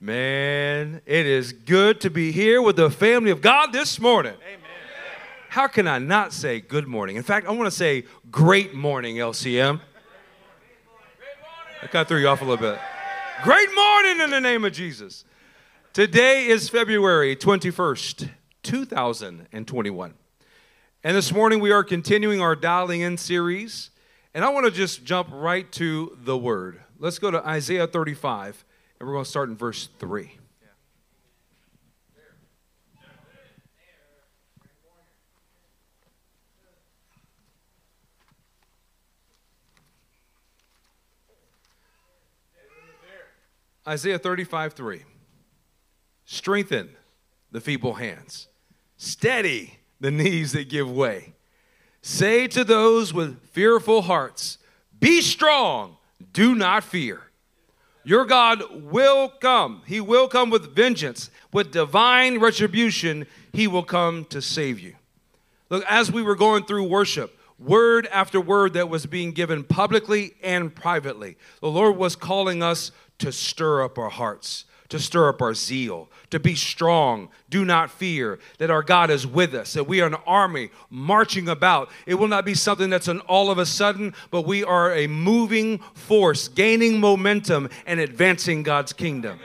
Man, 0.00 1.00
it 1.06 1.26
is 1.26 1.52
good 1.52 2.00
to 2.02 2.10
be 2.10 2.30
here 2.30 2.62
with 2.62 2.76
the 2.76 2.88
family 2.88 3.32
of 3.32 3.40
God 3.40 3.72
this 3.72 3.98
morning. 3.98 4.34
Amen. 4.34 4.60
How 5.48 5.66
can 5.66 5.88
I 5.88 5.98
not 5.98 6.32
say 6.32 6.60
good 6.60 6.86
morning? 6.86 7.16
In 7.16 7.24
fact, 7.24 7.48
I 7.48 7.50
want 7.50 7.64
to 7.64 7.76
say 7.76 8.04
great 8.30 8.74
morning, 8.74 9.16
LCM. 9.16 9.80
I 11.82 11.86
kind 11.88 12.02
of 12.02 12.06
threw 12.06 12.20
you 12.20 12.28
off 12.28 12.42
a 12.42 12.44
little 12.44 12.58
bit. 12.58 12.78
Great 13.42 13.74
morning 13.74 14.20
in 14.20 14.30
the 14.30 14.40
name 14.40 14.64
of 14.64 14.72
Jesus. 14.72 15.24
Today 15.92 16.46
is 16.46 16.68
February 16.68 17.34
21st, 17.34 18.30
2021. 18.62 20.14
And 21.02 21.16
this 21.16 21.32
morning 21.32 21.58
we 21.58 21.72
are 21.72 21.82
continuing 21.82 22.40
our 22.40 22.54
dialing 22.54 23.00
in 23.00 23.16
series. 23.16 23.90
And 24.32 24.44
I 24.44 24.50
want 24.50 24.64
to 24.66 24.70
just 24.70 25.02
jump 25.02 25.28
right 25.32 25.70
to 25.72 26.16
the 26.22 26.38
word. 26.38 26.82
Let's 27.00 27.18
go 27.18 27.32
to 27.32 27.44
Isaiah 27.44 27.88
35, 27.88 28.64
and 28.98 29.06
we're 29.06 29.14
going 29.14 29.24
to 29.24 29.30
start 29.30 29.48
in 29.48 29.56
verse 29.56 29.88
3. 29.98 30.32
Isaiah 43.86 44.18
35, 44.18 44.74
3. 44.74 45.02
Strengthen 46.26 46.90
the 47.50 47.60
feeble 47.60 47.94
hands, 47.94 48.48
steady 48.98 49.78
the 49.98 50.10
knees 50.10 50.52
that 50.52 50.68
give 50.68 50.90
way. 50.90 51.32
Say 52.02 52.46
to 52.48 52.64
those 52.64 53.14
with 53.14 53.42
fearful 53.48 54.02
hearts, 54.02 54.58
Be 55.00 55.22
strong, 55.22 55.96
do 56.34 56.54
not 56.54 56.84
fear. 56.84 57.27
Your 58.08 58.24
God 58.24 58.62
will 58.90 59.28
come. 59.28 59.82
He 59.84 60.00
will 60.00 60.28
come 60.28 60.48
with 60.48 60.74
vengeance, 60.74 61.28
with 61.52 61.72
divine 61.72 62.38
retribution. 62.38 63.26
He 63.52 63.66
will 63.66 63.82
come 63.82 64.24
to 64.30 64.40
save 64.40 64.80
you. 64.80 64.94
Look, 65.68 65.84
as 65.86 66.10
we 66.10 66.22
were 66.22 66.34
going 66.34 66.64
through 66.64 66.84
worship, 66.84 67.38
word 67.58 68.06
after 68.06 68.40
word 68.40 68.72
that 68.72 68.88
was 68.88 69.04
being 69.04 69.32
given 69.32 69.62
publicly 69.62 70.32
and 70.42 70.74
privately, 70.74 71.36
the 71.60 71.68
Lord 71.68 71.98
was 71.98 72.16
calling 72.16 72.62
us 72.62 72.92
to 73.18 73.30
stir 73.30 73.82
up 73.82 73.98
our 73.98 74.08
hearts, 74.08 74.64
to 74.88 74.98
stir 74.98 75.28
up 75.28 75.42
our 75.42 75.54
zeal, 75.54 76.08
to 76.30 76.40
be 76.40 76.54
strong, 76.54 77.28
do 77.50 77.64
not 77.64 77.90
fear, 77.90 78.38
that 78.58 78.70
our 78.70 78.82
God 78.82 79.10
is 79.10 79.26
with 79.26 79.54
us, 79.54 79.74
that 79.74 79.84
we 79.84 80.00
are 80.00 80.06
an 80.06 80.16
army 80.26 80.70
marching 80.90 81.48
about. 81.48 81.90
It 82.06 82.14
will 82.14 82.28
not 82.28 82.44
be 82.44 82.54
something 82.54 82.88
that's 82.88 83.08
an 83.08 83.20
all 83.20 83.50
of 83.50 83.58
a 83.58 83.66
sudden, 83.66 84.14
but 84.30 84.42
we 84.42 84.64
are 84.64 84.94
a 84.94 85.06
moving 85.06 85.78
force, 85.94 86.48
gaining 86.48 87.00
momentum 87.00 87.68
and 87.86 88.00
advancing 88.00 88.62
God's 88.62 88.92
kingdom. 88.92 89.38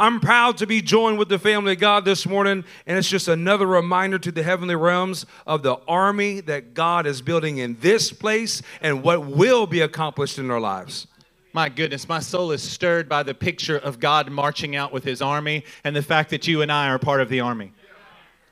I'm 0.00 0.20
proud 0.20 0.58
to 0.58 0.66
be 0.66 0.80
joined 0.80 1.18
with 1.18 1.28
the 1.28 1.40
family 1.40 1.72
of 1.72 1.80
God 1.80 2.04
this 2.04 2.24
morning, 2.24 2.64
and 2.86 2.96
it's 2.96 3.08
just 3.08 3.26
another 3.26 3.66
reminder 3.66 4.18
to 4.20 4.30
the 4.30 4.44
heavenly 4.44 4.76
realms 4.76 5.26
of 5.44 5.64
the 5.64 5.76
army 5.88 6.40
that 6.42 6.72
God 6.72 7.04
is 7.04 7.20
building 7.20 7.58
in 7.58 7.76
this 7.80 8.12
place 8.12 8.62
and 8.80 9.02
what 9.02 9.26
will 9.26 9.66
be 9.66 9.80
accomplished 9.80 10.38
in 10.38 10.52
our 10.52 10.60
lives. 10.60 11.08
My 11.52 11.68
goodness, 11.68 12.08
my 12.08 12.20
soul 12.20 12.52
is 12.52 12.62
stirred 12.62 13.08
by 13.08 13.22
the 13.22 13.34
picture 13.34 13.76
of 13.76 14.00
God 14.00 14.30
marching 14.30 14.76
out 14.76 14.92
with 14.92 15.04
his 15.04 15.22
army 15.22 15.64
and 15.82 15.96
the 15.96 16.02
fact 16.02 16.30
that 16.30 16.46
you 16.46 16.62
and 16.62 16.70
I 16.70 16.88
are 16.88 16.98
part 16.98 17.20
of 17.20 17.28
the 17.28 17.40
army. 17.40 17.72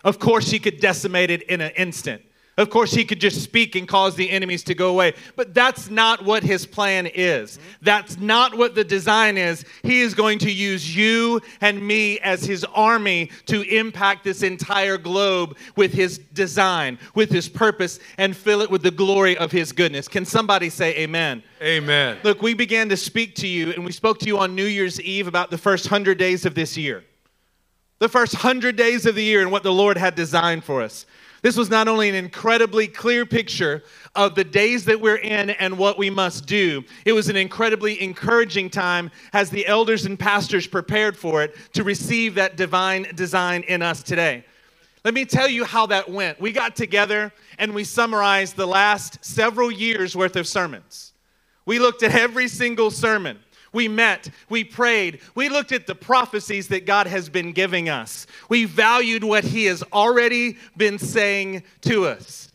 Of 0.02 0.18
course, 0.18 0.50
he 0.50 0.58
could 0.58 0.80
decimate 0.80 1.30
it 1.30 1.42
in 1.42 1.60
an 1.60 1.72
instant. 1.76 2.22
Of 2.58 2.70
course, 2.70 2.92
he 2.92 3.04
could 3.04 3.20
just 3.20 3.42
speak 3.42 3.76
and 3.76 3.86
cause 3.86 4.14
the 4.14 4.30
enemies 4.30 4.64
to 4.64 4.74
go 4.74 4.88
away. 4.88 5.12
But 5.36 5.52
that's 5.52 5.90
not 5.90 6.24
what 6.24 6.42
his 6.42 6.64
plan 6.64 7.06
is. 7.06 7.58
That's 7.82 8.18
not 8.18 8.56
what 8.56 8.74
the 8.74 8.84
design 8.84 9.36
is. 9.36 9.66
He 9.82 10.00
is 10.00 10.14
going 10.14 10.38
to 10.38 10.50
use 10.50 10.96
you 10.96 11.42
and 11.60 11.86
me 11.86 12.18
as 12.20 12.44
his 12.44 12.64
army 12.64 13.30
to 13.46 13.60
impact 13.62 14.24
this 14.24 14.42
entire 14.42 14.96
globe 14.96 15.58
with 15.76 15.92
his 15.92 16.16
design, 16.32 16.98
with 17.14 17.30
his 17.30 17.46
purpose, 17.46 18.00
and 18.16 18.34
fill 18.34 18.62
it 18.62 18.70
with 18.70 18.82
the 18.82 18.90
glory 18.90 19.36
of 19.36 19.52
his 19.52 19.72
goodness. 19.72 20.08
Can 20.08 20.24
somebody 20.24 20.70
say 20.70 20.96
amen? 20.96 21.42
Amen. 21.60 22.16
Look, 22.22 22.40
we 22.40 22.54
began 22.54 22.88
to 22.88 22.96
speak 22.96 23.34
to 23.36 23.46
you, 23.46 23.72
and 23.72 23.84
we 23.84 23.92
spoke 23.92 24.18
to 24.20 24.26
you 24.26 24.38
on 24.38 24.54
New 24.54 24.64
Year's 24.64 24.98
Eve 25.02 25.26
about 25.26 25.50
the 25.50 25.58
first 25.58 25.88
hundred 25.88 26.16
days 26.16 26.46
of 26.46 26.54
this 26.54 26.74
year. 26.78 27.04
The 27.98 28.08
first 28.08 28.36
hundred 28.36 28.76
days 28.76 29.04
of 29.04 29.14
the 29.14 29.24
year 29.24 29.42
and 29.42 29.50
what 29.50 29.62
the 29.62 29.72
Lord 29.72 29.98
had 29.98 30.14
designed 30.14 30.64
for 30.64 30.80
us. 30.80 31.04
This 31.42 31.56
was 31.56 31.70
not 31.70 31.88
only 31.88 32.08
an 32.08 32.14
incredibly 32.14 32.88
clear 32.88 33.26
picture 33.26 33.82
of 34.14 34.34
the 34.34 34.44
days 34.44 34.84
that 34.86 35.00
we're 35.00 35.16
in 35.16 35.50
and 35.50 35.78
what 35.78 35.98
we 35.98 36.10
must 36.10 36.46
do, 36.46 36.84
it 37.04 37.12
was 37.12 37.28
an 37.28 37.36
incredibly 37.36 38.02
encouraging 38.02 38.70
time 38.70 39.10
as 39.32 39.50
the 39.50 39.66
elders 39.66 40.06
and 40.06 40.18
pastors 40.18 40.66
prepared 40.66 41.16
for 41.16 41.42
it 41.42 41.54
to 41.74 41.84
receive 41.84 42.34
that 42.34 42.56
divine 42.56 43.06
design 43.14 43.62
in 43.64 43.82
us 43.82 44.02
today. 44.02 44.44
Let 45.04 45.14
me 45.14 45.24
tell 45.24 45.48
you 45.48 45.64
how 45.64 45.86
that 45.86 46.10
went. 46.10 46.40
We 46.40 46.50
got 46.50 46.74
together 46.74 47.32
and 47.58 47.74
we 47.74 47.84
summarized 47.84 48.56
the 48.56 48.66
last 48.66 49.24
several 49.24 49.70
years 49.70 50.16
worth 50.16 50.34
of 50.34 50.48
sermons. 50.48 51.12
We 51.64 51.78
looked 51.78 52.02
at 52.02 52.14
every 52.14 52.48
single 52.48 52.90
sermon. 52.90 53.38
We 53.76 53.88
met, 53.88 54.30
we 54.48 54.64
prayed, 54.64 55.20
we 55.34 55.50
looked 55.50 55.70
at 55.70 55.86
the 55.86 55.94
prophecies 55.94 56.68
that 56.68 56.86
God 56.86 57.06
has 57.06 57.28
been 57.28 57.52
giving 57.52 57.90
us. 57.90 58.26
We 58.48 58.64
valued 58.64 59.22
what 59.22 59.44
He 59.44 59.66
has 59.66 59.82
already 59.92 60.56
been 60.78 60.98
saying 60.98 61.62
to 61.82 62.06
us. 62.06 62.50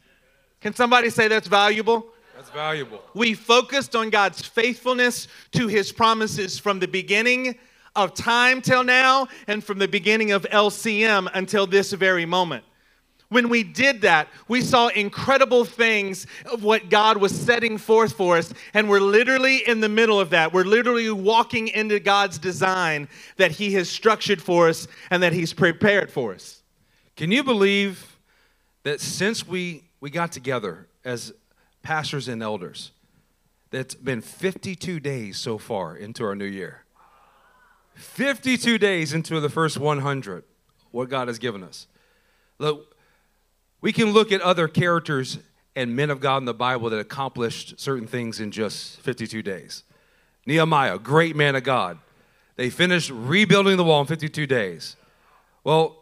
Can 0.61 0.73
somebody 0.73 1.11
say 1.11 1.27
that's 1.27 1.47
valuable? 1.47 2.07
That's 2.35 2.49
valuable. 2.49 3.03
We 3.13 3.35
focused 3.35 3.95
on 3.95 4.09
God's 4.09 4.41
faithfulness 4.41 5.27
to 5.51 5.67
His 5.67 5.91
promises 5.91 6.57
from 6.57 6.79
the 6.79 6.87
beginning 6.87 7.53
of 7.95 8.15
time 8.15 8.59
till 8.59 8.83
now 8.83 9.27
and 9.45 9.63
from 9.63 9.77
the 9.77 9.87
beginning 9.87 10.31
of 10.31 10.41
LCM 10.51 11.29
until 11.35 11.67
this 11.67 11.93
very 11.93 12.25
moment. 12.25 12.63
When 13.31 13.47
we 13.47 13.63
did 13.63 14.01
that, 14.01 14.27
we 14.49 14.59
saw 14.59 14.89
incredible 14.89 15.63
things 15.63 16.27
of 16.51 16.65
what 16.65 16.89
God 16.89 17.15
was 17.15 17.33
setting 17.33 17.77
forth 17.77 18.11
for 18.11 18.37
us, 18.37 18.53
and 18.73 18.89
we're 18.89 18.99
literally 18.99 19.65
in 19.65 19.79
the 19.79 19.87
middle 19.87 20.19
of 20.19 20.31
that. 20.31 20.51
We're 20.51 20.65
literally 20.65 21.09
walking 21.09 21.69
into 21.69 22.01
God's 22.01 22.37
design 22.37 23.07
that 23.37 23.51
He 23.51 23.71
has 23.75 23.89
structured 23.89 24.41
for 24.41 24.67
us 24.67 24.85
and 25.09 25.23
that 25.23 25.31
He's 25.31 25.53
prepared 25.53 26.11
for 26.11 26.33
us. 26.33 26.61
Can 27.15 27.31
you 27.31 27.41
believe 27.41 28.17
that 28.83 28.99
since 28.99 29.47
we, 29.47 29.85
we 30.01 30.09
got 30.09 30.33
together 30.33 30.89
as 31.05 31.31
pastors 31.83 32.27
and 32.27 32.43
elders, 32.43 32.91
that's 33.69 33.95
been 33.95 34.19
52 34.19 34.99
days 34.99 35.37
so 35.37 35.57
far 35.57 35.95
into 35.95 36.25
our 36.25 36.35
new 36.35 36.43
year? 36.43 36.83
52 37.95 38.77
days 38.77 39.13
into 39.13 39.39
the 39.39 39.49
first 39.49 39.77
100, 39.77 40.43
what 40.91 41.07
God 41.07 41.29
has 41.29 41.39
given 41.39 41.63
us. 41.63 41.87
Look, 42.59 42.90
we 43.81 43.91
can 43.91 44.11
look 44.11 44.31
at 44.31 44.41
other 44.41 44.67
characters 44.67 45.39
and 45.75 45.95
men 45.95 46.09
of 46.09 46.19
God 46.19 46.37
in 46.37 46.45
the 46.45 46.53
Bible 46.53 46.89
that 46.89 46.99
accomplished 46.99 47.79
certain 47.79 48.07
things 48.07 48.39
in 48.39 48.51
just 48.51 48.99
52 49.01 49.41
days. 49.41 49.83
Nehemiah, 50.45 50.97
great 50.99 51.35
man 51.35 51.55
of 51.55 51.63
God. 51.63 51.97
They 52.55 52.69
finished 52.69 53.09
rebuilding 53.09 53.77
the 53.77 53.83
wall 53.83 54.01
in 54.01 54.07
52 54.07 54.45
days. 54.45 54.95
Well, 55.63 55.97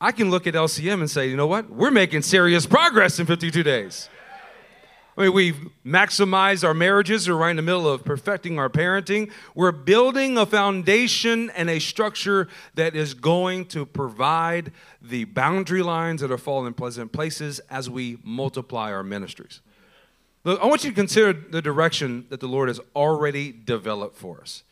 I 0.00 0.12
can 0.12 0.30
look 0.30 0.46
at 0.46 0.54
LCM 0.54 1.00
and 1.00 1.10
say, 1.10 1.28
you 1.28 1.36
know 1.36 1.46
what? 1.46 1.68
We're 1.68 1.90
making 1.90 2.22
serious 2.22 2.66
progress 2.66 3.18
in 3.18 3.26
52 3.26 3.62
days. 3.62 4.08
I 5.20 5.24
mean, 5.24 5.34
we've 5.34 5.68
maximized 5.84 6.64
our 6.66 6.72
marriages. 6.72 7.28
We're 7.28 7.34
right 7.34 7.50
in 7.50 7.56
the 7.56 7.62
middle 7.62 7.86
of 7.86 8.06
perfecting 8.06 8.58
our 8.58 8.70
parenting. 8.70 9.30
We're 9.54 9.70
building 9.70 10.38
a 10.38 10.46
foundation 10.46 11.50
and 11.50 11.68
a 11.68 11.78
structure 11.78 12.48
that 12.74 12.96
is 12.96 13.12
going 13.12 13.66
to 13.66 13.84
provide 13.84 14.72
the 15.02 15.24
boundary 15.24 15.82
lines 15.82 16.22
that 16.22 16.30
are 16.30 16.38
falling 16.38 16.68
in 16.68 16.72
pleasant 16.72 17.12
places 17.12 17.60
as 17.68 17.90
we 17.90 18.16
multiply 18.24 18.90
our 18.90 19.02
ministries. 19.02 19.60
Look, 20.44 20.58
I 20.58 20.64
want 20.64 20.84
you 20.84 20.90
to 20.90 20.96
consider 20.96 21.34
the 21.34 21.60
direction 21.60 22.24
that 22.30 22.40
the 22.40 22.48
Lord 22.48 22.68
has 22.68 22.80
already 22.96 23.52
developed 23.52 24.16
for 24.16 24.40
us. 24.40 24.62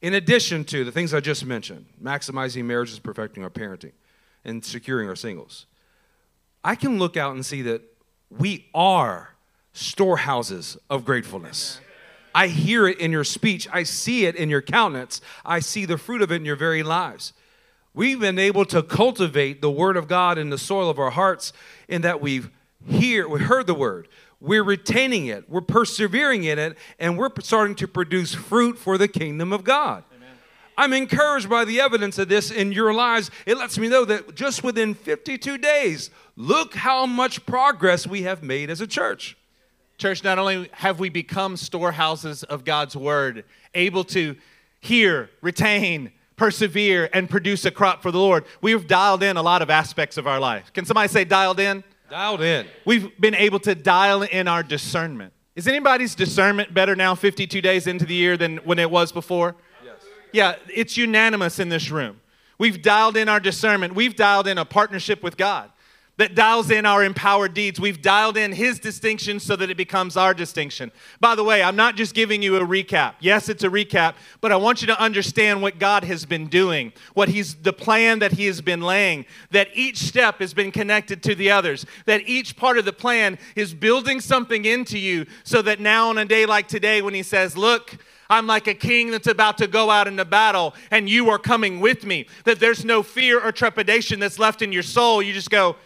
In 0.00 0.14
addition 0.14 0.62
to 0.66 0.84
the 0.84 0.92
things 0.92 1.12
I 1.12 1.18
just 1.18 1.44
mentioned, 1.44 1.86
maximizing 2.00 2.66
marriages, 2.66 3.00
perfecting 3.00 3.42
our 3.42 3.50
parenting, 3.50 3.94
and 4.44 4.64
securing 4.64 5.08
our 5.08 5.16
singles, 5.16 5.66
I 6.62 6.76
can 6.76 7.00
look 7.00 7.16
out 7.16 7.34
and 7.34 7.44
see 7.44 7.62
that 7.62 7.82
we 8.30 8.68
are 8.76 9.31
storehouses 9.72 10.76
of 10.90 11.04
gratefulness. 11.04 11.80
I 12.34 12.48
hear 12.48 12.86
it 12.86 12.98
in 12.98 13.12
your 13.12 13.24
speech. 13.24 13.68
I 13.72 13.82
see 13.82 14.26
it 14.26 14.36
in 14.36 14.48
your 14.48 14.62
countenance. 14.62 15.20
I 15.44 15.60
see 15.60 15.84
the 15.84 15.98
fruit 15.98 16.22
of 16.22 16.32
it 16.32 16.36
in 16.36 16.44
your 16.44 16.56
very 16.56 16.82
lives. 16.82 17.32
We've 17.94 18.20
been 18.20 18.38
able 18.38 18.64
to 18.66 18.82
cultivate 18.82 19.60
the 19.60 19.70
word 19.70 19.96
of 19.96 20.08
God 20.08 20.38
in 20.38 20.48
the 20.48 20.56
soil 20.56 20.88
of 20.88 20.98
our 20.98 21.10
hearts 21.10 21.52
in 21.88 22.02
that 22.02 22.22
we've 22.22 22.50
hear, 22.86 23.28
we 23.28 23.40
heard 23.40 23.66
the 23.66 23.74
word. 23.74 24.08
We're 24.40 24.64
retaining 24.64 25.26
it. 25.26 25.48
We're 25.48 25.60
persevering 25.60 26.44
in 26.44 26.58
it, 26.58 26.76
and 26.98 27.16
we're 27.16 27.30
starting 27.40 27.76
to 27.76 27.86
produce 27.86 28.34
fruit 28.34 28.76
for 28.76 28.98
the 28.98 29.08
kingdom 29.08 29.52
of 29.52 29.62
God. 29.62 30.04
I'm 30.76 30.94
encouraged 30.94 31.50
by 31.50 31.64
the 31.64 31.80
evidence 31.80 32.18
of 32.18 32.28
this 32.28 32.50
in 32.50 32.72
your 32.72 32.94
lives. 32.94 33.30
It 33.46 33.58
lets 33.58 33.78
me 33.78 33.88
know 33.88 34.04
that 34.06 34.34
just 34.34 34.64
within 34.64 34.94
52 34.94 35.58
days, 35.58 36.10
look 36.34 36.74
how 36.74 37.04
much 37.04 37.44
progress 37.44 38.06
we 38.06 38.22
have 38.22 38.42
made 38.42 38.70
as 38.70 38.80
a 38.80 38.86
church. 38.86 39.36
Church, 40.02 40.24
not 40.24 40.36
only 40.36 40.68
have 40.72 40.98
we 40.98 41.10
become 41.10 41.56
storehouses 41.56 42.42
of 42.42 42.64
God's 42.64 42.96
word, 42.96 43.44
able 43.72 44.02
to 44.06 44.34
hear, 44.80 45.30
retain, 45.42 46.10
persevere, 46.34 47.08
and 47.12 47.30
produce 47.30 47.64
a 47.66 47.70
crop 47.70 48.02
for 48.02 48.10
the 48.10 48.18
Lord, 48.18 48.44
we've 48.60 48.88
dialed 48.88 49.22
in 49.22 49.36
a 49.36 49.42
lot 49.42 49.62
of 49.62 49.70
aspects 49.70 50.16
of 50.16 50.26
our 50.26 50.40
life. 50.40 50.72
Can 50.72 50.84
somebody 50.86 51.06
say 51.06 51.24
dialed 51.24 51.60
in? 51.60 51.84
Dialed 52.10 52.40
in. 52.40 52.66
We've 52.84 53.16
been 53.20 53.36
able 53.36 53.60
to 53.60 53.76
dial 53.76 54.22
in 54.22 54.48
our 54.48 54.64
discernment. 54.64 55.32
Is 55.54 55.68
anybody's 55.68 56.16
discernment 56.16 56.74
better 56.74 56.96
now, 56.96 57.14
52 57.14 57.60
days 57.60 57.86
into 57.86 58.04
the 58.04 58.14
year, 58.14 58.36
than 58.36 58.56
when 58.64 58.80
it 58.80 58.90
was 58.90 59.12
before? 59.12 59.54
Yes. 59.84 59.94
Yeah, 60.32 60.56
it's 60.66 60.96
unanimous 60.96 61.60
in 61.60 61.68
this 61.68 61.92
room. 61.92 62.20
We've 62.58 62.82
dialed 62.82 63.16
in 63.16 63.28
our 63.28 63.38
discernment. 63.38 63.94
We've 63.94 64.16
dialed 64.16 64.48
in 64.48 64.58
a 64.58 64.64
partnership 64.64 65.22
with 65.22 65.36
God 65.36 65.70
that 66.18 66.34
dials 66.34 66.70
in 66.70 66.84
our 66.84 67.02
empowered 67.02 67.54
deeds. 67.54 67.80
We've 67.80 68.00
dialed 68.00 68.36
in 68.36 68.52
His 68.52 68.78
distinction 68.78 69.40
so 69.40 69.56
that 69.56 69.70
it 69.70 69.76
becomes 69.76 70.16
our 70.16 70.34
distinction. 70.34 70.92
By 71.20 71.34
the 71.34 71.44
way, 71.44 71.62
I'm 71.62 71.76
not 71.76 71.96
just 71.96 72.14
giving 72.14 72.42
you 72.42 72.56
a 72.56 72.60
recap. 72.60 73.14
Yes, 73.20 73.48
it's 73.48 73.64
a 73.64 73.68
recap, 73.68 74.14
but 74.40 74.52
I 74.52 74.56
want 74.56 74.82
you 74.82 74.86
to 74.88 75.00
understand 75.00 75.62
what 75.62 75.78
God 75.78 76.04
has 76.04 76.26
been 76.26 76.48
doing, 76.48 76.92
what 77.14 77.28
He's 77.28 77.54
the 77.54 77.72
plan 77.72 78.18
that 78.18 78.32
He 78.32 78.46
has 78.46 78.60
been 78.60 78.82
laying, 78.82 79.24
that 79.50 79.68
each 79.72 79.98
step 79.98 80.38
has 80.40 80.52
been 80.52 80.70
connected 80.70 81.22
to 81.22 81.34
the 81.34 81.50
others, 81.50 81.86
that 82.04 82.20
each 82.28 82.56
part 82.56 82.76
of 82.76 82.84
the 82.84 82.92
plan 82.92 83.38
is 83.56 83.72
building 83.72 84.20
something 84.20 84.64
into 84.64 84.98
you 84.98 85.26
so 85.44 85.62
that 85.62 85.80
now 85.80 86.10
on 86.10 86.18
a 86.18 86.24
day 86.24 86.44
like 86.44 86.68
today, 86.68 87.00
when 87.00 87.14
He 87.14 87.22
says, 87.22 87.56
Look, 87.56 87.96
I'm 88.28 88.46
like 88.46 88.66
a 88.66 88.74
king 88.74 89.10
that's 89.10 89.26
about 89.26 89.58
to 89.58 89.66
go 89.66 89.90
out 89.90 90.08
into 90.08 90.24
battle, 90.24 90.74
and 90.90 91.08
you 91.08 91.30
are 91.30 91.38
coming 91.38 91.80
with 91.80 92.04
me. 92.04 92.26
That 92.44 92.60
there's 92.60 92.84
no 92.84 93.02
fear 93.02 93.40
or 93.42 93.52
trepidation 93.52 94.20
that's 94.20 94.38
left 94.38 94.62
in 94.62 94.72
your 94.72 94.82
soul. 94.82 95.22
You 95.22 95.32
just 95.32 95.50
go, 95.50 95.76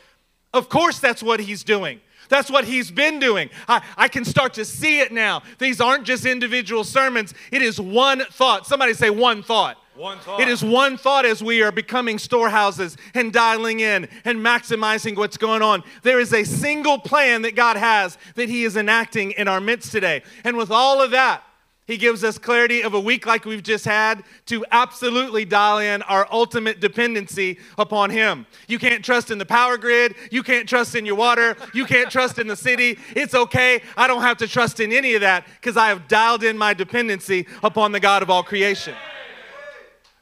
of 0.56 0.69
course, 0.69 0.99
that's 0.99 1.23
what 1.23 1.41
he's 1.41 1.62
doing. 1.62 2.00
That's 2.29 2.50
what 2.50 2.64
he's 2.64 2.91
been 2.91 3.20
doing. 3.20 3.50
I, 3.69 3.82
I 3.97 4.08
can 4.08 4.25
start 4.25 4.55
to 4.55 4.64
see 4.64 5.00
it 5.00 5.12
now. 5.12 5.43
These 5.58 5.81
aren't 5.81 6.05
just 6.05 6.26
individual 6.26 6.85
sermons, 6.85 7.35
it 7.53 7.62
is 7.62 7.81
one 7.81 8.25
thought. 8.31 8.67
Somebody 8.67 8.94
say 8.94 9.11
one 9.11 9.43
thought. 9.43 9.79
One 9.94 10.19
thought. 10.19 10.41
It 10.41 10.49
is 10.49 10.62
one 10.62 10.99
thought 10.99 11.25
as 11.25 11.43
we 11.43 11.62
are 11.62 11.73
becoming 11.73 12.19
storehouses 12.19 12.99
and 13.14 13.32
dialing 13.32 13.81
in 13.81 14.08
and 14.26 14.41
maximizing 14.41 15.17
what's 15.17 15.38
going 15.38 15.62
on. 15.62 15.82
There 16.03 16.20
is 16.20 16.35
a 16.35 16.44
single 16.44 16.99
plan 16.99 17.43
that 17.43 17.55
God 17.55 17.79
has 17.79 18.19
that 18.35 18.50
He 18.50 18.64
is 18.64 18.76
enacting 18.76 19.31
in 19.32 19.49
our 19.49 19.61
midst 19.61 19.93
today. 19.93 20.23
And 20.44 20.59
with 20.59 20.70
all 20.70 21.00
of 21.00 21.12
that, 21.12 21.46
he 21.87 21.97
gives 21.97 22.25
us 22.25 22.37
clarity 22.37 22.83
of 22.83 22.94
a 22.94 23.00
week 23.00 23.27
like 23.27 23.44
we've 23.44 23.62
just 23.62 23.85
had 23.85 24.25
to 24.47 24.65
absolutely 24.73 25.44
dial 25.44 25.79
in 25.79 26.03
our 26.03 26.27
ultimate 26.33 26.81
dependency 26.81 27.59
upon 27.79 28.11
Him. 28.11 28.44
You 28.67 28.81
can't 28.81 29.05
trust 29.05 29.31
in 29.31 29.38
the 29.38 29.47
power 29.47 29.79
grid. 29.79 30.17
You 30.33 30.43
can't 30.43 30.69
trust 30.69 30.97
in 30.97 31.06
your 31.06 31.15
water. 31.15 31.56
You 31.73 31.87
can't 31.87 32.11
trust 32.11 32.41
in 32.41 32.49
the 32.49 32.56
city. 32.56 32.99
It's 33.15 33.35
okay. 33.35 33.83
I 33.97 34.09
don't 34.09 34.23
have 34.23 34.38
to 34.38 34.49
trust 34.49 34.81
in 34.81 34.93
any 34.93 35.15
of 35.15 35.21
that 35.21 35.47
because 35.61 35.77
I 35.77 35.88
have 35.88 36.09
dialed 36.09 36.43
in 36.43 36.59
my 36.59 36.75
dependency 36.75 37.47
upon 37.62 37.93
the 37.93 38.00
God 38.00 38.21
of 38.21 38.31
all 38.31 38.43
creation. 38.43 38.94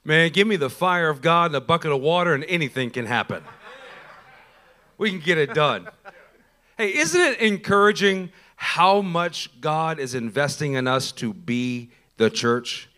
Man, 0.05 0.31
give 0.32 0.46
me 0.46 0.56
the 0.56 0.69
fire 0.69 1.08
of 1.08 1.22
God 1.22 1.46
and 1.46 1.56
a 1.56 1.62
bucket 1.62 1.90
of 1.90 2.00
water, 2.02 2.34
and 2.34 2.44
anything 2.44 2.90
can 2.90 3.06
happen. 3.06 3.43
We 4.99 5.08
can 5.08 5.19
get 5.19 5.38
it 5.38 5.55
done. 5.55 5.88
Hey, 6.76 6.94
isn't 6.94 7.20
it 7.20 7.40
encouraging 7.40 8.32
how 8.56 9.00
much 9.00 9.60
God 9.60 9.98
is 9.98 10.14
investing 10.14 10.74
in 10.74 10.86
us 10.86 11.12
to 11.12 11.32
be 11.32 11.90
the 12.16 12.30
church? 12.30 12.88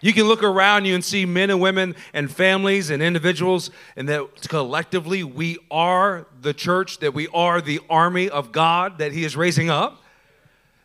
You 0.00 0.12
can 0.12 0.24
look 0.24 0.42
around 0.42 0.84
you 0.84 0.94
and 0.94 1.04
see 1.04 1.24
men 1.24 1.50
and 1.50 1.60
women 1.60 1.96
and 2.12 2.30
families 2.30 2.90
and 2.90 3.02
individuals, 3.02 3.70
and 3.96 4.08
that 4.08 4.48
collectively 4.48 5.24
we 5.24 5.58
are 5.70 6.26
the 6.40 6.52
church, 6.52 6.98
that 6.98 7.14
we 7.14 7.28
are 7.28 7.60
the 7.60 7.80
army 7.88 8.28
of 8.28 8.52
God 8.52 8.98
that 8.98 9.12
He 9.12 9.24
is 9.24 9.36
raising 9.36 9.70
up. 9.70 10.02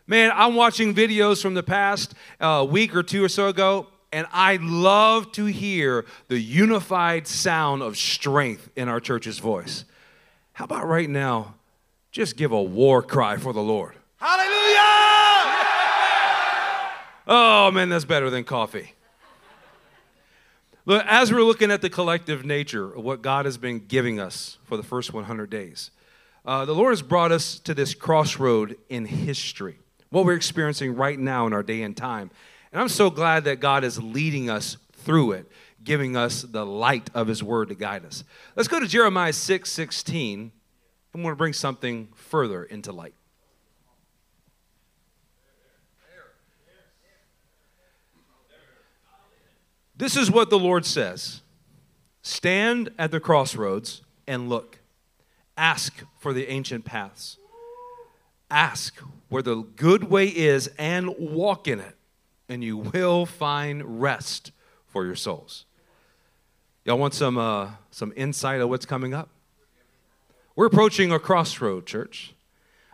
Man, 0.07 0.31
I'm 0.33 0.56
watching 0.56 0.95
videos 0.95 1.42
from 1.42 1.53
the 1.53 1.63
past 1.63 2.15
uh, 2.39 2.65
week 2.69 2.95
or 2.95 3.03
two 3.03 3.24
or 3.24 3.30
so 3.30 3.48
ago, 3.48 3.88
and 4.12 4.27
I 4.31 4.57
love 4.62 5.31
to 5.33 5.45
hear 5.45 6.06
the 6.27 6.39
unified 6.39 7.27
sound 7.27 7.81
of 7.81 7.98
strength 7.98 8.69
in 8.75 8.89
our 8.89 9.00
church's 9.00 9.39
voice. 9.39 9.86
How 10.53 10.65
about 10.65 10.88
right 10.88 11.09
now, 11.09 11.56
just 12.12 12.36
give 12.36 12.52
a 12.52 12.62
war 12.62 13.02
cry 13.02 13.38
for 13.38 13.54
the 13.54 13.62
Lord? 13.62 13.96
Hallelujah! 14.18 14.52
Oh 17.28 17.72
man, 17.74 17.90
that's 17.90 18.06
better 18.06 18.30
than 18.30 18.44
coffee. 18.44 18.94
Look, 20.86 21.06
as 21.06 21.31
we're 21.31 21.44
looking 21.44 21.72
at 21.72 21.81
the 21.81 21.90
collective 21.90 22.44
nature 22.44 22.92
of 22.92 23.04
what 23.04 23.22
God 23.22 23.46
has 23.46 23.58
been 23.58 23.80
giving 23.80 24.19
us 24.19 24.58
for 24.63 24.78
the 24.78 24.84
first 24.84 25.13
100 25.13 25.50
days, 25.50 25.92
uh, 26.44 26.66
the 26.66 26.74
Lord 26.74 26.92
has 26.92 27.04
brought 27.04 27.31
us 27.31 27.60
to 27.60 27.75
this 27.75 27.94
crossroad 27.94 28.75
in 28.90 29.06
history, 29.06 29.78
what 30.10 30.25
we're 30.25 30.34
experiencing 30.34 30.96
right 30.96 31.19
now 31.19 31.46
in 31.46 31.54
our 31.54 31.62
day 31.62 31.84
and 31.84 31.96
time. 31.96 32.31
And 32.72 32.81
I'm 32.81 32.90
so 32.90 33.12
glad 33.12 33.44
that 33.44 33.60
God 33.60 33.84
is 33.84 34.02
leading 34.02 34.50
us 34.50 34.78
through 34.92 35.34
it, 35.34 35.52
giving 35.84 36.18
us 36.18 36.42
the 36.42 36.66
light 36.66 37.10
of 37.13 37.28
His 37.28 37.44
Word 37.44 37.69
to 37.69 37.75
guide 37.75 38.04
us. 38.04 38.24
Let's 38.56 38.68
go 38.68 38.80
to 38.80 38.88
Jeremiah 38.88 39.34
6 39.34 39.72
16. 39.72 40.52
I'm 41.13 41.22
going 41.22 41.34
to 41.34 41.38
bring 41.38 41.54
something 41.54 42.08
further 42.16 42.63
into 42.63 42.92
light. 42.92 43.13
This 50.02 50.18
is 50.18 50.31
what 50.31 50.50
the 50.50 50.58
Lord 50.58 50.86
says 50.86 51.42
Stand 52.24 52.90
at 52.98 53.12
the 53.12 53.19
crossroads 53.19 54.02
and 54.25 54.50
look. 54.50 54.80
Ask 55.58 56.04
for 56.18 56.34
the 56.34 56.48
ancient 56.48 56.86
paths. 56.86 57.38
Ask 58.50 58.98
where 59.30 59.42
the 59.42 59.58
good 59.58 60.06
way 60.06 60.28
is 60.28 60.68
and 60.78 61.16
walk 61.18 61.68
in 61.68 61.80
it, 61.80 61.96
and 62.50 62.63
you 62.63 62.78
will 62.78 63.25
find 63.25 64.02
rest 64.02 64.52
for 64.88 65.06
your 65.06 65.16
souls. 65.16 65.66
Y'all 66.84 66.98
want 66.98 67.13
some, 67.13 67.38
uh, 67.38 67.72
some 67.92 68.12
insight 68.16 68.60
of 68.60 68.69
what's 68.69 68.86
coming 68.86 69.13
up? 69.13 69.30
We're 70.56 70.65
approaching 70.65 71.13
a 71.13 71.19
crossroad, 71.19 71.86
church, 71.86 72.33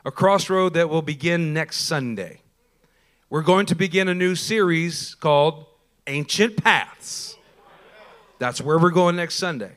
a 0.06 0.12
crossroad 0.12 0.75
that 0.75 0.89
will 0.89 1.01
begin 1.01 1.54
next 1.54 1.77
Sunday. 1.77 2.42
We're 3.31 3.42
going 3.42 3.65
to 3.65 3.75
begin 3.75 4.07
a 4.07 4.13
new 4.13 4.36
series 4.36 5.15
called 5.15 5.65
Ancient 6.06 6.63
Paths. 6.63 7.36
That's 8.38 8.62
where 8.62 8.77
we're 8.77 8.92
going 8.92 9.15
next 9.15 9.36
Sunday. 9.36 9.71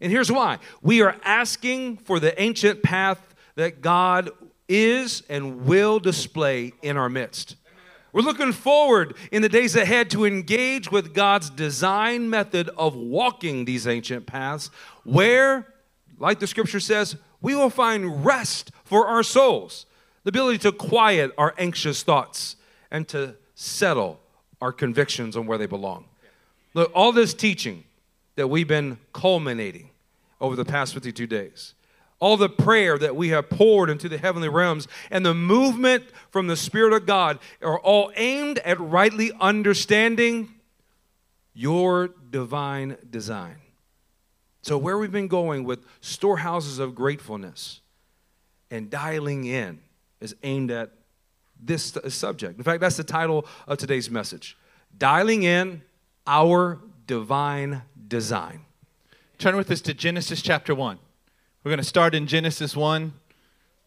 And 0.00 0.10
here's 0.10 0.32
why 0.32 0.58
we 0.82 1.00
are 1.00 1.16
asking 1.24 1.98
for 1.98 2.18
the 2.18 2.38
ancient 2.42 2.82
path 2.82 3.34
that 3.54 3.80
God 3.80 4.30
is 4.68 5.22
and 5.28 5.64
will 5.64 6.00
display 6.00 6.72
in 6.82 6.96
our 6.96 7.08
midst. 7.08 7.54
We're 8.12 8.22
looking 8.22 8.52
forward 8.52 9.14
in 9.30 9.42
the 9.42 9.48
days 9.48 9.76
ahead 9.76 10.10
to 10.10 10.24
engage 10.24 10.90
with 10.90 11.14
God's 11.14 11.50
design 11.50 12.28
method 12.28 12.68
of 12.76 12.96
walking 12.96 13.64
these 13.64 13.86
ancient 13.86 14.26
paths, 14.26 14.70
where, 15.04 15.68
like 16.18 16.40
the 16.40 16.46
scripture 16.46 16.80
says, 16.80 17.16
we 17.40 17.54
will 17.54 17.70
find 17.70 18.24
rest 18.24 18.70
for 18.84 19.06
our 19.06 19.22
souls, 19.22 19.86
the 20.24 20.30
ability 20.30 20.58
to 20.58 20.72
quiet 20.72 21.32
our 21.36 21.54
anxious 21.58 22.02
thoughts 22.02 22.56
and 22.90 23.06
to 23.08 23.36
settle 23.54 24.20
our 24.60 24.72
convictions 24.72 25.36
on 25.36 25.46
where 25.46 25.58
they 25.58 25.66
belong. 25.66 26.06
Look, 26.74 26.90
all 26.94 27.12
this 27.12 27.34
teaching 27.34 27.84
that 28.36 28.48
we've 28.48 28.68
been 28.68 28.98
culminating 29.12 29.90
over 30.40 30.56
the 30.56 30.64
past 30.64 30.94
52 30.94 31.26
days, 31.26 31.74
all 32.18 32.36
the 32.36 32.48
prayer 32.48 32.98
that 32.98 33.14
we 33.14 33.28
have 33.28 33.50
poured 33.50 33.90
into 33.90 34.08
the 34.08 34.18
heavenly 34.18 34.48
realms, 34.48 34.88
and 35.10 35.24
the 35.24 35.34
movement 35.34 36.04
from 36.30 36.46
the 36.46 36.56
Spirit 36.56 36.92
of 36.92 37.06
God 37.06 37.38
are 37.62 37.78
all 37.78 38.10
aimed 38.16 38.58
at 38.60 38.80
rightly 38.80 39.32
understanding 39.40 40.54
your 41.52 42.08
divine 42.30 42.96
design. 43.10 43.56
So, 44.66 44.76
where 44.76 44.98
we've 44.98 45.12
been 45.12 45.28
going 45.28 45.62
with 45.62 45.84
storehouses 46.00 46.80
of 46.80 46.96
gratefulness 46.96 47.82
and 48.68 48.90
dialing 48.90 49.44
in 49.44 49.78
is 50.20 50.34
aimed 50.42 50.72
at 50.72 50.90
this 51.62 51.96
subject. 52.08 52.58
In 52.58 52.64
fact, 52.64 52.80
that's 52.80 52.96
the 52.96 53.04
title 53.04 53.46
of 53.68 53.78
today's 53.78 54.10
message 54.10 54.56
Dialing 54.98 55.44
in 55.44 55.82
Our 56.26 56.80
Divine 57.06 57.82
Design. 58.08 58.62
Turn 59.38 59.54
with 59.54 59.70
us 59.70 59.80
to 59.82 59.94
Genesis 59.94 60.42
chapter 60.42 60.74
1. 60.74 60.98
We're 61.62 61.70
going 61.70 61.78
to 61.78 61.84
start 61.84 62.16
in 62.16 62.26
Genesis 62.26 62.74
1. 62.74 63.12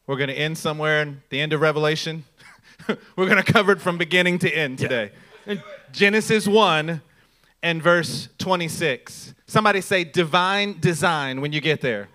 We're 0.07 0.15
going 0.15 0.29
to 0.29 0.39
end 0.39 0.57
somewhere 0.57 1.01
in 1.01 1.21
the 1.27 1.41
end 1.41 1.51
of 1.51 1.59
Revelation. 1.59 2.23
We're 3.17 3.27
going 3.27 3.43
to 3.43 3.51
cover 3.51 3.73
it 3.73 3.81
from 3.81 3.97
beginning 3.97 4.39
to 4.39 4.49
end 4.49 4.79
today. 4.79 5.11
Yeah. 5.45 5.55
Genesis 5.91 6.47
1 6.47 7.01
and 7.61 7.81
verse 7.81 8.29
26. 8.37 9.33
Somebody 9.47 9.81
say 9.81 10.03
divine 10.03 10.79
design 10.79 11.41
when 11.41 11.51
you 11.51 11.61
get 11.61 11.81
there. 11.81 12.09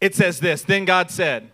It 0.00 0.14
says 0.14 0.40
this 0.40 0.62
Then 0.62 0.84
God 0.84 1.10
said, 1.10 1.50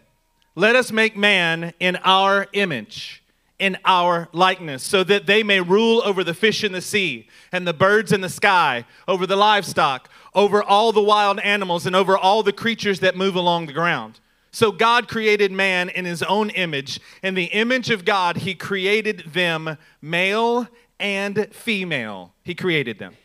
Let 0.54 0.76
us 0.76 0.92
make 0.92 1.16
man 1.16 1.72
in 1.80 1.96
our 2.04 2.46
image, 2.52 3.22
in 3.58 3.78
our 3.84 4.28
likeness, 4.32 4.82
so 4.82 5.04
that 5.04 5.26
they 5.26 5.42
may 5.42 5.60
rule 5.60 6.02
over 6.04 6.24
the 6.24 6.34
fish 6.34 6.64
in 6.64 6.72
the 6.72 6.82
sea, 6.82 7.28
and 7.52 7.66
the 7.66 7.72
birds 7.72 8.12
in 8.12 8.20
the 8.20 8.28
sky, 8.28 8.84
over 9.08 9.26
the 9.26 9.36
livestock, 9.36 10.10
over 10.34 10.62
all 10.62 10.92
the 10.92 11.02
wild 11.02 11.40
animals, 11.40 11.86
and 11.86 11.96
over 11.96 12.18
all 12.18 12.42
the 12.42 12.52
creatures 12.52 13.00
that 13.00 13.16
move 13.16 13.34
along 13.34 13.66
the 13.66 13.72
ground. 13.72 14.20
So 14.54 14.70
God 14.70 15.08
created 15.08 15.50
man 15.50 15.88
in 15.88 16.04
his 16.04 16.22
own 16.22 16.48
image. 16.50 17.00
In 17.24 17.34
the 17.34 17.46
image 17.46 17.90
of 17.90 18.04
God, 18.04 18.36
he 18.36 18.54
created 18.54 19.32
them 19.32 19.76
male 20.00 20.68
and 21.00 21.48
female. 21.52 22.34
He 22.44 22.54
created 22.54 23.00
them. 23.00 23.16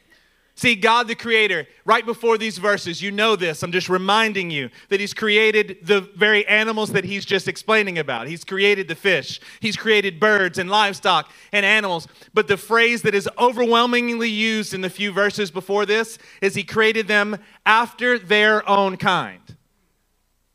See, 0.56 0.74
God 0.74 1.08
the 1.08 1.14
Creator, 1.14 1.68
right 1.86 2.04
before 2.04 2.40
these 2.40 2.58
verses, 2.58 3.02
you 3.02 3.12
know 3.12 3.36
this. 3.36 3.62
I'm 3.62 3.72
just 3.72 3.90
reminding 3.90 4.50
you 4.50 4.72
that 4.90 5.00
He's 5.00 5.14
created 5.14 5.78
the 5.84 6.02
very 6.02 6.46
animals 6.48 6.94
that 6.94 7.06
He's 7.06 7.26
just 7.26 7.48
explaining 7.48 8.00
about. 8.00 8.28
He's 8.28 8.44
created 8.44 8.88
the 8.88 8.96
fish, 8.96 9.40
He's 9.60 9.78
created 9.78 10.20
birds 10.20 10.58
and 10.58 10.68
livestock 10.68 11.32
and 11.54 11.64
animals. 11.64 12.08
But 12.34 12.48
the 12.48 12.58
phrase 12.58 13.04
that 13.04 13.14
is 13.14 13.30
overwhelmingly 13.38 14.30
used 14.30 14.74
in 14.74 14.82
the 14.82 14.90
few 14.90 15.12
verses 15.14 15.52
before 15.52 15.86
this 15.86 16.18
is 16.42 16.56
He 16.56 16.64
created 16.64 17.08
them 17.08 17.38
after 17.68 18.18
their 18.18 18.68
own 18.68 18.98
kind. 18.98 19.40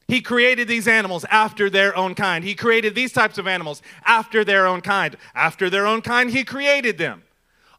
He 0.06 0.20
created 0.20 0.68
these 0.68 0.86
animals 0.86 1.24
after 1.30 1.70
their 1.70 1.96
own 1.96 2.14
kind. 2.14 2.44
He 2.44 2.54
created 2.54 2.94
these 2.94 3.12
types 3.12 3.38
of 3.38 3.46
animals 3.46 3.82
after 4.04 4.44
their 4.44 4.66
own 4.66 4.80
kind. 4.80 5.16
After 5.34 5.70
their 5.70 5.86
own 5.86 6.02
kind, 6.02 6.30
He 6.30 6.44
created 6.44 6.98
them. 6.98 7.22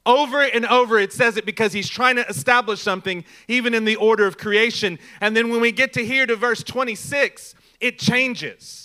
Over 0.05 0.43
and 0.43 0.65
over, 0.67 0.99
it 0.99 1.11
says 1.11 1.35
it 1.35 1.45
because 1.47 1.73
he's 1.73 1.89
trying 1.89 2.17
to 2.17 2.27
establish 2.27 2.79
something, 2.79 3.25
even 3.47 3.73
in 3.73 3.85
the 3.85 3.95
order 3.95 4.27
of 4.27 4.37
creation. 4.37 4.99
And 5.19 5.35
then 5.35 5.49
when 5.49 5.61
we 5.61 5.71
get 5.71 5.93
to 5.93 6.05
here 6.05 6.27
to 6.27 6.35
verse 6.35 6.61
26, 6.61 7.55
it 7.79 7.97
changes. 7.97 8.84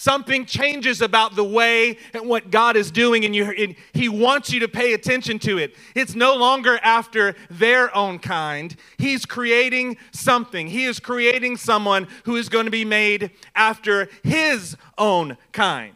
Something 0.00 0.46
changes 0.46 1.02
about 1.02 1.36
the 1.36 1.44
way 1.44 1.98
and 2.14 2.26
what 2.26 2.50
God 2.50 2.74
is 2.74 2.90
doing, 2.90 3.26
and, 3.26 3.36
you, 3.36 3.44
and 3.44 3.74
He 3.92 4.08
wants 4.08 4.50
you 4.50 4.60
to 4.60 4.66
pay 4.66 4.94
attention 4.94 5.38
to 5.40 5.58
it. 5.58 5.76
It's 5.94 6.14
no 6.14 6.36
longer 6.36 6.80
after 6.82 7.36
their 7.50 7.94
own 7.94 8.18
kind. 8.18 8.74
He's 8.96 9.26
creating 9.26 9.98
something. 10.10 10.68
He 10.68 10.86
is 10.86 11.00
creating 11.00 11.58
someone 11.58 12.08
who 12.24 12.36
is 12.36 12.48
going 12.48 12.64
to 12.64 12.70
be 12.70 12.86
made 12.86 13.30
after 13.54 14.08
His 14.24 14.74
own 14.96 15.36
kind 15.52 15.94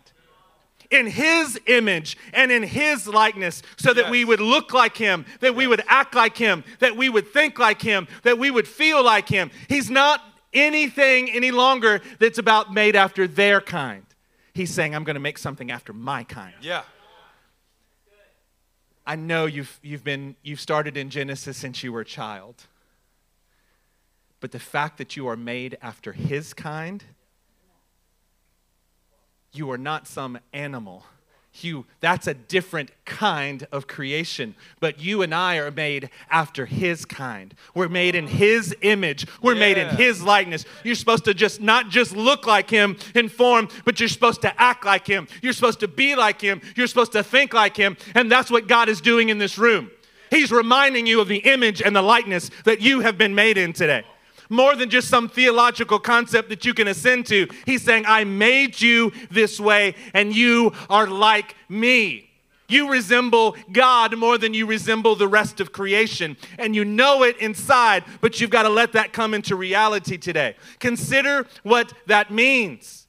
in 0.90 1.06
his 1.06 1.58
image 1.66 2.16
and 2.34 2.52
in 2.52 2.62
his 2.62 3.08
likeness 3.08 3.62
so 3.76 3.92
that 3.92 4.02
yes. 4.02 4.11
we 4.11 4.25
would 4.25 4.38
look 4.38 4.73
like 4.73 4.96
him, 4.96 5.25
that 5.40 5.56
we 5.56 5.66
would 5.66 5.82
act 5.88 6.14
like 6.14 6.37
him, 6.37 6.62
that 6.78 6.94
we 6.94 7.08
would 7.08 7.26
think 7.26 7.58
like 7.58 7.82
him, 7.82 8.06
that 8.23 8.38
we 8.38 8.49
would 8.49 8.68
feel 8.68 9.02
like 9.02 9.28
him. 9.28 9.50
He's 9.66 9.90
not 9.90 10.20
anything 10.54 11.30
any 11.30 11.50
longer 11.50 12.00
that's 12.18 12.38
about 12.38 12.73
made 12.73 12.96
after 12.96 13.26
their 13.26 13.61
kind. 13.61 14.04
He's 14.52 14.73
saying, 14.73 14.94
I'm 14.94 15.04
going 15.04 15.14
to 15.14 15.20
make 15.20 15.38
something 15.38 15.70
after 15.70 15.92
my 15.92 16.25
kind. 16.25 16.54
Yeah. 16.61 16.82
I 19.06 19.16
know 19.16 19.46
you've, 19.46 19.78
you've, 19.82 20.04
been, 20.04 20.37
you've 20.42 20.61
started 20.61 20.96
in 20.96 21.11
Genesis 21.11 21.56
since 21.56 21.82
you 21.82 21.92
were 21.92 22.00
a 22.00 22.06
child. 22.06 22.66
But 24.40 24.52
the 24.52 24.58
fact 24.58 24.99
that 24.99 25.16
you 25.16 25.26
are 25.26 25.37
made 25.37 25.76
after 25.82 26.12
his 26.12 26.54
kind 26.54 27.04
you 29.54 29.70
are 29.70 29.78
not 29.78 30.06
some 30.06 30.38
animal. 30.52 31.04
You, 31.61 31.87
that's 32.00 32.26
a 32.26 32.34
different 32.34 32.90
kind 33.04 33.66
of 33.70 33.87
creation. 33.87 34.54
But 34.80 35.00
you 35.00 35.23
and 35.23 35.34
I 35.34 35.56
are 35.56 35.70
made 35.70 36.11
after 36.30 36.66
his 36.66 37.04
kind. 37.04 37.54
We're 37.75 37.88
made 37.88 38.14
in 38.14 38.26
his 38.26 38.75
image. 38.82 39.26
We're 39.40 39.54
yeah. 39.54 39.61
made 39.61 39.78
in 39.78 39.96
his 39.96 40.23
likeness. 40.23 40.64
You're 40.82 40.96
supposed 40.96 41.25
to 41.26 41.34
just 41.34 41.61
not 41.61 41.90
just 41.90 42.16
look 42.16 42.46
like 42.46 42.68
him 42.68 42.96
in 43.14 43.28
form, 43.28 43.68
but 43.84 44.00
you're 44.00 44.08
supposed 44.08 44.42
to 44.42 44.61
act 44.61 44.84
like 44.84 45.06
him. 45.06 45.28
You're 45.42 45.52
supposed 45.52 45.80
to 45.80 45.88
be 45.88 46.16
like 46.16 46.40
him. 46.40 46.61
You're 46.76 46.88
supposed 46.88 47.12
to 47.12 47.23
think 47.23 47.54
like 47.54 47.76
him. 47.76 47.96
And 48.14 48.30
that's 48.30 48.50
what 48.50 48.66
God 48.66 48.88
is 48.88 49.00
doing 49.00 49.28
in 49.28 49.38
this 49.38 49.56
room. 49.56 49.90
He's 50.30 50.50
reminding 50.50 51.06
you 51.06 51.20
of 51.20 51.28
the 51.28 51.38
image 51.38 51.80
and 51.80 51.94
the 51.94 52.02
likeness 52.02 52.50
that 52.64 52.80
you 52.80 53.00
have 53.00 53.16
been 53.16 53.34
made 53.34 53.56
in 53.58 53.73
today 53.73 54.04
more 54.48 54.76
than 54.76 54.90
just 54.90 55.08
some 55.08 55.28
theological 55.28 55.98
concept 55.98 56.48
that 56.48 56.64
you 56.64 56.74
can 56.74 56.88
ascend 56.88 57.26
to. 57.26 57.48
He's 57.66 57.82
saying, 57.82 58.04
I 58.06 58.24
made 58.24 58.80
you 58.80 59.12
this 59.30 59.58
way, 59.60 59.94
and 60.12 60.34
you 60.34 60.72
are 60.88 61.06
like 61.06 61.56
me. 61.68 62.30
You 62.68 62.90
resemble 62.90 63.56
God 63.72 64.16
more 64.16 64.38
than 64.38 64.54
you 64.54 64.66
resemble 64.66 65.16
the 65.16 65.28
rest 65.28 65.60
of 65.60 65.72
creation. 65.72 66.36
And 66.58 66.74
you 66.74 66.84
know 66.84 67.22
it 67.22 67.36
inside, 67.38 68.04
but 68.20 68.40
you've 68.40 68.50
got 68.50 68.62
to 68.62 68.70
let 68.70 68.92
that 68.92 69.12
come 69.12 69.34
into 69.34 69.54
reality 69.54 70.16
today. 70.16 70.56
Consider 70.78 71.46
what 71.62 71.92
that 72.06 72.30
means. 72.30 73.06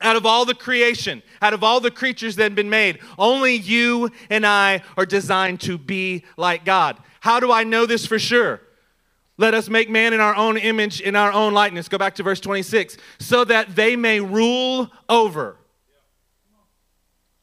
Out 0.00 0.16
of 0.16 0.26
all 0.26 0.44
the 0.44 0.54
creation, 0.54 1.22
out 1.40 1.54
of 1.54 1.62
all 1.62 1.78
the 1.78 1.90
creatures 1.90 2.34
that 2.36 2.44
have 2.44 2.54
been 2.54 2.70
made, 2.70 2.98
only 3.18 3.54
you 3.54 4.10
and 4.30 4.44
I 4.44 4.82
are 4.96 5.06
designed 5.06 5.60
to 5.60 5.78
be 5.78 6.24
like 6.36 6.64
God. 6.64 6.96
How 7.20 7.38
do 7.38 7.52
I 7.52 7.62
know 7.62 7.86
this 7.86 8.04
for 8.04 8.18
sure? 8.18 8.61
Let 9.42 9.54
us 9.54 9.68
make 9.68 9.90
man 9.90 10.12
in 10.12 10.20
our 10.20 10.36
own 10.36 10.56
image, 10.56 11.00
in 11.00 11.16
our 11.16 11.32
own 11.32 11.52
likeness. 11.52 11.88
Go 11.88 11.98
back 11.98 12.14
to 12.14 12.22
verse 12.22 12.38
26. 12.38 12.96
So 13.18 13.42
that 13.46 13.74
they 13.74 13.96
may 13.96 14.20
rule 14.20 14.88
over. 15.08 15.56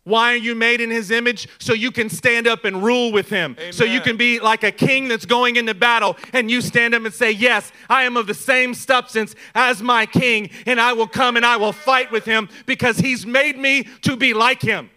Why 0.06 0.32
are 0.32 0.38
you 0.38 0.56
made 0.56 0.80
in 0.80 0.90
his 0.90 1.12
image? 1.12 1.50
So 1.60 1.74
you 1.74 1.92
can 1.92 2.10
stand 2.10 2.48
up 2.48 2.64
and 2.64 2.82
rule 2.82 3.12
with 3.12 3.28
him. 3.28 3.58
Amen. 3.60 3.74
So 3.74 3.84
you 3.84 4.00
can 4.00 4.16
be 4.16 4.40
like 4.40 4.64
a 4.64 4.72
king 4.72 5.10
that's 5.10 5.26
going 5.26 5.58
into 5.58 5.74
battle 5.74 6.16
and 6.32 6.50
you 6.50 6.62
stand 6.62 6.96
up 6.96 7.04
and 7.04 7.14
say, 7.14 7.32
Yes, 7.32 7.70
I 7.90 8.04
am 8.04 8.16
of 8.16 8.28
the 8.28 8.34
same 8.34 8.74
substance 8.74 9.36
as 9.54 9.84
my 9.84 10.06
king, 10.06 10.52
and 10.66 10.80
I 10.80 10.94
will 10.94 11.06
come 11.06 11.36
and 11.36 11.46
I 11.46 11.58
will 11.58 11.74
fight 11.74 12.14
with 12.14 12.24
him 12.24 12.48
because 12.66 12.98
he's 12.98 13.26
made 13.26 13.58
me 13.58 13.84
to 14.04 14.16
be 14.16 14.34
like 14.34 14.62
him. 14.62 14.90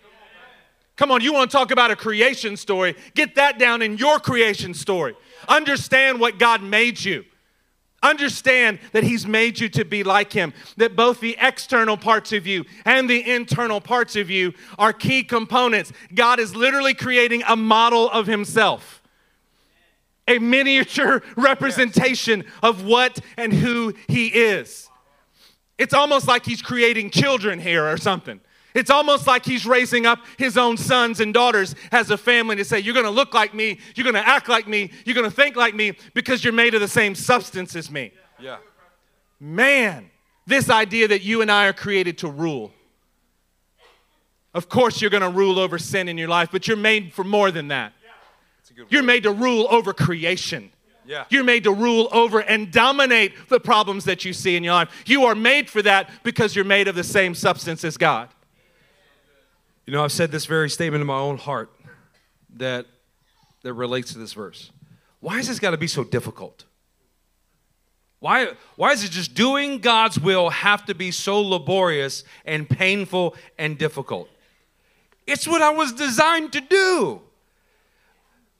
Come 0.96 1.10
on, 1.10 1.20
you 1.20 1.32
want 1.32 1.50
to 1.50 1.56
talk 1.56 1.72
about 1.72 1.90
a 1.90 1.96
creation 1.96 2.56
story? 2.56 2.94
Get 3.14 3.34
that 3.34 3.58
down 3.58 3.82
in 3.82 3.98
your 3.98 4.20
creation 4.20 4.72
story. 4.72 5.16
Understand 5.48 6.20
what 6.20 6.38
God 6.38 6.62
made 6.62 7.02
you. 7.04 7.24
Understand 8.02 8.80
that 8.90 9.04
He's 9.04 9.26
made 9.26 9.60
you 9.60 9.68
to 9.70 9.84
be 9.84 10.02
like 10.02 10.32
Him, 10.32 10.52
that 10.76 10.96
both 10.96 11.20
the 11.20 11.36
external 11.40 11.96
parts 11.96 12.32
of 12.32 12.46
you 12.46 12.64
and 12.84 13.08
the 13.08 13.30
internal 13.30 13.80
parts 13.80 14.16
of 14.16 14.28
you 14.28 14.52
are 14.76 14.92
key 14.92 15.22
components. 15.22 15.92
God 16.12 16.40
is 16.40 16.56
literally 16.56 16.94
creating 16.94 17.44
a 17.46 17.54
model 17.54 18.10
of 18.10 18.26
Himself, 18.26 19.02
a 20.26 20.38
miniature 20.38 21.22
representation 21.36 22.44
of 22.62 22.84
what 22.84 23.20
and 23.36 23.52
who 23.52 23.94
He 24.08 24.26
is. 24.28 24.90
It's 25.78 25.94
almost 25.94 26.26
like 26.26 26.44
He's 26.44 26.62
creating 26.62 27.10
children 27.10 27.60
here 27.60 27.86
or 27.86 27.96
something. 27.96 28.40
It's 28.74 28.90
almost 28.90 29.26
like 29.26 29.44
he's 29.44 29.66
raising 29.66 30.06
up 30.06 30.20
his 30.38 30.56
own 30.56 30.76
sons 30.76 31.20
and 31.20 31.34
daughters 31.34 31.74
as 31.90 32.10
a 32.10 32.16
family 32.16 32.56
to 32.56 32.64
say, 32.64 32.78
You're 32.78 32.94
going 32.94 33.06
to 33.06 33.10
look 33.10 33.34
like 33.34 33.54
me, 33.54 33.78
you're 33.94 34.04
going 34.04 34.14
to 34.14 34.26
act 34.26 34.48
like 34.48 34.66
me, 34.66 34.90
you're 35.04 35.14
going 35.14 35.28
to 35.28 35.34
think 35.34 35.56
like 35.56 35.74
me 35.74 35.92
because 36.14 36.42
you're 36.42 36.52
made 36.52 36.74
of 36.74 36.80
the 36.80 36.88
same 36.88 37.14
substance 37.14 37.76
as 37.76 37.90
me. 37.90 38.12
Yeah. 38.38 38.58
Man, 39.38 40.10
this 40.46 40.70
idea 40.70 41.08
that 41.08 41.22
you 41.22 41.42
and 41.42 41.50
I 41.50 41.66
are 41.66 41.72
created 41.72 42.18
to 42.18 42.28
rule. 42.28 42.72
Of 44.54 44.68
course, 44.68 45.00
you're 45.00 45.10
going 45.10 45.22
to 45.22 45.30
rule 45.30 45.58
over 45.58 45.78
sin 45.78 46.08
in 46.08 46.18
your 46.18 46.28
life, 46.28 46.50
but 46.52 46.68
you're 46.68 46.76
made 46.76 47.12
for 47.12 47.24
more 47.24 47.50
than 47.50 47.68
that. 47.68 47.92
You're 48.88 49.02
made 49.02 49.24
to 49.24 49.32
rule 49.32 49.66
over 49.70 49.92
creation. 49.92 50.72
Yeah. 51.04 51.24
You're 51.30 51.44
made 51.44 51.64
to 51.64 51.72
rule 51.72 52.08
over 52.12 52.40
and 52.40 52.70
dominate 52.70 53.48
the 53.48 53.60
problems 53.60 54.04
that 54.04 54.24
you 54.24 54.32
see 54.32 54.56
in 54.56 54.64
your 54.64 54.74
life. 54.74 55.02
You 55.06 55.24
are 55.24 55.34
made 55.34 55.68
for 55.68 55.82
that 55.82 56.08
because 56.22 56.54
you're 56.54 56.64
made 56.64 56.88
of 56.88 56.94
the 56.94 57.04
same 57.04 57.34
substance 57.34 57.84
as 57.84 57.96
God. 57.96 58.28
You 59.86 59.92
know, 59.92 60.04
I've 60.04 60.12
said 60.12 60.30
this 60.30 60.46
very 60.46 60.70
statement 60.70 61.00
in 61.00 61.06
my 61.06 61.18
own 61.18 61.38
heart 61.38 61.72
that, 62.56 62.86
that 63.62 63.74
relates 63.74 64.12
to 64.12 64.18
this 64.18 64.32
verse. 64.32 64.70
Why 65.20 65.36
has 65.36 65.48
this 65.48 65.58
got 65.58 65.72
to 65.72 65.76
be 65.76 65.88
so 65.88 66.04
difficult? 66.04 66.64
Why, 68.20 68.52
why 68.76 68.92
is 68.92 69.02
it 69.02 69.10
just 69.10 69.34
doing 69.34 69.80
God's 69.80 70.20
will 70.20 70.50
have 70.50 70.84
to 70.86 70.94
be 70.94 71.10
so 71.10 71.40
laborious 71.40 72.22
and 72.44 72.68
painful 72.68 73.34
and 73.58 73.76
difficult? 73.76 74.28
It's 75.26 75.48
what 75.48 75.60
I 75.60 75.70
was 75.70 75.92
designed 75.92 76.52
to 76.52 76.60
do. 76.60 77.22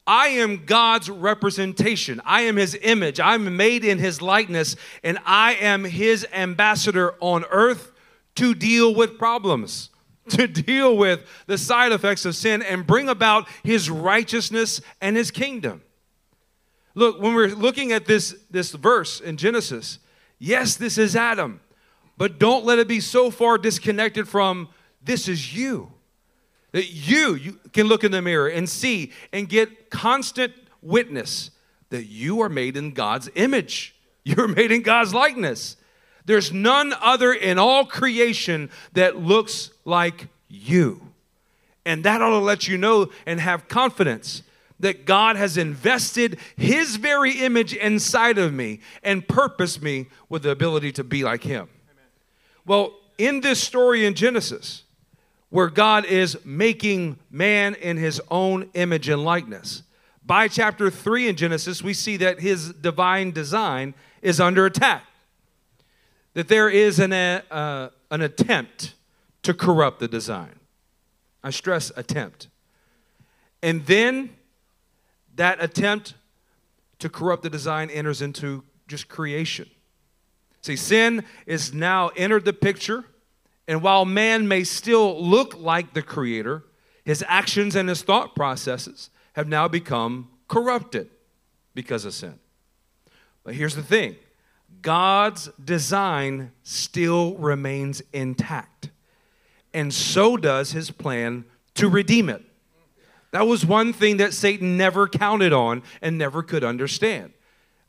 I 0.05 0.29
am 0.29 0.65
God's 0.65 1.09
representation. 1.09 2.21
I 2.25 2.43
am 2.43 2.57
His 2.57 2.77
image. 2.83 3.21
I'm 3.21 3.57
made 3.57 3.85
in 3.85 3.99
His 3.99 4.21
likeness, 4.21 4.75
and 5.05 5.19
I 5.25 5.55
am 5.55 5.85
His 5.85 6.27
ambassador 6.33 7.15
on 7.21 7.45
earth 7.51 7.93
to 8.35 8.55
deal 8.57 8.93
with 8.93 9.17
problems. 9.17 9.91
To 10.29 10.47
deal 10.47 10.97
with 10.97 11.25
the 11.47 11.59
side 11.59 11.93
effects 11.93 12.25
of 12.25 12.37
sin 12.37 12.63
and 12.63 12.87
bring 12.87 13.09
about 13.09 13.49
his 13.63 13.91
righteousness 13.91 14.81
and 15.01 15.17
his 15.17 15.31
kingdom. 15.31 15.83
Look, 16.95 17.21
when 17.21 17.35
we're 17.35 17.49
looking 17.49 17.93
at 17.93 18.07
this, 18.07 18.35
this 18.51 18.73
verse 18.73 19.21
in 19.21 19.37
Genesis, 19.37 19.99
yes, 20.39 20.77
this 20.77 20.99
is 20.99 21.17
Adam, 21.17 21.61
but 22.17 22.39
don't 22.39 22.65
let 22.65 22.79
it 22.79 22.87
be 22.87 23.01
so 23.01 23.31
far 23.31 23.59
disconnected 23.59 24.29
from 24.29 24.69
this 25.03 25.29
is 25.29 25.57
you. 25.57 25.93
That 26.73 26.91
you, 26.91 27.35
you 27.35 27.59
can 27.73 27.87
look 27.87 28.05
in 28.05 28.13
the 28.13 28.23
mirror 28.23 28.49
and 28.49 28.69
see 28.69 29.13
and 29.33 29.49
get 29.49 29.91
constant 29.91 30.55
witness 30.81 31.51
that 31.91 32.07
you 32.07 32.41
are 32.41 32.49
made 32.49 32.77
in 32.77 32.93
God's 32.93 33.29
image. 33.35 33.95
You're 34.25 34.49
made 34.49 34.71
in 34.71 34.83
God's 34.83 35.13
likeness. 35.13 35.77
There's 36.25 36.53
none 36.53 36.95
other 37.01 37.33
in 37.33 37.59
all 37.59 37.85
creation 37.85 38.71
that 38.93 39.17
looks 39.17 39.72
like 39.85 40.29
you. 40.49 41.13
And 41.85 42.05
that 42.05 42.23
ought 42.23 42.31
to 42.31 42.39
let 42.39 42.69
you 42.69 42.79
know 42.79 43.11
and 43.27 43.41
have 43.41 43.69
confidence 43.69 44.43
that 44.81 45.05
God 45.05 45.37
has 45.37 45.57
invested 45.57 46.39
His 46.57 46.97
very 46.97 47.45
image 47.45 47.75
inside 47.75 48.39
of 48.39 48.53
me 48.53 48.81
and 49.03 49.27
purposed 49.27 49.83
me 49.83 50.09
with 50.29 50.43
the 50.43 50.51
ability 50.51 50.93
to 50.93 51.05
be 51.05 51.23
like 51.23 51.45
Him. 51.45 51.69
Well, 52.67 52.95
in 53.19 53.41
this 53.41 53.63
story 53.63 54.05
in 54.07 54.15
Genesis, 54.15 54.85
where 55.51 55.69
God 55.69 56.05
is 56.05 56.39
making 56.45 57.19
man 57.31 57.75
in 57.75 57.97
his 57.97 58.21
own 58.31 58.71
image 58.75 59.09
and 59.09 59.23
likeness, 59.23 59.83
by 60.25 60.49
chapter 60.49 60.91
3 60.91 61.29
in 61.29 61.37
Genesis, 61.37 61.83
we 61.83 61.95
see 61.95 62.17
that 62.17 62.41
his 62.41 62.73
divine 62.73 63.33
design 63.33 63.95
is 64.23 64.41
under 64.41 64.67
attack. 64.67 65.05
That 66.35 66.49
there 66.49 66.69
is 66.71 66.99
an, 66.99 67.13
uh, 67.13 67.91
an 68.11 68.23
attempt 68.23 68.95
to 69.43 69.55
corrupt 69.55 70.01
the 70.01 70.09
design. 70.09 70.59
I 71.43 71.51
stress 71.51 71.91
attempt. 71.97 72.49
And 73.63 73.85
then 73.87 74.31
that 75.35 75.63
attempt 75.63 76.15
to 76.99 77.09
corrupt 77.09 77.43
the 77.43 77.51
design 77.51 77.91
enters 77.91 78.23
into 78.23 78.65
just 78.87 79.09
creation. 79.09 79.69
See, 80.61 80.77
sin 80.77 81.25
is 81.47 81.75
now 81.75 82.09
entered 82.17 82.45
the 82.45 82.53
picture, 82.53 83.05
and 83.67 83.83
while 83.83 84.05
man 84.05 84.47
may 84.47 84.63
still 84.63 85.21
look 85.21 85.59
like 85.59 85.95
the 85.95 86.03
creator, 86.03 86.63
his 87.05 87.25
actions 87.27 87.75
and 87.75 87.89
his 87.89 88.03
thought 88.03 88.37
processes 88.37 89.11
have 89.33 89.49
now 89.49 89.67
become 89.67 90.31
corrupted 90.47 91.09
because 91.75 92.05
of 92.05 92.15
sin. 92.15 92.39
But 93.43 93.55
here's 93.55 93.75
the 93.75 93.83
thing 93.83 94.17
God's 94.81 95.49
design 95.63 96.53
still 96.63 97.35
remains 97.35 98.03
intact, 98.13 98.91
and 99.75 99.93
so 99.93 100.37
does 100.37 100.73
his 100.73 100.91
plan 100.91 101.45
to 101.75 101.89
redeem 101.89 102.29
it. 102.29 102.43
That 103.33 103.47
was 103.47 103.65
one 103.65 103.93
thing 103.93 104.19
that 104.19 104.35
Satan 104.35 104.77
never 104.77 105.09
counted 105.09 105.53
on 105.53 105.83
and 106.03 106.19
never 106.19 106.43
could 106.43 106.63
understand 106.63 107.33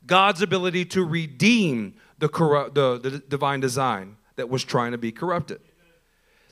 God's 0.06 0.42
ability 0.42 0.86
to 0.86 1.04
redeem 1.04 1.96
the, 2.18 2.30
corrupt, 2.30 2.76
the, 2.76 2.98
the 2.98 3.20
divine 3.20 3.60
design 3.60 4.18
that 4.36 4.50
was 4.50 4.64
trying 4.64 4.94
to 4.94 4.98
be 4.98 5.12
corrupted. 5.12 5.60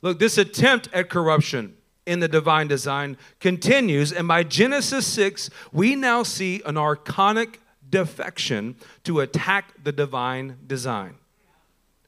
Look, 0.01 0.19
this 0.19 0.37
attempt 0.37 0.89
at 0.93 1.09
corruption 1.09 1.75
in 2.05 2.19
the 2.19 2.27
divine 2.27 2.67
design 2.67 3.17
continues, 3.39 4.11
and 4.11 4.27
by 4.27 4.43
Genesis 4.43 5.05
6, 5.07 5.49
we 5.71 5.95
now 5.95 6.23
see 6.23 6.61
an 6.65 6.75
archonic 6.75 7.55
defection 7.89 8.75
to 9.03 9.19
attack 9.19 9.83
the 9.83 9.91
divine 9.91 10.57
design. 10.65 11.15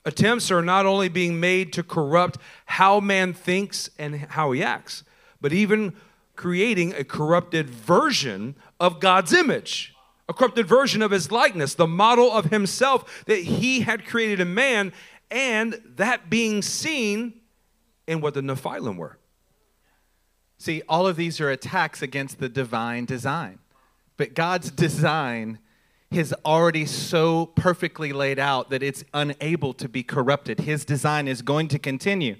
Attempts 0.05 0.51
are 0.51 0.61
not 0.61 0.85
only 0.85 1.07
being 1.07 1.39
made 1.39 1.71
to 1.73 1.83
corrupt 1.83 2.37
how 2.65 2.99
man 2.99 3.33
thinks 3.33 3.89
and 3.97 4.15
how 4.15 4.51
he 4.51 4.61
acts, 4.61 5.03
but 5.39 5.53
even 5.53 5.93
creating 6.35 6.93
a 6.93 7.03
corrupted 7.03 7.69
version 7.69 8.55
of 8.79 8.99
God's 8.99 9.33
image, 9.33 9.95
a 10.27 10.33
corrupted 10.33 10.67
version 10.67 11.01
of 11.01 11.11
his 11.11 11.31
likeness, 11.31 11.75
the 11.75 11.87
model 11.87 12.31
of 12.31 12.45
himself 12.45 13.23
that 13.25 13.39
he 13.39 13.81
had 13.81 14.05
created 14.05 14.39
in 14.39 14.53
man, 14.53 14.91
and 15.31 15.81
that 15.95 16.29
being 16.29 16.61
seen 16.61 17.41
in 18.07 18.19
what 18.19 18.33
the 18.33 18.41
Nephilim 18.41 18.97
were. 18.97 19.17
See, 20.57 20.81
all 20.87 21.07
of 21.07 21.15
these 21.15 21.39
are 21.41 21.49
attacks 21.49 22.01
against 22.01 22.39
the 22.39 22.49
divine 22.49 23.05
design. 23.05 23.59
But 24.17 24.33
God's 24.33 24.71
design 24.71 25.59
is 26.15 26.33
already 26.45 26.85
so 26.85 27.47
perfectly 27.47 28.13
laid 28.13 28.39
out 28.39 28.69
that 28.69 28.83
it's 28.83 29.03
unable 29.13 29.73
to 29.73 29.89
be 29.89 30.03
corrupted. 30.03 30.61
His 30.61 30.85
design 30.85 31.27
is 31.27 31.41
going 31.41 31.67
to 31.69 31.79
continue. 31.79 32.35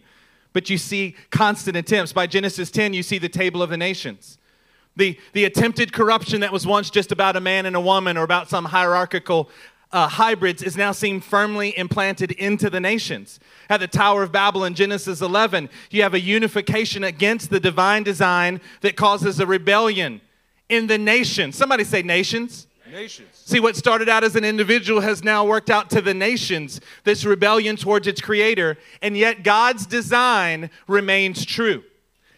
But 0.54 0.70
you 0.70 0.78
see 0.78 1.16
constant 1.32 1.76
attempts. 1.76 2.14
By 2.14 2.28
Genesis 2.28 2.70
10, 2.72 2.94
you 2.94 3.04
see 3.04 3.18
the 3.18 3.30
table 3.30 3.62
of 3.62 3.70
the 3.70 3.78
nations. 3.78 4.38
The, 4.96 5.20
the 5.34 5.46
attempted 5.46 5.92
corruption 5.92 6.42
that 6.42 6.52
was 6.52 6.68
once 6.68 6.92
just 6.92 7.12
about 7.12 7.36
a 7.36 7.42
man 7.42 7.66
and 7.66 7.76
a 7.76 7.82
woman 7.82 8.16
or 8.16 8.24
about 8.24 8.50
some 8.50 8.66
hierarchical 8.66 9.50
uh, 9.92 10.08
hybrids 10.08 10.64
is 10.64 10.76
now 10.76 10.92
seen 10.92 11.22
firmly 11.22 11.78
implanted 11.78 12.32
into 12.32 12.70
the 12.70 12.80
nations. 12.80 13.40
At 13.70 13.80
the 13.80 13.88
Tower 13.88 14.24
of 14.24 14.32
Babel 14.32 14.66
in 14.66 14.74
Genesis 14.74 15.22
11, 15.22 15.70
you 15.92 16.02
have 16.02 16.14
a 16.14 16.20
unification 16.20 17.04
against 17.04 17.50
the 17.50 17.60
divine 17.60 18.04
design 18.04 18.62
that 18.82 18.96
causes 18.96 19.40
a 19.40 19.46
rebellion 19.46 20.22
in 20.70 20.88
the 20.88 20.98
nations. 20.98 21.56
Somebody 21.56 21.84
say 21.84 22.02
nations. 22.02 22.68
Nations. 22.94 23.42
See, 23.44 23.60
what 23.60 23.76
started 23.76 24.08
out 24.08 24.24
as 24.24 24.36
an 24.36 24.46
individual 24.46 25.02
has 25.02 25.24
now 25.24 25.44
worked 25.44 25.72
out 25.72 25.90
to 25.90 26.02
the 26.02 26.14
nations, 26.14 26.80
this 27.04 27.26
rebellion 27.26 27.76
towards 27.76 28.06
its 28.06 28.22
creator, 28.22 28.78
and 29.02 29.18
yet 29.18 29.42
God's 29.42 29.88
design 29.88 30.70
remains 30.88 31.44
true. 31.44 31.84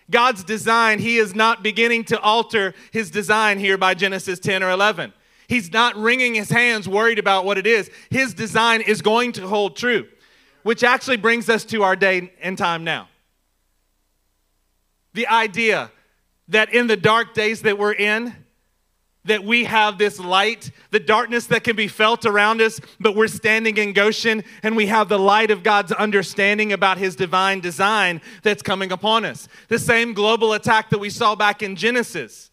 God's 0.10 0.46
design, 0.46 1.00
He 1.00 1.18
is 1.18 1.36
not 1.36 1.62
beginning 1.62 2.06
to 2.06 2.20
alter 2.22 2.74
His 2.94 3.12
design 3.12 3.60
here 3.60 3.78
by 3.78 3.96
Genesis 3.96 4.40
10 4.40 4.64
or 4.64 4.70
11. 4.70 5.12
He's 5.50 5.74
not 5.74 5.94
wringing 5.98 6.36
his 6.36 6.50
hands 6.50 6.88
worried 6.88 7.20
about 7.20 7.44
what 7.44 7.58
it 7.58 7.68
is. 7.68 7.92
His 8.10 8.34
design 8.34 8.80
is 8.80 9.02
going 9.02 9.34
to 9.34 9.48
hold 9.48 9.76
true, 9.76 10.08
which 10.64 10.86
actually 10.86 11.18
brings 11.18 11.50
us 11.50 11.66
to 11.66 11.84
our 11.84 11.98
day 11.98 12.32
and 12.42 12.58
time 12.58 12.86
now. 12.86 13.10
The 15.14 15.28
idea 15.28 15.92
that 16.48 16.74
in 16.74 16.88
the 16.88 16.98
dark 16.98 17.34
days 17.34 17.62
that 17.64 17.78
we're 17.78 17.94
in, 17.94 18.45
that 19.26 19.44
we 19.44 19.66
have 19.66 19.98
this 19.98 20.20
light, 20.20 20.72
the 20.92 21.00
darkness 21.00 21.48
that 21.48 21.64
can 21.64 21.76
be 21.76 21.88
felt 21.88 22.26
around 22.26 22.62
us, 22.62 22.80
but 23.00 23.16
we're 23.16 23.28
standing 23.28 23.78
in 23.78 23.94
Goshen 23.94 24.44
and 24.64 24.76
we 24.76 24.88
have 24.88 25.10
the 25.10 25.20
light 25.20 25.52
of 25.52 25.64
God's 25.64 25.92
understanding 25.92 26.74
about 26.74 26.98
his 26.98 27.16
divine 27.16 27.60
design 27.60 28.22
that's 28.44 28.62
coming 28.62 28.92
upon 28.92 29.26
us. 29.26 29.48
The 29.68 29.80
same 29.80 30.14
global 30.14 30.54
attack 30.54 30.90
that 30.92 31.00
we 31.00 31.10
saw 31.10 31.36
back 31.36 31.62
in 31.62 31.76
Genesis 31.76 32.52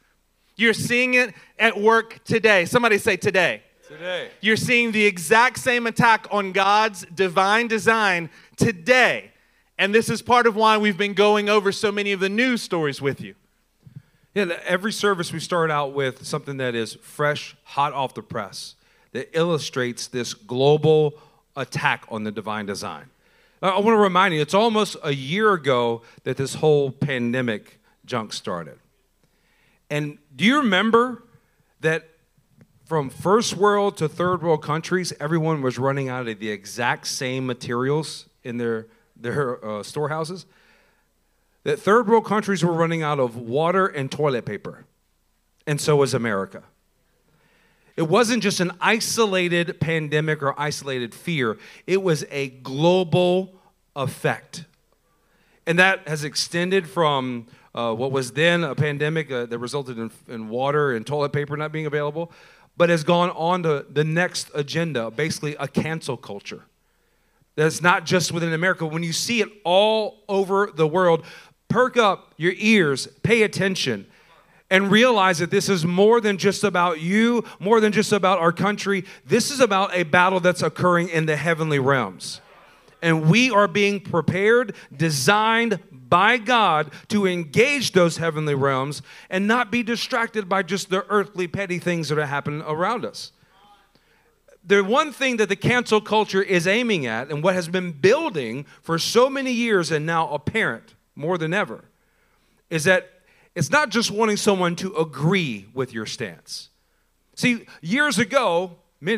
you're 0.57 0.75
seeing 0.75 1.15
it 1.15 1.35
at 1.59 1.79
work 1.81 2.23
today. 2.25 2.65
Somebody 2.65 2.99
say 2.99 3.17
today. 3.17 3.63
Today. 3.89 4.31
You're 4.41 4.57
seeing 4.57 4.93
the 4.93 5.05
exact 5.05 5.59
same 5.59 5.87
attack 5.87 6.27
on 6.31 6.53
God's 6.53 7.05
divine 7.15 7.69
design 7.69 8.31
today. 8.57 9.33
And 9.79 9.95
this 9.95 10.09
is 10.09 10.23
part 10.23 10.47
of 10.47 10.55
why 10.55 10.77
we've 10.77 10.97
been 10.97 11.15
going 11.15 11.49
over 11.49 11.73
so 11.73 11.91
many 11.91 12.13
of 12.13 12.21
the 12.21 12.29
news 12.29 12.63
stories 12.63 13.03
with 13.03 13.21
you. 13.21 13.35
Yeah, 14.35 14.47
every 14.65 14.93
service 14.93 15.31
we 15.31 15.41
start 15.41 15.71
out 15.71 15.93
with 15.93 16.25
something 16.25 16.57
that 16.57 16.75
is 16.75 16.95
fresh, 16.95 17.55
hot 17.65 17.93
off 17.93 18.15
the 18.15 18.23
press, 18.23 18.77
that 19.13 19.29
illustrates 19.37 20.07
this 20.07 20.33
global 20.33 21.15
attack 21.55 22.07
on 22.09 22.25
the 22.25 22.33
divine 22.33 22.65
design. 22.65 23.11
I 23.61 23.79
want 23.79 23.95
to 23.95 23.97
remind 23.97 24.33
you, 24.35 24.41
it's 24.41 24.55
almost 24.55 24.97
a 25.05 25.13
year 25.13 25.53
ago 25.53 26.01
that 26.25 26.39
this 26.39 26.55
whole 26.55 26.91
pandemic 26.91 27.79
junk 28.07 28.33
started. 28.33 28.79
And 29.91 30.17
do 30.35 30.47
you 30.47 30.57
remember 30.57 31.25
that 31.81 32.09
from 32.87 33.11
first 33.11 33.55
world 33.55 33.99
to 33.99 34.09
third 34.09 34.43
world 34.43 34.63
countries, 34.63 35.13
everyone 35.21 35.61
was 35.61 35.79
running 35.79 36.09
out 36.09 36.27
of 36.27 36.39
the 36.39 36.49
exact 36.49 37.07
same 37.07 37.47
materials 37.47 38.27
in 38.43 38.57
their, 38.57 38.87
their 39.15 39.63
uh, 39.65 39.83
storehouses? 39.83 40.47
That 41.65 41.79
third 41.79 42.09
world 42.09 42.25
countries 42.25 42.65
were 42.65 42.73
running 42.73 43.03
out 43.03 43.21
of 43.21 43.37
water 43.37 43.87
and 43.87 44.11
toilet 44.11 44.45
paper, 44.45 44.85
and 45.67 45.81
so 45.81 45.97
was 45.97 46.13
America. 46.15 46.65
It 47.97 48.09
wasn't 48.09 48.43
just 48.43 48.61
an 48.61 48.73
isolated 48.81 49.79
pandemic 49.81 50.43
or 50.43 50.59
isolated 50.59 51.15
fear, 51.15 51.59
it 51.87 52.03
was 52.03 52.25
a 52.31 52.49
global 52.49 53.55
effect. 53.95 54.65
And 55.67 55.79
that 55.79 56.09
has 56.09 56.25
extended 56.25 56.89
from 56.89 57.47
uh, 57.75 57.95
what 57.95 58.11
was 58.11 58.33
then 58.33 58.65
a 58.65 58.75
pandemic 58.75 59.31
uh, 59.31 59.47
that 59.47 59.59
resulted 59.59 59.99
in, 59.99 60.11
in 60.29 60.49
water 60.49 60.93
and 60.93 61.07
toilet 61.07 61.33
paper 61.33 61.57
not 61.57 61.71
being 61.71 61.87
available, 61.87 62.33
but 62.77 62.89
has 62.89 63.05
gone 63.05 63.31
on 63.31 63.63
to 63.63 63.87
the 63.89 64.03
next 64.03 64.51
agenda, 64.55 65.11
basically 65.11 65.55
a 65.61 65.69
cancel 65.69 66.17
culture. 66.17 66.65
That's 67.55 67.83
not 67.83 68.07
just 68.07 68.33
within 68.33 68.53
America. 68.53 68.87
When 68.87 69.03
you 69.03 69.13
see 69.13 69.41
it 69.41 69.49
all 69.63 70.25
over 70.29 70.71
the 70.75 70.87
world, 70.87 71.25
perk 71.73 71.97
up 71.97 72.35
your 72.37 72.53
ears, 72.59 73.07
pay 73.23 73.43
attention, 73.43 74.07
and 74.71 74.91
realize 74.91 75.39
that 75.39 75.51
this 75.51 75.69
is 75.69 75.87
more 75.87 76.21
than 76.21 76.37
just 76.37 76.65
about 76.65 77.01
you, 77.01 77.45
more 77.59 77.81
than 77.81 77.93
just 77.93 78.13
about 78.13 78.39
our 78.39 78.53
country. 78.53 79.05
This 79.25 79.51
is 79.51 79.59
about 79.59 79.95
a 79.95 80.03
battle 80.03 80.39
that's 80.39 80.63
occurring 80.63 81.09
in 81.09 81.27
the 81.27 81.37
heavenly 81.37 81.79
realms. 81.79 82.43
And 83.01 83.29
we 83.29 83.51
are 83.51 83.67
being 83.67 84.01
prepared, 84.01 84.75
designed 84.95 85.81
by 85.91 86.37
God 86.37 86.93
to 87.09 87.27
engage 87.27 87.93
those 87.93 88.19
heavenly 88.19 88.55
realms 88.55 89.03
and 89.31 89.49
not 89.49 89.71
be 89.71 89.83
distracted 89.83 90.49
by 90.49 90.63
just 90.63 90.91
the 90.91 91.05
earthly 91.09 91.49
petty 91.49 91.79
things 91.79 92.11
that 92.11 92.19
are 92.19 92.27
happening 92.27 92.63
around 92.63 93.05
us. 93.05 93.33
The 94.65 94.85
one 94.85 95.11
thing 95.11 95.39
that 95.39 95.49
the 95.49 95.57
cancel 95.57 96.01
culture 96.01 96.43
is 96.43 96.67
aiming 96.67 97.07
at 97.07 97.31
and 97.31 97.43
what 97.43 97.55
has 97.55 97.67
been 97.69 97.93
building 97.93 98.67
for 98.83 98.99
so 98.99 99.29
many 99.29 99.53
years 99.53 99.91
and 99.91 100.07
now 100.07 100.29
apparent 100.29 100.95
more 101.15 101.39
than 101.39 101.53
ever 101.53 101.85
is 102.71 102.85
that 102.85 103.11
it's 103.55 103.71
not 103.71 103.91
just 103.91 104.11
wanting 104.11 104.37
someone 104.37 104.77
to 104.77 104.95
agree 104.97 105.67
with 105.75 105.93
your 105.93 106.07
stance. 106.07 106.71
See, 107.35 107.67
years 107.81 108.19
ago, 108.19 108.77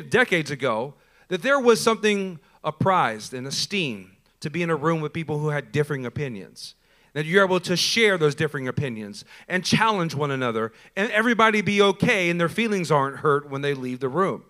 decades 0.09 0.51
ago, 0.51 0.95
that 1.29 1.43
there 1.43 1.61
was 1.61 1.81
something 1.81 2.41
apprised 2.63 3.33
and 3.33 3.47
esteemed 3.47 4.11
to 4.41 4.51
be 4.51 4.63
in 4.63 4.71
a 4.71 4.77
room 4.77 5.01
with 5.01 5.13
people 5.13 5.39
who 5.39 5.49
had 5.49 5.73
differing 5.73 6.05
opinions 6.05 6.75
that 7.15 7.25
you're 7.25 7.45
able 7.45 7.61
to 7.61 7.77
share 7.77 8.19
those 8.19 8.35
differing 8.35 8.69
opinions 8.69 9.25
and 9.49 9.65
challenge 9.65 10.15
one 10.15 10.31
another, 10.31 10.73
and 10.97 11.11
everybody 11.13 11.63
be 11.63 11.81
okay 11.81 12.29
and 12.29 12.41
their 12.41 12.49
feelings 12.49 12.91
aren't 12.91 13.19
hurt 13.19 13.49
when 13.49 13.63
they 13.63 13.73
leave 13.73 14.01
the 14.01 14.09
room. 14.09 14.45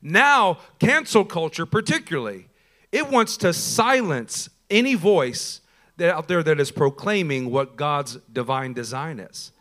Now, 0.00 0.58
cancel 0.78 1.24
culture, 1.24 1.66
particularly, 1.66 2.48
it 2.90 3.08
wants 3.08 3.36
to 3.38 3.52
silence 3.52 4.48
any 4.68 4.94
voice 4.94 5.60
out 6.00 6.28
there 6.28 6.42
that 6.42 6.58
is 6.58 6.70
proclaiming 6.70 7.50
what 7.50 7.76
God's 7.76 8.18
divine 8.32 8.72
design 8.72 9.20
is. 9.20 9.52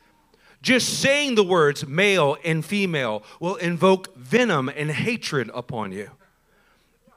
Just 0.61 0.99
saying 0.99 1.35
the 1.35 1.43
words 1.43 1.87
male 1.87 2.37
and 2.43 2.63
female 2.63 3.23
will 3.39 3.55
invoke 3.55 4.15
venom 4.15 4.69
and 4.69 4.91
hatred 4.91 5.49
upon 5.53 5.91
you. 5.91 6.09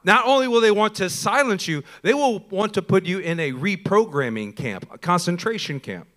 Not 0.03 0.25
only 0.25 0.47
will 0.47 0.61
they 0.61 0.71
want 0.71 0.95
to 0.95 1.09
silence 1.09 1.67
you, 1.67 1.83
they 2.03 2.13
will 2.13 2.39
want 2.49 2.73
to 2.75 2.81
put 2.81 3.05
you 3.05 3.19
in 3.19 3.39
a 3.39 3.51
reprogramming 3.51 4.55
camp, 4.55 4.87
a 4.91 4.97
concentration 4.97 5.79
camp. 5.79 6.07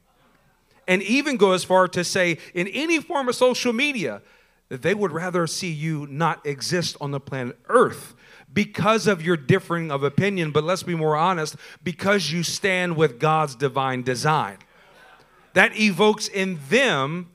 And 0.86 1.02
even 1.02 1.36
go 1.36 1.52
as 1.52 1.64
far 1.64 1.88
to 1.88 2.04
say, 2.04 2.38
in 2.54 2.68
any 2.68 3.00
form 3.00 3.28
of 3.28 3.34
social 3.34 3.72
media, 3.72 4.22
that 4.68 4.82
they 4.82 4.94
would 4.94 5.12
rather 5.12 5.46
see 5.46 5.70
you 5.70 6.06
not 6.06 6.44
exist 6.46 6.96
on 7.00 7.10
the 7.10 7.20
planet 7.20 7.58
Earth 7.68 8.14
because 8.52 9.06
of 9.06 9.22
your 9.22 9.36
differing 9.36 9.90
of 9.90 10.02
opinion, 10.02 10.50
but 10.50 10.64
let's 10.64 10.82
be 10.82 10.94
more 10.94 11.16
honest, 11.16 11.56
because 11.82 12.32
you 12.32 12.42
stand 12.42 12.96
with 12.96 13.18
God's 13.18 13.54
divine 13.54 14.02
design. 14.02 14.58
That 15.54 15.78
evokes 15.78 16.28
in 16.28 16.58
them, 16.68 17.30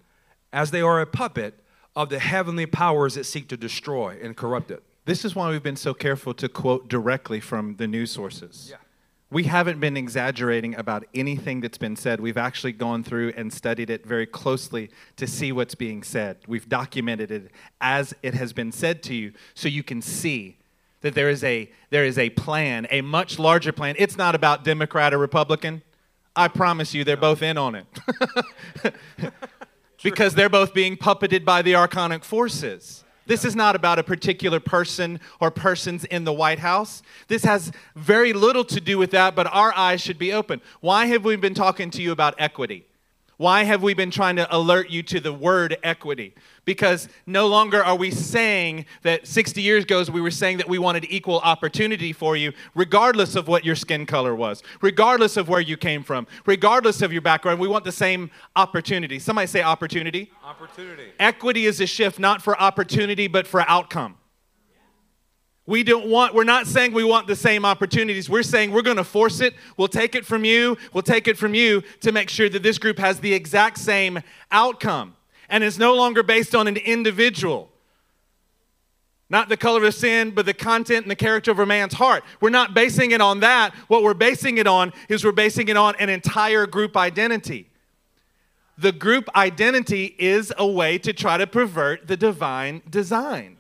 as 0.51 0.71
they 0.71 0.81
are 0.81 1.01
a 1.01 1.05
puppet, 1.05 1.59
of 1.95 2.09
the 2.09 2.19
heavenly 2.19 2.65
powers 2.65 3.15
that 3.15 3.25
seek 3.25 3.47
to 3.49 3.57
destroy 3.57 4.17
and 4.21 4.35
corrupt 4.35 4.71
it. 4.71 4.83
This 5.05 5.25
is 5.25 5.35
why 5.35 5.49
we've 5.49 5.63
been 5.63 5.75
so 5.75 5.93
careful 5.93 6.33
to 6.35 6.49
quote 6.49 6.87
directly 6.87 7.39
from 7.39 7.75
the 7.75 7.87
news 7.87 8.11
sources. 8.11 8.69
Yeah. 8.71 8.77
We 9.29 9.43
haven't 9.45 9.79
been 9.79 9.97
exaggerating 9.97 10.75
about 10.75 11.05
anything 11.13 11.61
that's 11.61 11.77
been 11.79 11.95
said. 11.95 12.19
We've 12.19 12.37
actually 12.37 12.73
gone 12.73 13.03
through 13.03 13.33
and 13.35 13.51
studied 13.51 13.89
it 13.89 14.05
very 14.05 14.27
closely 14.27 14.91
to 15.17 15.25
see 15.25 15.51
what's 15.51 15.73
being 15.73 16.03
said. 16.03 16.37
We've 16.47 16.69
documented 16.69 17.31
it 17.31 17.51
as 17.81 18.13
it 18.21 18.35
has 18.35 18.53
been 18.53 18.71
said 18.71 19.01
to 19.03 19.15
you 19.15 19.33
so 19.55 19.67
you 19.67 19.81
can 19.81 20.03
see 20.03 20.57
that 21.03 21.13
there 21.13 21.29
is 21.29 21.43
a 21.43 21.69
there 21.91 22.03
is 22.03 22.17
a 22.17 22.31
plan, 22.31 22.87
a 22.89 23.01
much 23.01 23.37
larger 23.37 23.71
plan. 23.71 23.95
It's 23.99 24.17
not 24.17 24.33
about 24.33 24.63
Democrat 24.63 25.13
or 25.13 25.19
Republican. 25.19 25.83
I 26.35 26.47
promise 26.47 26.95
you 26.95 27.03
they're 27.03 27.15
both 27.15 27.43
in 27.43 27.57
on 27.57 27.75
it. 27.75 27.85
because 30.03 30.33
they're 30.33 30.49
both 30.49 30.73
being 30.73 30.97
puppeted 30.97 31.45
by 31.45 31.61
the 31.61 31.73
archonic 31.73 32.23
forces. 32.23 33.03
This 33.25 33.45
is 33.45 33.55
not 33.55 33.75
about 33.75 33.99
a 33.99 34.03
particular 34.03 34.59
person 34.59 35.19
or 35.39 35.51
persons 35.51 36.03
in 36.05 36.23
the 36.23 36.33
White 36.33 36.59
House. 36.59 37.03
This 37.27 37.43
has 37.43 37.71
very 37.95 38.33
little 38.33 38.65
to 38.65 38.81
do 38.81 38.97
with 38.97 39.11
that, 39.11 39.35
but 39.35 39.47
our 39.47 39.73
eyes 39.77 40.01
should 40.01 40.17
be 40.17 40.33
open. 40.33 40.61
Why 40.81 41.05
have 41.05 41.23
we 41.23 41.35
been 41.35 41.53
talking 41.53 41.89
to 41.91 42.01
you 42.01 42.11
about 42.11 42.35
equity? 42.37 42.85
Why 43.43 43.65
have 43.65 43.83
we 43.83 43.93
been 43.93 44.09
trying 44.09 44.37
to 44.37 44.47
alert 44.55 44.89
you 44.89 45.03
to 45.03 45.19
the 45.19 45.33
word 45.33 45.75
equity? 45.83 46.33
Because 46.63 47.09
no 47.25 47.47
longer 47.47 47.83
are 47.83 47.97
we 47.97 48.09
saying 48.09 48.85
that 49.01 49.27
60 49.27 49.61
years 49.61 49.83
ago 49.83 50.01
we 50.13 50.21
were 50.21 50.31
saying 50.31 50.59
that 50.59 50.69
we 50.69 50.79
wanted 50.79 51.05
equal 51.09 51.39
opportunity 51.41 52.13
for 52.13 52.37
you, 52.37 52.53
regardless 52.73 53.35
of 53.35 53.49
what 53.49 53.65
your 53.65 53.75
skin 53.75 54.05
color 54.05 54.33
was, 54.33 54.63
regardless 54.81 55.35
of 55.35 55.49
where 55.49 55.59
you 55.59 55.75
came 55.75 56.03
from, 56.03 56.25
regardless 56.45 57.01
of 57.01 57.11
your 57.11 57.21
background. 57.21 57.59
We 57.59 57.67
want 57.67 57.83
the 57.83 57.91
same 57.91 58.31
opportunity. 58.55 59.19
Somebody 59.19 59.47
say 59.47 59.61
opportunity. 59.61 60.31
Opportunity. 60.41 61.11
Equity 61.19 61.65
is 61.65 61.81
a 61.81 61.85
shift 61.85 62.19
not 62.19 62.41
for 62.41 62.57
opportunity, 62.61 63.27
but 63.27 63.45
for 63.45 63.69
outcome. 63.69 64.15
We 65.65 65.83
don't 65.83 66.07
want, 66.07 66.33
we're 66.33 66.43
not 66.43 66.67
saying 66.67 66.91
we 66.91 67.05
want 67.05 67.27
the 67.27 67.37
same 67.37 67.63
opportunities. 67.63 68.29
We're 68.29 68.43
saying 68.43 68.71
we're 68.71 68.81
going 68.81 68.97
to 68.97 69.03
force 69.03 69.39
it. 69.39 69.53
We'll 69.77 69.87
take 69.87 70.13
it 70.13 70.25
from 70.25 70.43
you. 70.43 70.77
We'll 70.91 71.03
take 71.03 71.27
it 71.27 71.37
from 71.37 71.53
you 71.53 71.83
to 72.01 72.11
make 72.11 72.29
sure 72.29 72.49
that 72.49 72.63
this 72.63 72.77
group 72.77 72.99
has 72.99 73.21
the 73.21 73.33
exact 73.33 73.77
same 73.77 74.19
outcome. 74.51 75.15
And 75.47 75.63
it's 75.63 75.77
no 75.77 75.93
longer 75.93 76.21
based 76.21 76.53
on 76.53 76.67
an 76.67 76.75
individual. 76.77 77.69
Not 79.29 79.47
the 79.47 79.55
color 79.55 79.85
of 79.85 79.93
sin, 79.93 80.31
but 80.31 80.45
the 80.45 80.53
content 80.53 81.05
and 81.05 81.11
the 81.11 81.15
character 81.15 81.49
of 81.51 81.59
a 81.59 81.65
man's 81.65 81.93
heart. 81.93 82.25
We're 82.41 82.49
not 82.49 82.73
basing 82.73 83.11
it 83.11 83.21
on 83.21 83.39
that. 83.39 83.73
What 83.87 84.03
we're 84.03 84.13
basing 84.13 84.57
it 84.57 84.67
on 84.67 84.91
is 85.07 85.23
we're 85.23 85.31
basing 85.31 85.69
it 85.69 85.77
on 85.77 85.95
an 85.95 86.09
entire 86.09 86.67
group 86.67 86.97
identity. 86.97 87.69
The 88.77 88.91
group 88.91 89.29
identity 89.35 90.15
is 90.19 90.51
a 90.57 90.67
way 90.67 90.97
to 90.97 91.13
try 91.13 91.37
to 91.37 91.47
pervert 91.47 92.07
the 92.07 92.17
divine 92.17 92.81
design. 92.89 93.57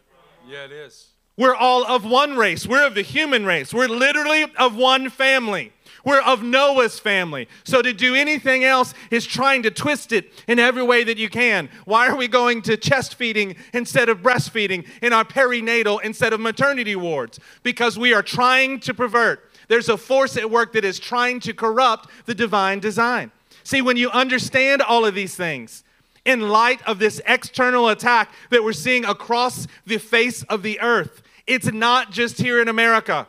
Yeah, 0.47 0.65
it 0.65 0.71
is. 0.71 1.12
We're 1.35 1.55
all 1.55 1.83
of 1.85 2.05
one 2.05 2.37
race. 2.37 2.67
We're 2.67 2.85
of 2.85 2.95
the 2.95 3.01
human 3.01 3.45
race. 3.45 3.73
We're 3.73 3.87
literally 3.87 4.45
of 4.57 4.75
one 4.75 5.09
family. 5.09 5.73
We're 6.05 6.21
of 6.21 6.43
Noah's 6.43 6.99
family. 6.99 7.47
So 7.63 7.81
to 7.81 7.93
do 7.93 8.13
anything 8.13 8.65
else 8.65 8.93
is 9.09 9.25
trying 9.25 9.63
to 9.63 9.71
twist 9.71 10.11
it 10.11 10.31
in 10.47 10.59
every 10.59 10.83
way 10.83 11.03
that 11.05 11.17
you 11.17 11.29
can. 11.29 11.69
Why 11.85 12.07
are 12.07 12.15
we 12.15 12.27
going 12.27 12.61
to 12.63 12.75
chest 12.75 13.15
feeding 13.15 13.55
instead 13.73 14.09
of 14.09 14.21
breastfeeding 14.21 14.85
in 15.01 15.13
our 15.13 15.23
perinatal 15.23 16.03
instead 16.03 16.33
of 16.33 16.41
maternity 16.41 16.95
wards? 16.95 17.39
Because 17.63 17.97
we 17.97 18.13
are 18.13 18.21
trying 18.21 18.81
to 18.81 18.93
pervert. 18.93 19.49
There's 19.69 19.89
a 19.89 19.97
force 19.97 20.35
at 20.35 20.51
work 20.51 20.73
that 20.73 20.83
is 20.83 20.99
trying 20.99 21.39
to 21.41 21.53
corrupt 21.53 22.09
the 22.25 22.35
divine 22.35 22.79
design. 22.79 23.31
See, 23.63 23.81
when 23.81 23.95
you 23.95 24.09
understand 24.09 24.81
all 24.81 25.05
of 25.05 25.15
these 25.15 25.35
things, 25.35 25.85
in 26.25 26.49
light 26.49 26.81
of 26.87 26.99
this 26.99 27.21
external 27.25 27.89
attack 27.89 28.31
that 28.49 28.63
we're 28.63 28.73
seeing 28.73 29.05
across 29.05 29.67
the 29.85 29.97
face 29.97 30.43
of 30.43 30.63
the 30.63 30.79
earth, 30.79 31.21
it's 31.45 31.71
not 31.71 32.11
just 32.11 32.37
here 32.37 32.61
in 32.61 32.67
America, 32.67 33.27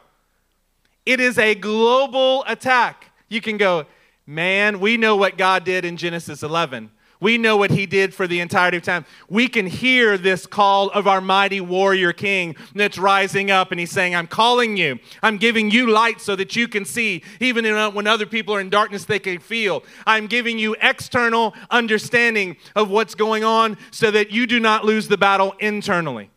it 1.04 1.20
is 1.20 1.38
a 1.38 1.54
global 1.54 2.44
attack. 2.46 3.10
You 3.28 3.40
can 3.40 3.56
go, 3.56 3.86
man, 4.26 4.80
we 4.80 4.96
know 4.96 5.16
what 5.16 5.36
God 5.36 5.64
did 5.64 5.84
in 5.84 5.96
Genesis 5.96 6.42
11. 6.42 6.90
We 7.24 7.38
know 7.38 7.56
what 7.56 7.70
he 7.70 7.86
did 7.86 8.12
for 8.12 8.26
the 8.26 8.40
entirety 8.40 8.76
of 8.76 8.82
time. 8.82 9.06
We 9.30 9.48
can 9.48 9.64
hear 9.64 10.18
this 10.18 10.44
call 10.44 10.90
of 10.90 11.06
our 11.06 11.22
mighty 11.22 11.58
warrior 11.58 12.12
king 12.12 12.54
that's 12.74 12.98
rising 12.98 13.50
up, 13.50 13.70
and 13.70 13.80
he's 13.80 13.90
saying, 13.90 14.14
I'm 14.14 14.26
calling 14.26 14.76
you. 14.76 14.98
I'm 15.22 15.38
giving 15.38 15.70
you 15.70 15.86
light 15.86 16.20
so 16.20 16.36
that 16.36 16.54
you 16.54 16.68
can 16.68 16.84
see. 16.84 17.22
Even 17.40 17.64
uh, 17.64 17.90
when 17.92 18.06
other 18.06 18.26
people 18.26 18.54
are 18.54 18.60
in 18.60 18.68
darkness, 18.68 19.06
they 19.06 19.18
can 19.18 19.38
feel. 19.38 19.84
I'm 20.06 20.26
giving 20.26 20.58
you 20.58 20.76
external 20.82 21.54
understanding 21.70 22.58
of 22.76 22.90
what's 22.90 23.14
going 23.14 23.42
on 23.42 23.78
so 23.90 24.10
that 24.10 24.30
you 24.30 24.46
do 24.46 24.60
not 24.60 24.84
lose 24.84 25.08
the 25.08 25.16
battle 25.16 25.54
internally 25.60 26.28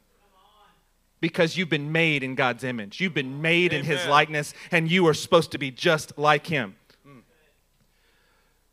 because 1.20 1.58
you've 1.58 1.68
been 1.68 1.92
made 1.92 2.24
in 2.24 2.34
God's 2.34 2.64
image. 2.64 3.02
You've 3.02 3.14
been 3.14 3.42
made 3.42 3.74
Amen. 3.74 3.84
in 3.84 3.92
His 3.92 4.08
likeness, 4.08 4.54
and 4.72 4.90
you 4.90 5.06
are 5.08 5.14
supposed 5.14 5.52
to 5.52 5.58
be 5.58 5.70
just 5.70 6.18
like 6.18 6.48
Him. 6.48 6.78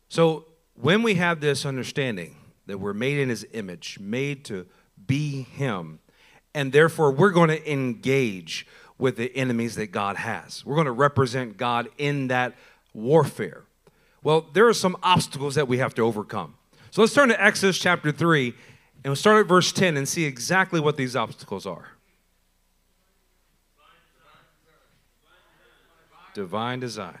So, 0.07 0.45
when 0.75 1.03
we 1.03 1.15
have 1.15 1.39
this 1.39 1.65
understanding 1.65 2.35
that 2.67 2.79
we're 2.79 2.93
made 2.93 3.17
in 3.17 3.29
His 3.29 3.45
image, 3.53 3.97
made 3.99 4.45
to 4.45 4.65
be 5.07 5.43
Him, 5.43 5.99
and 6.53 6.71
therefore 6.71 7.11
we're 7.11 7.31
going 7.31 7.49
to 7.49 7.71
engage 7.71 8.67
with 8.97 9.17
the 9.17 9.35
enemies 9.35 9.75
that 9.75 9.87
God 9.87 10.15
has, 10.17 10.65
we're 10.65 10.75
going 10.75 10.85
to 10.85 10.91
represent 10.91 11.57
God 11.57 11.89
in 11.97 12.27
that 12.27 12.55
warfare. 12.93 13.63
Well, 14.23 14.47
there 14.53 14.67
are 14.67 14.73
some 14.73 14.97
obstacles 15.03 15.55
that 15.55 15.67
we 15.67 15.77
have 15.77 15.93
to 15.95 16.01
overcome. 16.01 16.55
So, 16.91 17.01
let's 17.01 17.13
turn 17.13 17.29
to 17.29 17.43
Exodus 17.43 17.77
chapter 17.77 18.11
3, 18.11 18.47
and 18.47 18.55
we'll 19.05 19.15
start 19.15 19.41
at 19.41 19.47
verse 19.47 19.71
10 19.71 19.97
and 19.97 20.07
see 20.07 20.23
exactly 20.23 20.79
what 20.79 20.95
these 20.97 21.15
obstacles 21.15 21.65
are. 21.65 21.89
Divine 26.33 26.79
design. 26.79 27.19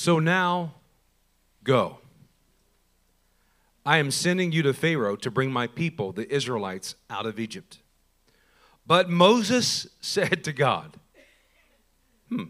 So 0.00 0.18
now, 0.18 0.76
go. 1.62 1.98
I 3.84 3.98
am 3.98 4.10
sending 4.10 4.50
you 4.50 4.62
to 4.62 4.72
Pharaoh 4.72 5.14
to 5.16 5.30
bring 5.30 5.52
my 5.52 5.66
people, 5.66 6.10
the 6.12 6.26
Israelites, 6.34 6.94
out 7.10 7.26
of 7.26 7.38
Egypt. 7.38 7.80
But 8.86 9.10
Moses 9.10 9.88
said 10.00 10.42
to 10.44 10.54
God, 10.54 10.96
Hmm, 12.30 12.44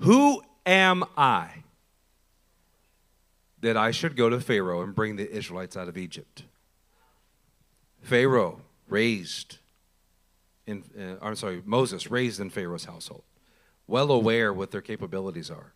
who 0.00 0.42
am 0.66 1.02
I 1.16 1.62
that 3.62 3.78
I 3.78 3.90
should 3.90 4.14
go 4.14 4.28
to 4.28 4.38
Pharaoh 4.38 4.82
and 4.82 4.94
bring 4.94 5.16
the 5.16 5.30
Israelites 5.30 5.78
out 5.78 5.88
of 5.88 5.96
Egypt? 5.96 6.42
Pharaoh 8.02 8.60
raised 8.86 9.56
in, 10.66 10.84
uh, 10.94 11.24
I'm 11.24 11.36
sorry, 11.36 11.62
Moses 11.64 12.10
raised 12.10 12.38
in 12.38 12.50
Pharaoh's 12.50 12.84
household, 12.84 13.22
well 13.86 14.12
aware 14.12 14.52
what 14.52 14.72
their 14.72 14.82
capabilities 14.82 15.50
are, 15.50 15.72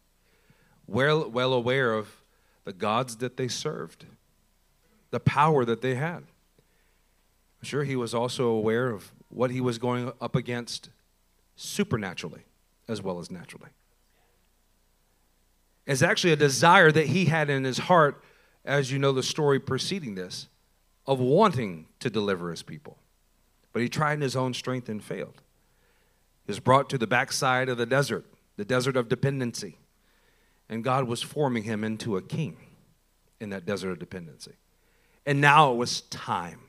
well, 0.87 1.29
well 1.29 1.53
aware 1.53 1.93
of 1.93 2.23
the 2.65 2.73
gods 2.73 3.17
that 3.17 3.37
they 3.37 3.49
served, 3.49 4.07
the 5.11 5.21
power 5.21 5.65
that 5.65 5.81
they 5.83 5.95
had. 5.95 6.19
I'm 6.19 7.65
sure 7.65 7.85
he 7.85 7.97
was 7.97 8.15
also 8.15 8.49
aware 8.49 8.91
of 8.91 9.13
what 9.29 9.51
he 9.51 9.61
was 9.61 9.79
going 9.79 10.13
up 10.21 10.37
against 10.37 10.91
supernaturally 11.57 12.43
as 12.89 13.03
well 13.03 13.19
as 13.19 13.31
naturally. 13.31 13.71
It's 15.87 16.03
actually 16.03 16.33
a 16.33 16.37
desire 16.37 16.91
that 16.93 17.07
he 17.07 17.27
had 17.27 17.51
in 17.51 17.65
his 17.65 17.79
heart, 17.79 18.23
as 18.65 18.91
you 18.91 18.99
know 18.99 19.13
the 19.13 19.23
story 19.23 19.61
preceding 19.61 20.15
this, 20.15 20.49
of 21.07 21.21
wanting 21.21 21.87
to 22.01 22.09
deliver 22.09 22.51
his 22.51 22.63
people. 22.63 22.97
But 23.73 23.83
he 23.83 23.89
tried 23.89 24.15
in 24.15 24.21
his 24.23 24.37
own 24.37 24.55
strength 24.55 24.89
and 24.89 25.03
failed. 25.03 25.43
He 26.47 26.53
was 26.53 26.61
brought 26.61 26.89
to 26.91 26.99
the 26.99 27.07
backside 27.07 27.69
of 27.69 27.77
the 27.77 27.87
desert, 27.87 28.25
the 28.57 28.65
desert 28.65 28.97
of 28.97 29.09
dependency. 29.09 29.79
And 30.69 30.83
God 30.83 31.05
was 31.05 31.23
forming 31.23 31.65
him 31.65 31.85
into 31.85 32.17
a 32.17 32.23
king 32.23 32.57
in 33.41 33.51
that 33.51 33.67
desert 33.67 33.91
of 33.91 33.99
dependency. 33.99 34.53
And 35.27 35.41
now 35.41 35.73
it 35.73 35.77
was 35.77 36.03
time. 36.03 36.61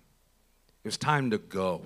It 0.83 0.87
was 0.87 0.97
time 0.97 1.31
to 1.31 1.37
go. 1.37 1.81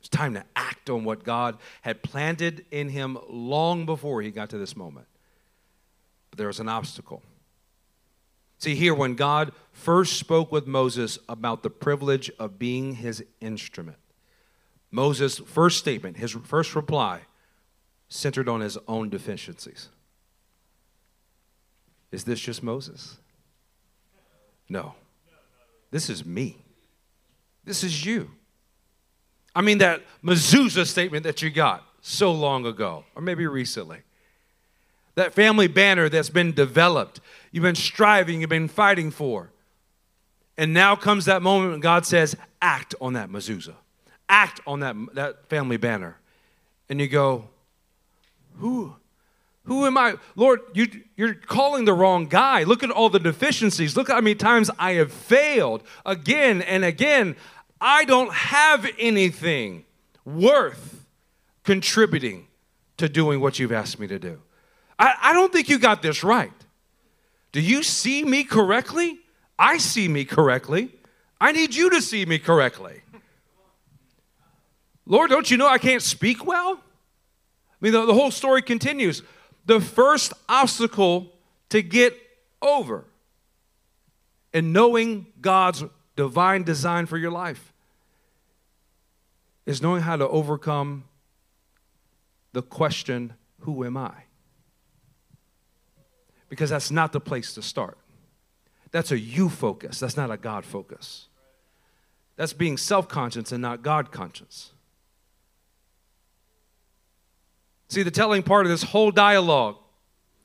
It's 0.00 0.08
time 0.08 0.34
to 0.34 0.44
act 0.54 0.90
on 0.90 1.04
what 1.04 1.24
God 1.24 1.58
had 1.82 2.02
planted 2.02 2.64
in 2.70 2.88
him 2.88 3.18
long 3.28 3.84
before 3.84 4.22
he 4.22 4.30
got 4.30 4.50
to 4.50 4.58
this 4.58 4.76
moment. 4.76 5.06
But 6.30 6.38
there 6.38 6.46
was 6.46 6.60
an 6.60 6.68
obstacle. 6.68 7.22
See, 8.58 8.74
here, 8.74 8.94
when 8.94 9.14
God 9.14 9.52
first 9.72 10.18
spoke 10.18 10.50
with 10.50 10.66
Moses 10.66 11.18
about 11.28 11.62
the 11.62 11.70
privilege 11.70 12.30
of 12.38 12.58
being 12.58 12.96
his 12.96 13.24
instrument, 13.40 13.98
Moses' 14.90 15.38
first 15.38 15.78
statement, 15.78 16.16
his 16.16 16.32
first 16.32 16.74
reply, 16.74 17.20
centered 18.08 18.48
on 18.48 18.60
his 18.60 18.78
own 18.88 19.10
deficiencies. 19.10 19.88
Is 22.10 22.24
this 22.24 22.40
just 22.40 22.62
Moses? 22.62 23.16
No. 24.68 24.94
This 25.90 26.10
is 26.10 26.24
me. 26.24 26.58
This 27.64 27.84
is 27.84 28.04
you. 28.04 28.30
I 29.54 29.60
mean, 29.60 29.78
that 29.78 30.02
mezuzah 30.22 30.86
statement 30.86 31.24
that 31.24 31.42
you 31.42 31.50
got 31.50 31.84
so 32.00 32.32
long 32.32 32.64
ago, 32.66 33.04
or 33.14 33.22
maybe 33.22 33.46
recently. 33.46 33.98
That 35.16 35.34
family 35.34 35.66
banner 35.66 36.08
that's 36.08 36.30
been 36.30 36.52
developed, 36.52 37.20
you've 37.50 37.62
been 37.62 37.74
striving, 37.74 38.40
you've 38.40 38.50
been 38.50 38.68
fighting 38.68 39.10
for. 39.10 39.50
And 40.56 40.72
now 40.72 40.96
comes 40.96 41.24
that 41.24 41.42
moment 41.42 41.72
when 41.72 41.80
God 41.80 42.06
says, 42.06 42.36
act 42.62 42.94
on 43.00 43.14
that 43.14 43.28
mezuzah, 43.28 43.74
act 44.28 44.60
on 44.66 44.80
that, 44.80 44.96
that 45.14 45.48
family 45.48 45.76
banner. 45.76 46.18
And 46.88 47.00
you 47.00 47.08
go, 47.08 47.48
who, 48.58 48.94
who 49.68 49.84
am 49.84 49.98
I? 49.98 50.16
Lord, 50.34 50.60
you, 50.72 50.88
you're 51.14 51.34
calling 51.34 51.84
the 51.84 51.92
wrong 51.92 52.26
guy. 52.26 52.62
Look 52.62 52.82
at 52.82 52.90
all 52.90 53.10
the 53.10 53.20
deficiencies. 53.20 53.96
Look 53.96 54.08
at 54.08 54.14
how 54.14 54.20
many 54.22 54.34
times 54.34 54.70
I 54.78 54.92
have 54.92 55.12
failed 55.12 55.82
again 56.06 56.62
and 56.62 56.86
again. 56.86 57.36
I 57.78 58.06
don't 58.06 58.32
have 58.32 58.88
anything 58.98 59.84
worth 60.24 61.04
contributing 61.64 62.46
to 62.96 63.10
doing 63.10 63.40
what 63.40 63.58
you've 63.58 63.72
asked 63.72 64.00
me 64.00 64.06
to 64.06 64.18
do. 64.18 64.40
I, 64.98 65.14
I 65.20 65.32
don't 65.34 65.52
think 65.52 65.68
you 65.68 65.78
got 65.78 66.00
this 66.00 66.24
right. 66.24 66.50
Do 67.52 67.60
you 67.60 67.82
see 67.82 68.24
me 68.24 68.44
correctly? 68.44 69.18
I 69.58 69.76
see 69.76 70.08
me 70.08 70.24
correctly. 70.24 70.94
I 71.38 71.52
need 71.52 71.74
you 71.74 71.90
to 71.90 72.00
see 72.00 72.24
me 72.24 72.38
correctly. 72.38 73.02
Lord, 75.04 75.28
don't 75.28 75.50
you 75.50 75.58
know 75.58 75.68
I 75.68 75.76
can't 75.76 76.02
speak 76.02 76.46
well? 76.46 76.80
I 76.80 77.76
mean, 77.82 77.92
the, 77.92 78.06
the 78.06 78.14
whole 78.14 78.30
story 78.30 78.62
continues. 78.62 79.22
The 79.68 79.82
first 79.82 80.32
obstacle 80.48 81.30
to 81.68 81.82
get 81.82 82.16
over 82.62 83.04
and 84.54 84.72
knowing 84.72 85.26
God's 85.42 85.84
divine 86.16 86.62
design 86.62 87.04
for 87.04 87.18
your 87.18 87.30
life 87.30 87.74
is 89.66 89.82
knowing 89.82 90.00
how 90.00 90.16
to 90.16 90.26
overcome 90.26 91.04
the 92.54 92.62
question, 92.62 93.34
Who 93.60 93.84
am 93.84 93.98
I? 93.98 94.14
Because 96.48 96.70
that's 96.70 96.90
not 96.90 97.12
the 97.12 97.20
place 97.20 97.52
to 97.52 97.60
start. 97.60 97.98
That's 98.90 99.12
a 99.12 99.18
you 99.18 99.50
focus, 99.50 100.00
that's 100.00 100.16
not 100.16 100.30
a 100.30 100.38
God 100.38 100.64
focus. 100.64 101.28
That's 102.36 102.54
being 102.54 102.78
self 102.78 103.06
conscious 103.06 103.52
and 103.52 103.60
not 103.60 103.82
God 103.82 104.12
conscious. 104.12 104.72
See, 107.88 108.02
the 108.02 108.10
telling 108.10 108.42
part 108.42 108.66
of 108.66 108.70
this 108.70 108.82
whole 108.84 109.10
dialogue 109.10 109.76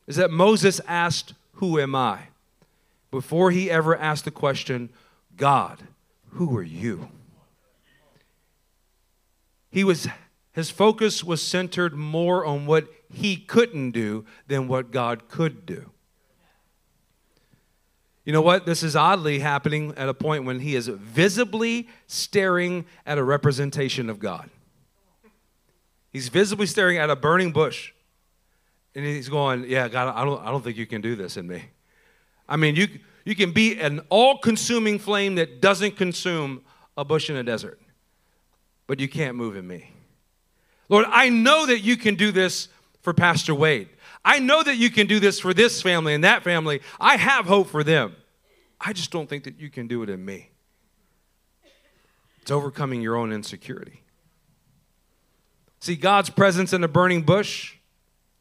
is 0.08 0.16
that 0.16 0.32
Moses 0.32 0.80
asked, 0.88 1.34
Who 1.56 1.80
am 1.80 1.94
I? 1.96 2.28
before 3.14 3.52
he 3.52 3.70
ever 3.70 3.96
asked 3.96 4.26
the 4.26 4.32
question, 4.32 4.90
God, 5.38 5.84
who 6.32 6.58
are 6.58 6.64
you? 6.64 7.10
He 9.70 9.84
was 9.84 10.08
his 10.52 10.72
focus 10.72 11.24
was 11.24 11.42
centered 11.42 11.94
more 11.94 12.44
on 12.44 12.66
what 12.66 12.88
he 13.12 13.38
couldn't 13.38 13.92
do 13.92 14.26
than 14.48 14.68
what 14.68 14.92
God 14.92 15.28
could 15.30 15.66
do. 15.66 15.92
You 18.26 18.34
know 18.34 18.42
what? 18.42 18.66
This 18.66 18.82
is 18.82 18.96
oddly 18.96 19.40
happening 19.40 19.94
at 19.96 20.10
a 20.10 20.14
point 20.14 20.46
when 20.46 20.60
he 20.60 20.76
is 20.76 20.88
visibly 20.88 21.88
staring 22.08 22.86
at 23.06 23.18
a 23.18 23.24
representation 23.24 24.10
of 24.10 24.20
God. 24.20 24.50
He's 26.13 26.30
visibly 26.30 26.67
staring 26.67 26.99
at 26.99 27.10
a 27.10 27.15
burning 27.15 27.52
bush. 27.52 27.91
And 28.95 29.04
he's 29.04 29.28
going, 29.28 29.65
Yeah, 29.67 29.89
God, 29.89 30.13
I 30.15 30.23
don't, 30.23 30.41
I 30.45 30.52
don't 30.52 30.63
think 30.63 30.78
you 30.78 30.86
can 30.86 31.02
do 31.02 31.15
this 31.15 31.36
in 31.36 31.47
me. 31.47 31.63
I 32.47 32.56
mean, 32.56 32.76
you, 32.76 32.88
you 33.26 33.36
can 33.36 33.52
be 33.52 33.80
an 33.80 34.02
all 34.10 34.38
consuming 34.38 34.99
flame 34.99 35.36
that 35.36 35.60
doesn't 35.60 35.97
consume 35.97 36.62
a 36.95 37.04
bush 37.04 37.30
in 37.30 37.36
a 37.36 37.43
desert, 37.43 37.80
but 38.86 38.99
you 38.99 39.10
can't 39.10 39.36
move 39.36 39.56
in 39.56 39.67
me. 39.67 39.89
Lord, 40.89 41.06
I 41.10 41.30
know 41.30 41.65
that 41.65 41.80
you 41.80 41.97
can 41.97 42.15
do 42.15 42.32
this 42.32 42.67
for 43.02 43.13
Pastor 43.13 43.56
Wade. 43.56 43.89
I 44.23 44.39
know 44.39 44.62
that 44.62 44.76
you 44.76 44.91
can 44.91 45.08
do 45.08 45.19
this 45.19 45.39
for 45.39 45.54
this 45.54 45.82
family 45.82 46.13
and 46.13 46.23
that 46.23 46.43
family. 46.43 46.82
I 46.99 47.17
have 47.17 47.45
hope 47.45 47.69
for 47.69 47.84
them. 47.84 48.15
I 48.80 48.93
just 48.93 49.12
don't 49.12 49.28
think 49.28 49.45
that 49.45 49.60
you 49.60 49.69
can 49.69 49.88
do 49.88 50.04
it 50.04 50.10
in 50.10 50.23
me. 50.23 50.52
It's 52.41 52.52
overcoming 52.52 53.02
your 53.02 53.15
own 53.15 53.32
insecurity. 53.32 54.03
See, 55.84 55.98
God's 55.98 56.30
presence 56.30 56.72
in 56.72 56.80
the 56.80 56.88
burning 56.88 57.24
bush, 57.24 57.76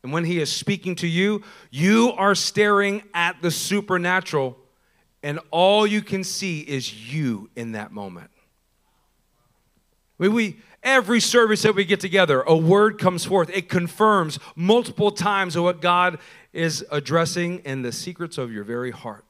and 0.05 0.12
when 0.12 0.24
He 0.24 0.38
is 0.38 0.52
speaking 0.52 0.94
to 0.94 1.09
you, 1.09 1.42
you 1.72 2.12
are 2.16 2.37
staring 2.37 3.02
at 3.14 3.42
the 3.42 3.50
supernatural, 3.50 4.57
and 5.24 5.40
all 5.50 5.85
you 5.85 6.02
can 6.02 6.22
see 6.22 6.61
is 6.61 7.12
you 7.12 7.50
in 7.57 7.72
that 7.72 7.90
moment. 7.90 8.31
We, 10.18 10.28
we 10.28 10.61
every 10.85 11.18
service 11.18 11.62
that 11.62 11.74
we 11.74 11.85
get 11.85 11.98
together, 11.98 12.42
a 12.42 12.55
word 12.55 13.00
comes 13.00 13.24
forth. 13.24 13.50
It 13.50 13.68
confirms 13.68 14.38
multiple 14.55 15.11
times 15.11 15.59
what 15.59 15.81
God 15.81 16.20
is 16.52 16.87
addressing 16.92 17.59
in 17.64 17.83
the 17.83 17.90
secrets 17.90 18.38
of 18.38 18.52
your 18.52 18.62
very 18.62 18.92
heart. 18.92 19.24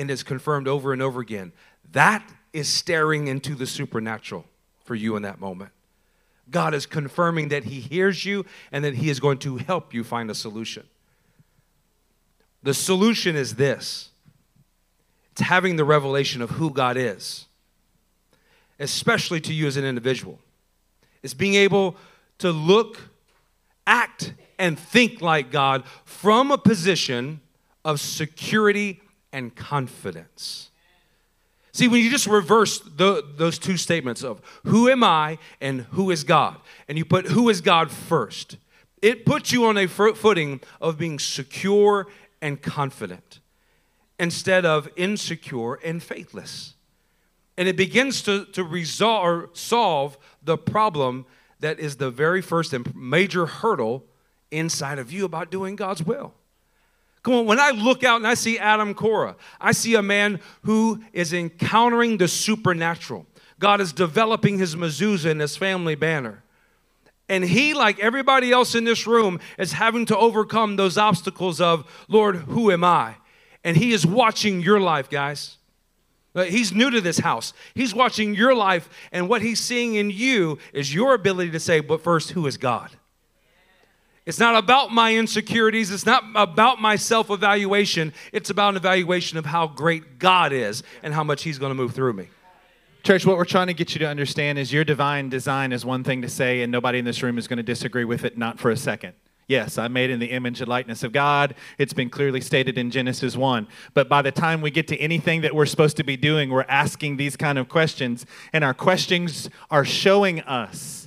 And 0.00 0.10
it's 0.10 0.24
confirmed 0.24 0.66
over 0.66 0.92
and 0.92 1.00
over 1.00 1.20
again. 1.20 1.52
That 1.92 2.28
is 2.52 2.68
staring 2.68 3.28
into 3.28 3.54
the 3.54 3.68
supernatural 3.68 4.46
for 4.84 4.96
you 4.96 5.14
in 5.14 5.22
that 5.22 5.38
moment. 5.38 5.70
God 6.50 6.74
is 6.74 6.86
confirming 6.86 7.48
that 7.48 7.64
He 7.64 7.80
hears 7.80 8.24
you 8.24 8.44
and 8.72 8.84
that 8.84 8.94
He 8.94 9.10
is 9.10 9.20
going 9.20 9.38
to 9.38 9.58
help 9.58 9.94
you 9.94 10.04
find 10.04 10.30
a 10.30 10.34
solution. 10.34 10.86
The 12.62 12.74
solution 12.74 13.36
is 13.36 13.54
this 13.54 14.10
it's 15.32 15.42
having 15.42 15.76
the 15.76 15.84
revelation 15.84 16.42
of 16.42 16.50
who 16.50 16.70
God 16.70 16.96
is, 16.96 17.46
especially 18.78 19.40
to 19.42 19.52
you 19.52 19.66
as 19.66 19.76
an 19.76 19.84
individual. 19.84 20.38
It's 21.22 21.34
being 21.34 21.54
able 21.54 21.96
to 22.38 22.50
look, 22.50 22.98
act, 23.86 24.32
and 24.58 24.78
think 24.78 25.20
like 25.20 25.50
God 25.50 25.84
from 26.04 26.50
a 26.50 26.58
position 26.58 27.40
of 27.84 28.00
security 28.00 29.00
and 29.32 29.54
confidence. 29.54 30.69
See, 31.72 31.88
when 31.88 32.02
you 32.02 32.10
just 32.10 32.26
reverse 32.26 32.80
the, 32.80 33.24
those 33.36 33.58
two 33.58 33.76
statements 33.76 34.22
of 34.24 34.40
who 34.64 34.88
am 34.88 35.04
I 35.04 35.38
and 35.60 35.82
who 35.92 36.10
is 36.10 36.24
God, 36.24 36.60
and 36.88 36.98
you 36.98 37.04
put 37.04 37.26
who 37.26 37.48
is 37.48 37.60
God 37.60 37.90
first, 37.90 38.56
it 39.00 39.24
puts 39.24 39.52
you 39.52 39.64
on 39.64 39.78
a 39.78 39.86
footing 39.86 40.60
of 40.80 40.98
being 40.98 41.18
secure 41.18 42.08
and 42.42 42.60
confident 42.60 43.40
instead 44.18 44.66
of 44.66 44.88
insecure 44.96 45.74
and 45.74 46.02
faithless. 46.02 46.74
And 47.56 47.68
it 47.68 47.76
begins 47.76 48.22
to, 48.22 48.46
to 48.46 48.64
resolve 48.64 49.24
or 49.24 49.50
solve 49.52 50.18
the 50.42 50.58
problem 50.58 51.26
that 51.60 51.78
is 51.78 51.96
the 51.96 52.10
very 52.10 52.42
first 52.42 52.72
and 52.72 52.94
major 52.94 53.46
hurdle 53.46 54.04
inside 54.50 54.98
of 54.98 55.12
you 55.12 55.24
about 55.24 55.50
doing 55.50 55.76
God's 55.76 56.02
will. 56.02 56.34
Come 57.22 57.34
on, 57.34 57.46
when 57.46 57.60
I 57.60 57.70
look 57.70 58.02
out 58.02 58.16
and 58.16 58.26
I 58.26 58.34
see 58.34 58.58
Adam 58.58 58.94
Cora, 58.94 59.36
I 59.60 59.72
see 59.72 59.94
a 59.94 60.02
man 60.02 60.40
who 60.62 61.02
is 61.12 61.32
encountering 61.32 62.16
the 62.16 62.28
supernatural. 62.28 63.26
God 63.58 63.80
is 63.80 63.92
developing 63.92 64.58
his 64.58 64.74
mezuzah 64.74 65.30
and 65.30 65.40
his 65.40 65.56
family 65.56 65.94
banner. 65.94 66.42
And 67.28 67.44
he, 67.44 67.74
like 67.74 68.00
everybody 68.00 68.50
else 68.50 68.74
in 68.74 68.84
this 68.84 69.06
room, 69.06 69.38
is 69.58 69.72
having 69.72 70.06
to 70.06 70.16
overcome 70.16 70.76
those 70.76 70.96
obstacles 70.98 71.60
of, 71.60 71.84
Lord, 72.08 72.36
who 72.36 72.72
am 72.72 72.82
I? 72.82 73.16
And 73.62 73.76
he 73.76 73.92
is 73.92 74.06
watching 74.06 74.62
your 74.62 74.80
life, 74.80 75.10
guys. 75.10 75.58
He's 76.34 76.72
new 76.72 76.90
to 76.90 77.00
this 77.00 77.18
house. 77.18 77.52
He's 77.74 77.94
watching 77.94 78.34
your 78.34 78.54
life, 78.54 78.88
and 79.12 79.28
what 79.28 79.42
he's 79.42 79.60
seeing 79.60 79.96
in 79.96 80.10
you 80.10 80.58
is 80.72 80.94
your 80.94 81.14
ability 81.14 81.50
to 81.50 81.60
say, 81.60 81.80
but 81.80 82.02
first, 82.02 82.30
who 82.30 82.46
is 82.46 82.56
God? 82.56 82.90
It's 84.30 84.38
not 84.38 84.54
about 84.54 84.92
my 84.92 85.16
insecurities. 85.16 85.90
It's 85.90 86.06
not 86.06 86.22
about 86.36 86.80
my 86.80 86.94
self 86.94 87.30
evaluation. 87.30 88.12
It's 88.32 88.48
about 88.48 88.68
an 88.68 88.76
evaluation 88.76 89.38
of 89.38 89.44
how 89.44 89.66
great 89.66 90.20
God 90.20 90.52
is 90.52 90.84
and 91.02 91.12
how 91.12 91.24
much 91.24 91.42
He's 91.42 91.58
going 91.58 91.70
to 91.70 91.74
move 91.74 91.94
through 91.94 92.12
me. 92.12 92.28
Church, 93.02 93.26
what 93.26 93.36
we're 93.36 93.44
trying 93.44 93.66
to 93.66 93.74
get 93.74 93.92
you 93.92 93.98
to 93.98 94.06
understand 94.06 94.56
is 94.56 94.72
your 94.72 94.84
divine 94.84 95.30
design 95.30 95.72
is 95.72 95.84
one 95.84 96.04
thing 96.04 96.22
to 96.22 96.28
say, 96.28 96.62
and 96.62 96.70
nobody 96.70 97.00
in 97.00 97.04
this 97.04 97.24
room 97.24 97.38
is 97.38 97.48
going 97.48 97.56
to 97.56 97.64
disagree 97.64 98.04
with 98.04 98.24
it, 98.24 98.38
not 98.38 98.60
for 98.60 98.70
a 98.70 98.76
second. 98.76 99.14
Yes, 99.48 99.78
I'm 99.78 99.92
made 99.92 100.10
in 100.10 100.20
the 100.20 100.30
image 100.30 100.60
and 100.60 100.68
likeness 100.68 101.02
of 101.02 101.10
God. 101.10 101.56
It's 101.76 101.92
been 101.92 102.08
clearly 102.08 102.40
stated 102.40 102.78
in 102.78 102.92
Genesis 102.92 103.36
1. 103.36 103.66
But 103.94 104.08
by 104.08 104.22
the 104.22 104.30
time 104.30 104.60
we 104.60 104.70
get 104.70 104.86
to 104.88 104.96
anything 104.98 105.40
that 105.40 105.56
we're 105.56 105.66
supposed 105.66 105.96
to 105.96 106.04
be 106.04 106.16
doing, 106.16 106.50
we're 106.50 106.66
asking 106.68 107.16
these 107.16 107.36
kind 107.36 107.58
of 107.58 107.68
questions, 107.68 108.26
and 108.52 108.62
our 108.62 108.74
questions 108.74 109.50
are 109.72 109.84
showing 109.84 110.38
us 110.42 110.99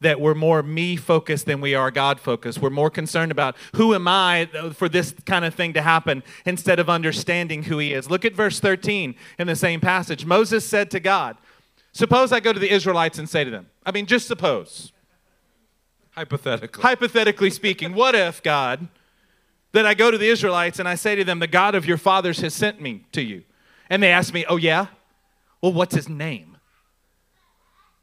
that 0.00 0.20
we're 0.20 0.34
more 0.34 0.62
me 0.62 0.96
focused 0.96 1.46
than 1.46 1.60
we 1.60 1.74
are 1.74 1.90
God 1.90 2.20
focused. 2.20 2.60
We're 2.60 2.70
more 2.70 2.90
concerned 2.90 3.32
about 3.32 3.56
who 3.74 3.94
am 3.94 4.06
I 4.06 4.48
for 4.74 4.88
this 4.88 5.14
kind 5.24 5.44
of 5.44 5.54
thing 5.54 5.72
to 5.72 5.82
happen 5.82 6.22
instead 6.44 6.78
of 6.78 6.90
understanding 6.90 7.64
who 7.64 7.78
He 7.78 7.92
is. 7.92 8.10
Look 8.10 8.24
at 8.24 8.34
verse 8.34 8.60
13 8.60 9.14
in 9.38 9.46
the 9.46 9.56
same 9.56 9.80
passage. 9.80 10.24
Moses 10.26 10.66
said 10.66 10.90
to 10.90 11.00
God, 11.00 11.36
Suppose 11.92 12.30
I 12.30 12.40
go 12.40 12.52
to 12.52 12.58
the 12.58 12.70
Israelites 12.70 13.18
and 13.18 13.26
say 13.26 13.42
to 13.42 13.50
them, 13.50 13.70
I 13.86 13.90
mean, 13.90 14.04
just 14.04 14.28
suppose 14.28 14.92
Hypothetically. 16.10 16.82
hypothetically 16.82 17.50
speaking, 17.50 17.94
what 17.94 18.14
if, 18.14 18.42
God, 18.42 18.88
that 19.72 19.86
I 19.86 19.94
go 19.94 20.10
to 20.10 20.18
the 20.18 20.28
Israelites 20.28 20.78
and 20.78 20.86
I 20.86 20.94
say 20.94 21.14
to 21.14 21.24
them, 21.24 21.38
The 21.38 21.46
God 21.46 21.74
of 21.74 21.86
your 21.86 21.96
fathers 21.96 22.40
has 22.40 22.52
sent 22.52 22.82
me 22.82 23.06
to 23.12 23.22
you? 23.22 23.44
And 23.88 24.02
they 24.02 24.10
ask 24.12 24.34
me, 24.34 24.44
Oh, 24.46 24.56
yeah? 24.56 24.88
Well, 25.62 25.72
what's 25.72 25.94
his 25.94 26.08
name? 26.08 26.58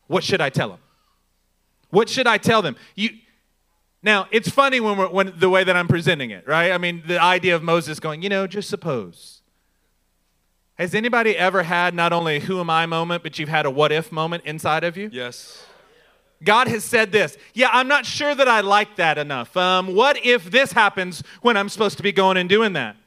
What 0.07 0.23
should 0.23 0.41
I 0.41 0.49
tell 0.49 0.69
them? 0.69 0.79
What 1.93 2.09
should 2.09 2.25
I 2.25 2.39
tell 2.39 2.63
them? 2.63 2.75
You, 2.95 3.11
now, 4.01 4.27
it's 4.31 4.49
funny 4.49 4.79
when, 4.79 4.97
we're, 4.97 5.09
when 5.09 5.33
the 5.37 5.47
way 5.47 5.63
that 5.63 5.75
I'm 5.75 5.87
presenting 5.87 6.31
it, 6.31 6.47
right? 6.47 6.71
I 6.71 6.79
mean, 6.79 7.03
the 7.05 7.21
idea 7.21 7.55
of 7.55 7.61
Moses 7.61 7.99
going, 7.99 8.23
you 8.23 8.29
know, 8.29 8.47
just 8.47 8.67
suppose. 8.67 9.43
Has 10.73 10.95
anybody 10.95 11.37
ever 11.37 11.61
had 11.61 11.93
not 11.93 12.11
only 12.11 12.37
a 12.37 12.39
who 12.39 12.59
am 12.59 12.71
I 12.71 12.87
moment, 12.87 13.21
but 13.21 13.37
you've 13.37 13.47
had 13.47 13.67
a 13.67 13.69
what 13.69 13.91
if 13.91 14.11
moment 14.11 14.43
inside 14.43 14.83
of 14.83 14.97
you? 14.97 15.11
yes. 15.13 15.63
God 16.43 16.67
has 16.67 16.83
said 16.83 17.11
this. 17.11 17.37
Yeah, 17.53 17.69
I'm 17.71 17.87
not 17.87 18.05
sure 18.05 18.35
that 18.35 18.49
I 18.49 18.59
like 18.61 18.97
that 18.97 19.17
enough. 19.17 19.55
Um, 19.55 19.95
what 19.95 20.25
if 20.25 20.51
this 20.51 20.73
happens 20.73 21.23
when 21.41 21.55
I'm 21.55 21.69
supposed 21.69 21.95
to 21.97 22.03
be 22.03 22.11
going 22.11 22.35
and 22.35 22.49
doing 22.49 22.73
that? 22.73 22.97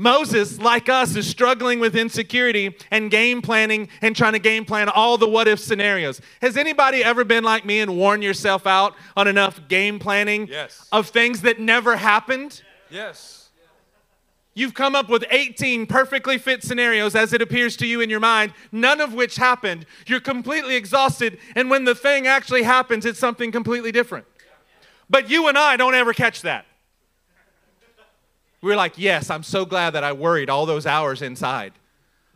Moses, 0.00 0.60
like 0.60 0.88
us, 0.88 1.16
is 1.16 1.26
struggling 1.26 1.80
with 1.80 1.96
insecurity 1.96 2.74
and 2.92 3.10
game 3.10 3.42
planning 3.42 3.88
and 4.00 4.14
trying 4.14 4.34
to 4.34 4.38
game 4.38 4.64
plan 4.64 4.88
all 4.88 5.18
the 5.18 5.28
what 5.28 5.48
if 5.48 5.58
scenarios. 5.58 6.20
Has 6.40 6.56
anybody 6.56 7.02
ever 7.02 7.24
been 7.24 7.42
like 7.42 7.66
me 7.66 7.80
and 7.80 7.96
worn 7.98 8.22
yourself 8.22 8.64
out 8.64 8.94
on 9.16 9.26
enough 9.26 9.60
game 9.66 9.98
planning 9.98 10.46
Yes. 10.46 10.86
of 10.92 11.08
things 11.08 11.42
that 11.42 11.58
never 11.58 11.96
happened? 11.96 12.62
Yes. 12.88 13.48
You've 14.54 14.74
come 14.74 14.94
up 14.94 15.08
with 15.08 15.24
18 15.30 15.86
perfectly 15.86 16.38
fit 16.38 16.62
scenarios 16.62 17.16
as 17.16 17.32
it 17.32 17.42
appears 17.42 17.76
to 17.78 17.86
you 17.86 18.00
in 18.00 18.08
your 18.08 18.20
mind, 18.20 18.52
none 18.70 19.00
of 19.00 19.14
which 19.14 19.34
happened. 19.34 19.84
You're 20.06 20.20
completely 20.20 20.76
exhausted, 20.76 21.38
and 21.56 21.68
when 21.70 21.84
the 21.84 21.94
thing 21.96 22.28
actually 22.28 22.62
happens, 22.62 23.04
it's 23.04 23.18
something 23.18 23.50
completely 23.50 23.90
different. 23.90 24.26
But 25.10 25.28
you 25.28 25.48
and 25.48 25.58
I 25.58 25.76
don't 25.76 25.94
ever 25.94 26.12
catch 26.12 26.42
that. 26.42 26.66
We're 28.60 28.76
like, 28.76 28.98
yes, 28.98 29.30
I'm 29.30 29.42
so 29.42 29.64
glad 29.64 29.90
that 29.90 30.04
I 30.04 30.12
worried 30.12 30.50
all 30.50 30.66
those 30.66 30.86
hours 30.86 31.22
inside. 31.22 31.72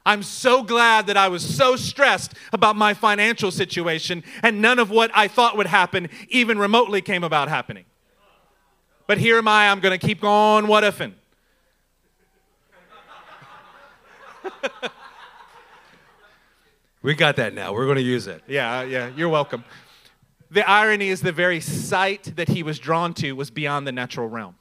I'm 0.04 0.22
so 0.22 0.62
glad 0.62 1.06
that 1.06 1.16
I 1.16 1.28
was 1.28 1.42
so 1.42 1.76
stressed 1.76 2.34
about 2.52 2.76
my 2.76 2.94
financial 2.94 3.50
situation, 3.50 4.24
and 4.42 4.60
none 4.60 4.78
of 4.78 4.90
what 4.90 5.10
I 5.14 5.28
thought 5.28 5.56
would 5.56 5.68
happen 5.68 6.08
even 6.28 6.58
remotely 6.58 7.00
came 7.00 7.22
about 7.22 7.48
happening. 7.48 7.84
But 9.06 9.18
here 9.18 9.38
am 9.38 9.48
I, 9.48 9.68
I'm 9.68 9.80
going 9.80 9.98
to 9.98 10.04
keep 10.06 10.24
on 10.24 10.66
what 10.66 10.84
ifing. 10.84 11.14
We 17.02 17.14
got 17.14 17.36
that 17.36 17.52
now. 17.52 17.72
We're 17.72 17.86
going 17.86 17.96
to 17.96 18.02
use 18.02 18.28
it. 18.28 18.42
Yeah, 18.46 18.78
uh, 18.78 18.82
yeah, 18.82 19.10
you're 19.16 19.28
welcome. 19.28 19.64
The 20.52 20.68
irony 20.68 21.08
is 21.08 21.20
the 21.20 21.32
very 21.32 21.60
sight 21.60 22.36
that 22.36 22.48
he 22.48 22.62
was 22.62 22.78
drawn 22.78 23.12
to 23.14 23.32
was 23.32 23.50
beyond 23.50 23.86
the 23.86 23.92
natural 23.92 24.28
realm. 24.28 24.54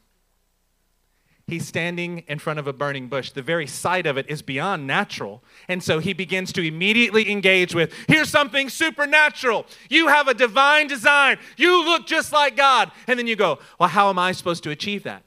He's 1.47 1.67
standing 1.67 2.19
in 2.27 2.39
front 2.39 2.60
of 2.60 2.67
a 2.67 2.73
burning 2.73 3.08
bush. 3.08 3.32
The 3.32 3.41
very 3.41 3.67
sight 3.67 4.06
of 4.06 4.17
it 4.17 4.25
is 4.30 4.41
beyond 4.41 4.88
natural. 4.88 5.43
And 5.67 5.84
so 5.84 5.99
he 5.99 6.13
begins 6.13 6.54
to 6.54 6.62
immediately 6.62 7.30
engage 7.30 7.75
with 7.75 7.93
here's 8.08 8.30
something 8.30 8.69
supernatural. 8.69 9.65
You 9.89 10.08
have 10.08 10.27
a 10.27 10.34
divine 10.34 10.88
design. 10.88 11.38
You 11.58 11.84
look 11.84 12.08
just 12.08 12.32
like 12.32 12.56
God. 12.56 12.91
And 13.08 13.19
then 13.19 13.27
you 13.27 13.36
go, 13.36 13.60
well, 13.80 13.89
how 13.89 14.10
am 14.10 14.17
I 14.17 14.32
supposed 14.32 14.63
to 14.63 14.69
achieve 14.69 15.04
that? 15.04 15.23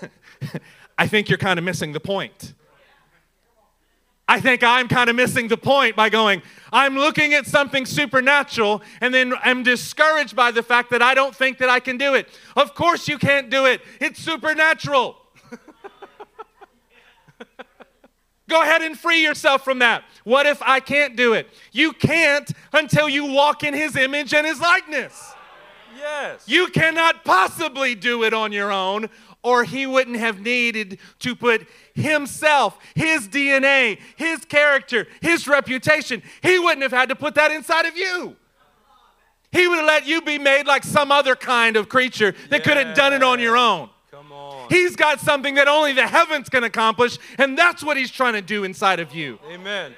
I 0.98 1.06
think 1.06 1.28
you're 1.28 1.38
kind 1.38 1.58
of 1.58 1.64
missing 1.64 1.92
the 1.92 2.00
point. 2.00 2.54
I 4.28 4.40
think 4.40 4.62
I'm 4.62 4.88
kind 4.88 5.10
of 5.10 5.16
missing 5.16 5.48
the 5.48 5.56
point 5.56 5.96
by 5.96 6.08
going, 6.08 6.42
I'm 6.72 6.96
looking 6.96 7.34
at 7.34 7.46
something 7.46 7.84
supernatural 7.84 8.82
and 9.00 9.12
then 9.12 9.34
I'm 9.42 9.62
discouraged 9.62 10.34
by 10.34 10.50
the 10.52 10.62
fact 10.62 10.90
that 10.90 11.02
I 11.02 11.14
don't 11.14 11.34
think 11.34 11.58
that 11.58 11.68
I 11.68 11.80
can 11.80 11.98
do 11.98 12.14
it. 12.14 12.28
Of 12.56 12.74
course, 12.74 13.08
you 13.08 13.18
can't 13.18 13.50
do 13.50 13.66
it, 13.66 13.82
it's 14.00 14.18
supernatural. 14.20 15.16
Go 18.48 18.62
ahead 18.62 18.82
and 18.82 18.98
free 18.98 19.22
yourself 19.22 19.64
from 19.64 19.80
that. 19.80 20.04
What 20.24 20.46
if 20.46 20.62
I 20.62 20.80
can't 20.80 21.16
do 21.16 21.34
it? 21.34 21.48
You 21.72 21.92
can't 21.92 22.50
until 22.72 23.08
you 23.08 23.26
walk 23.26 23.62
in 23.64 23.74
His 23.74 23.96
image 23.96 24.32
and 24.32 24.46
His 24.46 24.60
likeness. 24.60 25.34
Yes. 25.96 26.48
You 26.48 26.68
cannot 26.68 27.24
possibly 27.24 27.94
do 27.94 28.24
it 28.24 28.34
on 28.34 28.50
your 28.52 28.72
own, 28.72 29.08
or 29.42 29.64
he 29.64 29.86
wouldn't 29.86 30.16
have 30.16 30.40
needed 30.40 30.98
to 31.20 31.34
put 31.34 31.66
himself, 31.94 32.78
his 32.94 33.28
DNA, 33.28 33.98
his 34.16 34.44
character, 34.44 35.06
his 35.20 35.48
reputation, 35.48 36.22
he 36.42 36.58
wouldn't 36.58 36.82
have 36.82 36.92
had 36.92 37.08
to 37.08 37.16
put 37.16 37.34
that 37.34 37.50
inside 37.50 37.86
of 37.86 37.96
you. 37.96 38.36
He 39.50 39.68
would 39.68 39.78
have 39.78 39.86
let 39.86 40.06
you 40.06 40.22
be 40.22 40.38
made 40.38 40.66
like 40.66 40.82
some 40.82 41.12
other 41.12 41.36
kind 41.36 41.76
of 41.76 41.88
creature 41.88 42.34
that 42.48 42.64
could 42.64 42.78
have 42.78 42.96
done 42.96 43.12
it 43.12 43.22
on 43.22 43.38
your 43.38 43.56
own. 43.56 43.90
Come 44.10 44.32
on. 44.32 44.68
He's 44.70 44.96
got 44.96 45.20
something 45.20 45.56
that 45.56 45.68
only 45.68 45.92
the 45.92 46.06
heavens 46.06 46.48
can 46.48 46.64
accomplish, 46.64 47.18
and 47.36 47.58
that's 47.58 47.82
what 47.82 47.96
he's 47.96 48.10
trying 48.10 48.32
to 48.32 48.42
do 48.42 48.64
inside 48.64 48.98
of 48.98 49.14
you. 49.14 49.38
Amen. 49.50 49.94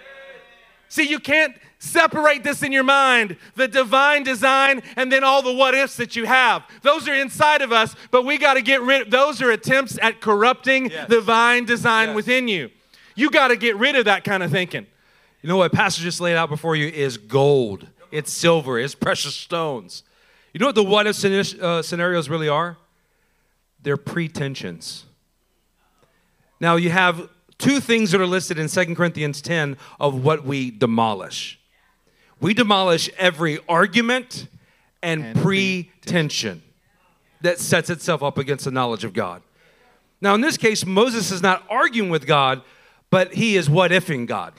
See, 0.89 1.09
you 1.09 1.21
can't 1.21 1.57
separate 1.85 2.43
this 2.43 2.63
in 2.63 2.73
your 2.73 2.83
mind 2.85 3.37
the 3.55 3.69
divine 3.69 4.23
design 4.23 4.83
and 4.97 5.13
then 5.13 5.23
all 5.23 5.43
the 5.43 5.53
what 5.53 5.75
ifs 5.75 5.97
that 5.97 6.17
you 6.17 6.25
have. 6.25 6.63
Those 6.83 7.07
are 7.09 7.15
inside 7.15 7.63
of 7.63 7.73
us, 7.73 7.95
but 8.11 8.25
we 8.25 8.39
got 8.39 8.55
to 8.55 8.63
get 8.63 8.81
rid 8.83 9.03
of 9.03 9.11
those 9.11 9.41
are 9.43 9.51
attempts 9.51 9.99
at 10.03 10.21
corrupting 10.21 10.91
Yes. 10.91 11.09
the 11.09 11.17
divine 11.17 11.65
design 11.65 12.09
Yes. 12.09 12.17
within 12.17 12.49
you. 12.49 12.71
You 13.15 13.31
got 13.31 13.49
to 13.49 13.57
get 13.57 13.77
rid 13.77 13.95
of 13.97 14.07
that 14.07 14.25
kind 14.25 14.43
of 14.43 14.51
thinking. 14.51 14.87
You 15.43 15.49
know 15.49 15.57
what 15.57 15.73
Pastor 15.73 16.03
just 16.03 16.21
laid 16.21 16.37
out 16.37 16.49
before 16.49 16.75
you 16.75 16.89
is 16.89 17.17
gold. 17.19 17.87
It's 18.11 18.33
silver. 18.33 18.79
It's 18.79 18.95
precious 18.95 19.35
stones. 19.35 20.03
You 20.53 20.61
know 20.61 20.67
what 20.67 20.75
the 20.75 20.83
what 20.85 21.07
if 21.07 21.23
uh, 21.61 21.83
scenarios 21.83 22.29
really 22.29 22.49
are? 22.49 22.77
They're 23.83 23.97
pretensions. 23.97 25.05
Now 26.61 26.77
you 26.77 26.91
have 26.91 27.29
two 27.59 27.81
things 27.81 28.11
that 28.13 28.21
are 28.21 28.27
listed 28.27 28.59
in 28.59 28.69
2 28.69 28.95
Corinthians 28.95 29.43
10 29.43 29.77
of 30.01 30.25
what 30.25 30.45
we 30.45 30.71
demolish. 30.71 31.59
We 32.41 32.55
demolish 32.55 33.11
every 33.17 33.59
argument 33.69 34.49
and, 35.03 35.25
And 35.25 35.37
pretension 35.37 36.63
that 37.43 37.59
sets 37.59 37.91
itself 37.91 38.23
up 38.23 38.39
against 38.39 38.65
the 38.65 38.71
knowledge 38.71 39.05
of 39.05 39.13
God. 39.13 39.43
Now, 40.21 40.35
in 40.35 40.41
this 40.41 40.57
case, 40.57 40.87
Moses 40.87 41.31
is 41.31 41.43
not 41.43 41.63
arguing 41.69 42.09
with 42.09 42.27
God, 42.27 42.63
but 43.11 43.35
he 43.35 43.57
is 43.57 43.69
what 43.69 43.91
ifing 43.91 44.27
God. 44.27 44.55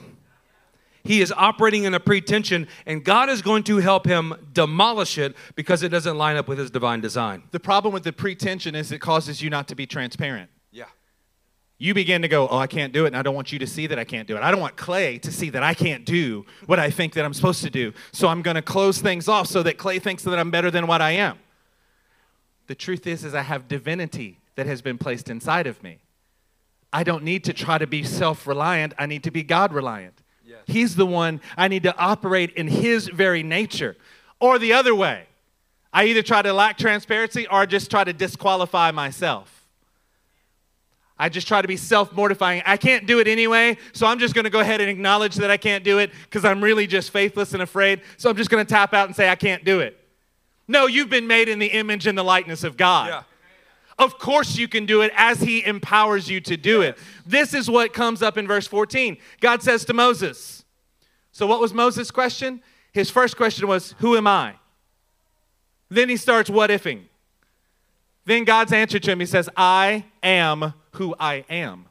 He 1.02 1.20
is 1.20 1.32
operating 1.36 1.84
in 1.84 1.94
a 1.94 2.00
pretension, 2.00 2.68
and 2.84 3.04
God 3.04 3.28
is 3.28 3.42
going 3.42 3.62
to 3.64 3.78
help 3.78 4.06
him 4.06 4.34
demolish 4.52 5.18
it 5.18 5.36
because 5.54 5.82
it 5.82 5.88
doesn't 5.88 6.18
line 6.18 6.36
up 6.36 6.48
with 6.48 6.58
his 6.58 6.70
divine 6.70 7.00
design. 7.00 7.44
The 7.52 7.60
problem 7.60 7.94
with 7.94 8.04
the 8.04 8.12
pretension 8.12 8.74
is 8.74 8.90
it 8.90 8.98
causes 8.98 9.42
you 9.42 9.50
not 9.50 9.68
to 9.68 9.74
be 9.74 9.86
transparent. 9.86 10.50
You 11.78 11.92
begin 11.92 12.22
to 12.22 12.28
go, 12.28 12.48
Oh, 12.48 12.58
I 12.58 12.66
can't 12.66 12.92
do 12.92 13.04
it, 13.04 13.08
and 13.08 13.16
I 13.16 13.22
don't 13.22 13.34
want 13.34 13.52
you 13.52 13.58
to 13.58 13.66
see 13.66 13.86
that 13.86 13.98
I 13.98 14.04
can't 14.04 14.26
do 14.26 14.36
it. 14.36 14.42
I 14.42 14.50
don't 14.50 14.60
want 14.60 14.76
Clay 14.76 15.18
to 15.18 15.30
see 15.30 15.50
that 15.50 15.62
I 15.62 15.74
can't 15.74 16.04
do 16.04 16.46
what 16.66 16.78
I 16.78 16.90
think 16.90 17.14
that 17.14 17.24
I'm 17.24 17.34
supposed 17.34 17.62
to 17.62 17.70
do. 17.70 17.92
So 18.12 18.28
I'm 18.28 18.42
going 18.42 18.54
to 18.54 18.62
close 18.62 18.98
things 18.98 19.28
off 19.28 19.46
so 19.46 19.62
that 19.62 19.76
Clay 19.76 19.98
thinks 19.98 20.22
that 20.24 20.38
I'm 20.38 20.50
better 20.50 20.70
than 20.70 20.86
what 20.86 21.02
I 21.02 21.12
am. 21.12 21.38
The 22.66 22.74
truth 22.74 23.06
is, 23.06 23.24
is 23.24 23.34
I 23.34 23.42
have 23.42 23.68
divinity 23.68 24.38
that 24.56 24.66
has 24.66 24.82
been 24.82 24.98
placed 24.98 25.28
inside 25.28 25.66
of 25.66 25.82
me. 25.82 25.98
I 26.92 27.04
don't 27.04 27.24
need 27.24 27.44
to 27.44 27.52
try 27.52 27.78
to 27.78 27.86
be 27.86 28.02
self-reliant. 28.02 28.94
I 28.98 29.06
need 29.06 29.24
to 29.24 29.30
be 29.30 29.42
God-reliant. 29.42 30.22
Yes. 30.44 30.60
He's 30.66 30.96
the 30.96 31.06
one 31.06 31.40
I 31.56 31.68
need 31.68 31.82
to 31.82 31.96
operate 31.96 32.52
in 32.52 32.68
his 32.68 33.08
very 33.08 33.42
nature. 33.42 33.96
Or 34.40 34.58
the 34.58 34.72
other 34.72 34.94
way. 34.94 35.26
I 35.92 36.06
either 36.06 36.22
try 36.22 36.42
to 36.42 36.52
lack 36.52 36.78
transparency 36.78 37.46
or 37.48 37.66
just 37.66 37.90
try 37.90 38.04
to 38.04 38.12
disqualify 38.12 38.90
myself. 38.90 39.55
I 41.18 41.28
just 41.28 41.48
try 41.48 41.62
to 41.62 41.68
be 41.68 41.76
self 41.76 42.12
mortifying. 42.12 42.62
I 42.66 42.76
can't 42.76 43.06
do 43.06 43.20
it 43.20 43.28
anyway, 43.28 43.78
so 43.92 44.06
I'm 44.06 44.18
just 44.18 44.34
going 44.34 44.44
to 44.44 44.50
go 44.50 44.60
ahead 44.60 44.80
and 44.80 44.90
acknowledge 44.90 45.36
that 45.36 45.50
I 45.50 45.56
can't 45.56 45.82
do 45.82 45.98
it 45.98 46.10
because 46.24 46.44
I'm 46.44 46.62
really 46.62 46.86
just 46.86 47.10
faithless 47.10 47.54
and 47.54 47.62
afraid. 47.62 48.02
So 48.18 48.28
I'm 48.28 48.36
just 48.36 48.50
going 48.50 48.64
to 48.64 48.68
tap 48.68 48.92
out 48.92 49.06
and 49.08 49.16
say, 49.16 49.28
I 49.28 49.34
can't 49.34 49.64
do 49.64 49.80
it. 49.80 49.98
No, 50.68 50.86
you've 50.86 51.08
been 51.08 51.26
made 51.26 51.48
in 51.48 51.58
the 51.58 51.66
image 51.66 52.06
and 52.06 52.18
the 52.18 52.22
likeness 52.22 52.64
of 52.64 52.76
God. 52.76 53.08
Yeah. 53.08 53.22
Of 53.98 54.18
course, 54.18 54.58
you 54.58 54.68
can 54.68 54.84
do 54.84 55.00
it 55.00 55.12
as 55.16 55.40
He 55.40 55.64
empowers 55.64 56.28
you 56.28 56.40
to 56.42 56.56
do 56.56 56.82
it. 56.82 56.98
This 57.24 57.54
is 57.54 57.70
what 57.70 57.94
comes 57.94 58.22
up 58.22 58.36
in 58.36 58.46
verse 58.46 58.66
14. 58.66 59.16
God 59.40 59.62
says 59.62 59.86
to 59.86 59.94
Moses, 59.94 60.64
So, 61.32 61.46
what 61.46 61.60
was 61.60 61.72
Moses' 61.72 62.10
question? 62.10 62.62
His 62.92 63.10
first 63.10 63.36
question 63.38 63.68
was, 63.68 63.94
Who 63.98 64.16
am 64.16 64.26
I? 64.26 64.56
Then 65.88 66.08
he 66.08 66.16
starts 66.16 66.50
what 66.50 66.70
ifing. 66.70 67.04
Then 68.26 68.44
God's 68.44 68.72
answer 68.72 68.98
to 68.98 69.10
him, 69.12 69.20
he 69.20 69.26
says, 69.26 69.48
I 69.56 70.04
am 70.22 70.74
who 70.92 71.14
I 71.18 71.44
am. 71.48 71.86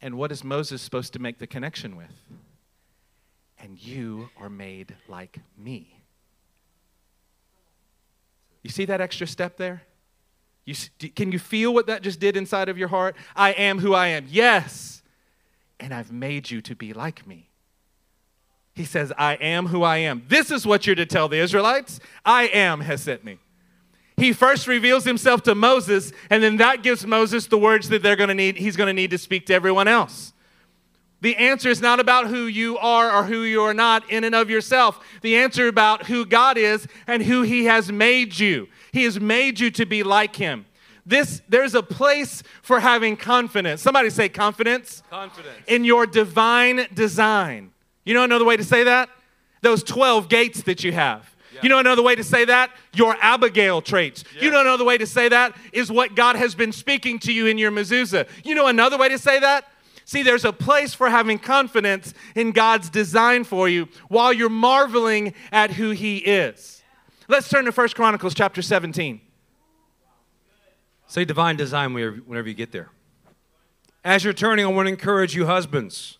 And 0.00 0.16
what 0.16 0.30
is 0.30 0.44
Moses 0.44 0.80
supposed 0.80 1.12
to 1.14 1.18
make 1.18 1.38
the 1.38 1.46
connection 1.46 1.96
with? 1.96 2.12
And 3.58 3.82
you 3.82 4.28
are 4.38 4.48
made 4.48 4.94
like 5.08 5.40
me. 5.58 6.00
You 8.62 8.70
see 8.70 8.84
that 8.84 9.00
extra 9.00 9.26
step 9.26 9.56
there? 9.56 9.82
You, 10.64 10.74
can 11.14 11.32
you 11.32 11.38
feel 11.38 11.74
what 11.74 11.86
that 11.88 12.02
just 12.02 12.20
did 12.20 12.36
inside 12.36 12.68
of 12.68 12.78
your 12.78 12.88
heart? 12.88 13.16
I 13.34 13.52
am 13.52 13.80
who 13.80 13.94
I 13.94 14.08
am. 14.08 14.26
Yes. 14.28 15.02
And 15.80 15.92
I've 15.92 16.12
made 16.12 16.50
you 16.50 16.62
to 16.62 16.76
be 16.76 16.92
like 16.92 17.26
me. 17.26 17.50
He 18.74 18.84
says, 18.84 19.12
I 19.16 19.34
am 19.34 19.66
who 19.66 19.82
I 19.82 19.98
am. 19.98 20.24
This 20.28 20.50
is 20.50 20.66
what 20.66 20.86
you're 20.86 20.96
to 20.96 21.06
tell 21.06 21.28
the 21.28 21.38
Israelites 21.38 22.00
I 22.24 22.48
am 22.48 22.80
has 22.80 23.02
sent 23.02 23.24
me. 23.24 23.38
He 24.16 24.32
first 24.32 24.66
reveals 24.66 25.04
himself 25.04 25.42
to 25.44 25.54
Moses, 25.54 26.12
and 26.30 26.42
then 26.42 26.56
that 26.58 26.82
gives 26.82 27.06
Moses 27.06 27.46
the 27.46 27.58
words 27.58 27.88
that 27.88 28.02
they're 28.02 28.16
going 28.16 28.28
to 28.28 28.34
need, 28.34 28.56
he's 28.56 28.76
going 28.76 28.86
to 28.86 28.92
need 28.92 29.10
to 29.10 29.18
speak 29.18 29.46
to 29.46 29.54
everyone 29.54 29.88
else. 29.88 30.32
The 31.20 31.36
answer 31.36 31.70
is 31.70 31.80
not 31.80 32.00
about 32.00 32.26
who 32.26 32.44
you 32.44 32.76
are 32.78 33.10
or 33.10 33.24
who 33.24 33.42
you 33.42 33.62
are 33.62 33.72
not 33.72 34.08
in 34.10 34.24
and 34.24 34.34
of 34.34 34.50
yourself. 34.50 35.00
The 35.22 35.36
answer 35.36 35.68
about 35.68 36.06
who 36.06 36.26
God 36.26 36.58
is 36.58 36.86
and 37.06 37.22
who 37.22 37.42
he 37.42 37.64
has 37.64 37.90
made 37.90 38.38
you. 38.38 38.68
He 38.92 39.04
has 39.04 39.18
made 39.18 39.58
you 39.58 39.70
to 39.70 39.86
be 39.86 40.02
like 40.02 40.36
him. 40.36 40.66
This 41.06 41.40
there's 41.48 41.74
a 41.74 41.82
place 41.82 42.42
for 42.62 42.80
having 42.80 43.16
confidence. 43.16 43.80
Somebody 43.80 44.10
say 44.10 44.28
confidence. 44.28 45.02
Confidence. 45.08 45.56
In 45.66 45.84
your 45.84 46.06
divine 46.06 46.86
design. 46.92 47.72
You 48.04 48.14
know 48.14 48.24
another 48.24 48.44
way 48.44 48.56
to 48.56 48.64
say 48.64 48.84
that? 48.84 49.08
Those 49.62 49.82
12 49.82 50.28
gates 50.28 50.62
that 50.64 50.84
you 50.84 50.92
have. 50.92 51.34
Yeah. 51.54 51.60
You 51.62 51.68
know 51.68 51.78
another 51.78 52.02
way 52.02 52.14
to 52.14 52.24
say 52.24 52.44
that? 52.44 52.70
Your 52.92 53.16
Abigail 53.20 53.80
traits. 53.80 54.24
Yeah. 54.36 54.44
You 54.44 54.50
know 54.50 54.60
another 54.60 54.84
way 54.84 54.98
to 54.98 55.06
say 55.06 55.28
that 55.28 55.56
is 55.72 55.90
what 55.90 56.14
God 56.14 56.36
has 56.36 56.54
been 56.54 56.72
speaking 56.72 57.18
to 57.20 57.32
you 57.32 57.46
in 57.46 57.58
your 57.58 57.70
mezuzah. 57.70 58.28
You 58.44 58.54
know 58.54 58.66
another 58.66 58.98
way 58.98 59.08
to 59.08 59.18
say 59.18 59.40
that? 59.40 59.66
See, 60.04 60.22
there's 60.22 60.44
a 60.44 60.52
place 60.52 60.92
for 60.92 61.08
having 61.08 61.38
confidence 61.38 62.12
in 62.34 62.52
God's 62.52 62.90
design 62.90 63.44
for 63.44 63.68
you 63.68 63.88
while 64.08 64.32
you're 64.32 64.50
marveling 64.50 65.32
at 65.50 65.70
who 65.72 65.90
He 65.92 66.18
is. 66.18 66.82
Let's 67.26 67.48
turn 67.48 67.64
to 67.64 67.72
1 67.72 67.88
Chronicles 67.90 68.34
chapter 68.34 68.60
17. 68.60 69.20
Say 71.06 71.24
divine 71.24 71.56
design 71.56 71.94
whenever 71.94 72.48
you 72.48 72.54
get 72.54 72.72
there. 72.72 72.90
As 74.04 74.24
you're 74.24 74.34
turning, 74.34 74.66
I 74.66 74.68
want 74.68 74.88
to 74.88 74.92
encourage 74.92 75.34
you, 75.34 75.46
husbands 75.46 76.18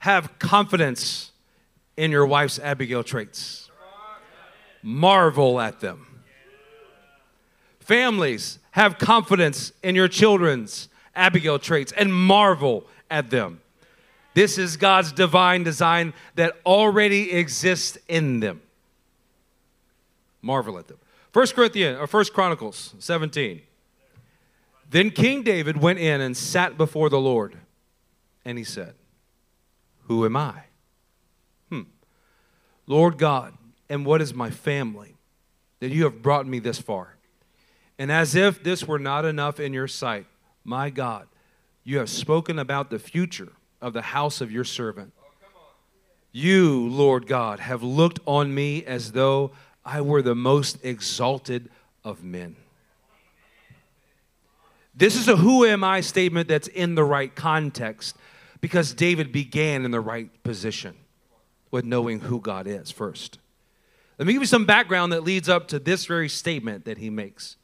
have 0.00 0.38
confidence 0.38 1.32
in 1.96 2.10
your 2.10 2.26
wife's 2.26 2.58
Abigail 2.58 3.02
traits. 3.02 3.70
Marvel 4.82 5.60
at 5.60 5.80
them. 5.80 6.22
Families, 7.80 8.58
have 8.72 8.98
confidence 8.98 9.72
in 9.82 9.94
your 9.94 10.08
children's 10.08 10.88
Abigail 11.16 11.58
traits 11.58 11.90
and 11.92 12.14
marvel 12.14 12.86
at 13.10 13.30
them. 13.30 13.60
This 14.34 14.56
is 14.56 14.76
God's 14.76 15.10
divine 15.10 15.64
design 15.64 16.14
that 16.36 16.54
already 16.64 17.32
exists 17.32 17.98
in 18.06 18.38
them. 18.38 18.62
Marvel 20.42 20.78
at 20.78 20.86
them. 20.86 20.98
First 21.32 21.56
Corinthians 21.56 21.98
or 21.98 22.06
First 22.06 22.32
Chronicles 22.32 22.94
17. 23.00 23.62
Then 24.90 25.10
King 25.10 25.42
David 25.42 25.76
went 25.76 25.98
in 25.98 26.20
and 26.20 26.36
sat 26.36 26.78
before 26.78 27.10
the 27.10 27.18
Lord, 27.18 27.56
and 28.44 28.56
he 28.56 28.64
said, 28.64 28.94
who 30.08 30.24
am 30.24 30.36
I? 30.36 30.62
Hmm. 31.70 31.82
Lord 32.86 33.18
God, 33.18 33.54
and 33.88 34.04
what 34.04 34.20
is 34.20 34.34
my 34.34 34.50
family 34.50 35.16
that 35.80 35.90
you 35.90 36.04
have 36.04 36.22
brought 36.22 36.46
me 36.46 36.58
this 36.58 36.78
far? 36.78 37.16
And 37.98 38.10
as 38.10 38.34
if 38.34 38.62
this 38.62 38.86
were 38.86 38.98
not 38.98 39.24
enough 39.24 39.60
in 39.60 39.72
your 39.72 39.88
sight, 39.88 40.26
my 40.64 40.90
God, 40.90 41.26
you 41.84 41.98
have 41.98 42.10
spoken 42.10 42.58
about 42.58 42.90
the 42.90 42.98
future 42.98 43.52
of 43.80 43.92
the 43.92 44.02
house 44.02 44.40
of 44.40 44.50
your 44.50 44.64
servant. 44.64 45.12
You, 46.32 46.88
Lord 46.88 47.26
God, 47.26 47.60
have 47.60 47.82
looked 47.82 48.20
on 48.26 48.54
me 48.54 48.84
as 48.84 49.12
though 49.12 49.52
I 49.84 50.00
were 50.00 50.22
the 50.22 50.34
most 50.34 50.84
exalted 50.84 51.70
of 52.04 52.22
men. 52.22 52.56
This 54.94 55.16
is 55.16 55.28
a 55.28 55.36
who 55.36 55.64
am 55.64 55.84
I 55.84 56.00
statement 56.00 56.48
that's 56.48 56.68
in 56.68 56.94
the 56.94 57.04
right 57.04 57.34
context 57.34 58.16
because 58.60 58.92
David 58.94 59.32
began 59.32 59.84
in 59.84 59.90
the 59.90 60.00
right 60.00 60.30
position 60.42 60.96
with 61.70 61.84
knowing 61.84 62.20
who 62.20 62.40
God 62.40 62.66
is 62.66 62.90
first. 62.90 63.38
Let 64.18 64.26
me 64.26 64.32
give 64.32 64.42
you 64.42 64.46
some 64.46 64.66
background 64.66 65.12
that 65.12 65.22
leads 65.22 65.48
up 65.48 65.68
to 65.68 65.78
this 65.78 66.06
very 66.06 66.28
statement 66.28 66.84
that 66.86 66.98
he 66.98 67.08
makes. 67.08 67.56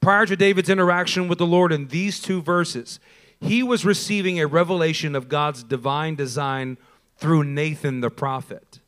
Prior 0.00 0.24
to 0.26 0.36
David's 0.36 0.70
interaction 0.70 1.28
with 1.28 1.38
the 1.38 1.46
Lord 1.46 1.72
in 1.72 1.88
these 1.88 2.20
two 2.20 2.40
verses, 2.40 3.00
he 3.40 3.62
was 3.62 3.84
receiving 3.84 4.38
a 4.38 4.46
revelation 4.46 5.14
of 5.16 5.28
God's 5.28 5.62
divine 5.62 6.14
design 6.14 6.78
through 7.16 7.44
Nathan 7.44 8.00
the 8.00 8.10
prophet. 8.10 8.80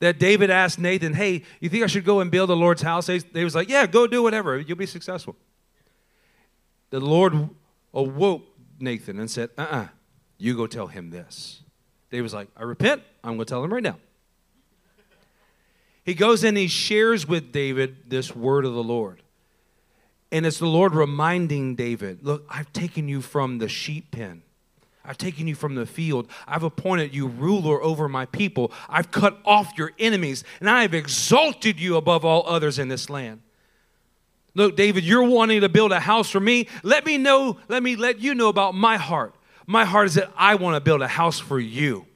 That 0.00 0.18
David 0.18 0.50
asked 0.50 0.78
Nathan, 0.78 1.14
Hey, 1.14 1.42
you 1.60 1.68
think 1.68 1.84
I 1.84 1.86
should 1.86 2.04
go 2.04 2.20
and 2.20 2.30
build 2.30 2.50
the 2.50 2.56
Lord's 2.56 2.82
house? 2.82 3.06
They 3.06 3.44
was 3.44 3.54
like, 3.54 3.68
Yeah, 3.68 3.86
go 3.86 4.06
do 4.06 4.22
whatever. 4.22 4.58
You'll 4.58 4.76
be 4.76 4.86
successful. 4.86 5.36
The 6.90 7.00
Lord 7.00 7.50
awoke 7.92 8.42
Nathan 8.84 9.18
and 9.18 9.30
said, 9.30 9.50
uh 9.58 9.62
uh-uh, 9.62 9.76
uh 9.76 9.88
you 10.38 10.56
go 10.56 10.66
tell 10.66 10.86
him 10.86 11.10
this. 11.10 11.62
David 12.10 12.22
was 12.22 12.34
like, 12.34 12.48
I 12.56 12.62
repent. 12.62 13.02
I'm 13.22 13.36
going 13.36 13.40
to 13.40 13.44
tell 13.46 13.64
him 13.64 13.72
right 13.72 13.82
now. 13.82 13.96
He 16.04 16.14
goes 16.14 16.44
and 16.44 16.56
he 16.56 16.68
shares 16.68 17.26
with 17.26 17.50
David 17.50 18.10
this 18.10 18.36
word 18.36 18.64
of 18.64 18.74
the 18.74 18.82
Lord. 18.82 19.22
And 20.30 20.44
it's 20.44 20.58
the 20.58 20.66
Lord 20.66 20.94
reminding 20.94 21.76
David, 21.76 22.22
Look, 22.22 22.44
I've 22.50 22.72
taken 22.72 23.08
you 23.08 23.20
from 23.20 23.58
the 23.58 23.68
sheep 23.68 24.10
pen. 24.10 24.42
I've 25.04 25.18
taken 25.18 25.46
you 25.46 25.54
from 25.54 25.74
the 25.74 25.86
field. 25.86 26.28
I've 26.46 26.62
appointed 26.62 27.14
you 27.14 27.26
ruler 27.26 27.82
over 27.82 28.08
my 28.08 28.26
people. 28.26 28.72
I've 28.88 29.10
cut 29.10 29.38
off 29.44 29.72
your 29.76 29.92
enemies, 29.98 30.44
and 30.60 30.68
I 30.68 30.82
have 30.82 30.94
exalted 30.94 31.78
you 31.78 31.96
above 31.96 32.24
all 32.24 32.44
others 32.46 32.78
in 32.78 32.88
this 32.88 33.10
land. 33.10 33.42
Look, 34.54 34.76
David, 34.76 35.04
you're 35.04 35.24
wanting 35.24 35.62
to 35.62 35.68
build 35.68 35.90
a 35.92 36.00
house 36.00 36.30
for 36.30 36.40
me. 36.40 36.68
Let 36.82 37.04
me 37.04 37.18
know, 37.18 37.58
let 37.68 37.82
me 37.82 37.96
let 37.96 38.20
you 38.20 38.34
know 38.34 38.48
about 38.48 38.74
my 38.74 38.96
heart. 38.96 39.34
My 39.66 39.84
heart 39.84 40.06
is 40.06 40.14
that 40.14 40.30
I 40.36 40.54
want 40.54 40.76
to 40.76 40.80
build 40.80 41.02
a 41.02 41.08
house 41.08 41.40
for 41.40 41.58
you. 41.58 42.06